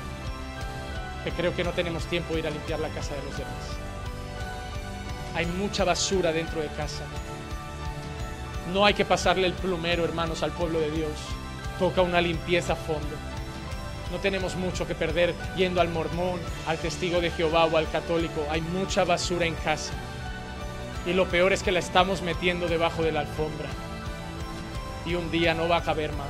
que 1.25 1.33
creo 1.33 1.55
que 1.55 1.65
no 1.65 1.73
tenemos 1.73 2.05
tiempo 2.07 2.35
de 2.35 2.41
ir 2.41 2.47
a 2.47 2.51
limpiar 2.51 2.81
la 2.81 2.89
casa 2.91 3.15
de 3.15 3.23
los 3.25 3.37
demás. 3.37 3.53
Hay 5.35 5.47
mucha 5.47 5.85
basura 5.85 6.33
dentro 6.33 6.61
de 6.61 6.69
casa. 6.69 7.05
No 8.73 8.85
hay 8.85 8.95
que 8.95 9.05
pasarle 9.05 9.47
el 9.47 9.53
plumero, 9.53 10.05
hermanos, 10.05 10.43
al 10.43 10.53
pueblo 10.53 10.81
de 10.81 10.91
Dios. 10.91 11.13
Toca 11.79 12.03
una 12.03 12.21
limpieza 12.21 12.75
a 12.75 12.77
fondo. 12.77 13.17
No 14.13 14.19
tenemos 14.19 14.57
mucho 14.57 14.87
que 14.87 14.95
perder 14.95 15.35
yendo 15.57 15.81
al 15.81 15.89
mormón, 15.89 16.41
al 16.67 16.79
testigo 16.79 17.21
de 17.21 17.31
Jehová 17.31 17.65
o 17.67 17.77
al 17.77 17.91
católico. 17.91 18.47
Hay 18.51 18.61
mucha 18.61 19.05
basura 19.05 19.47
en 19.47 19.55
casa. 19.55 19.93
Y 21.07 21.13
lo 21.13 21.27
peor 21.27 21.53
es 21.53 21.63
que 21.63 21.73
la 21.73 21.79
estamos 21.79 22.23
metiendo 22.23 22.69
debajo 22.69 23.03
de 23.03 23.13
la 23.13 23.21
alfombra. 23.21 23.69
Y 25.07 25.15
un 25.15 25.31
día 25.31 25.55
no 25.55 25.69
va 25.69 25.79
a 25.79 25.83
caber 25.83 26.13
más. 26.13 26.29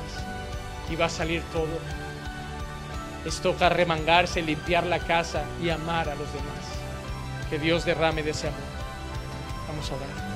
Y 0.89 0.95
va 0.95 1.05
a 1.05 1.09
salir 1.09 1.43
todo. 1.51 1.79
Es 3.25 3.39
toca 3.41 3.69
remangarse, 3.69 4.41
limpiar 4.41 4.85
la 4.85 4.99
casa 4.99 5.43
y 5.61 5.69
amar 5.69 6.09
a 6.09 6.15
los 6.15 6.31
demás. 6.33 6.79
Que 7.49 7.59
Dios 7.59 7.85
derrame 7.85 8.23
de 8.23 8.31
ese 8.31 8.47
amor. 8.47 8.59
Vamos 9.67 9.91
a 9.91 9.95
orar. 9.95 10.30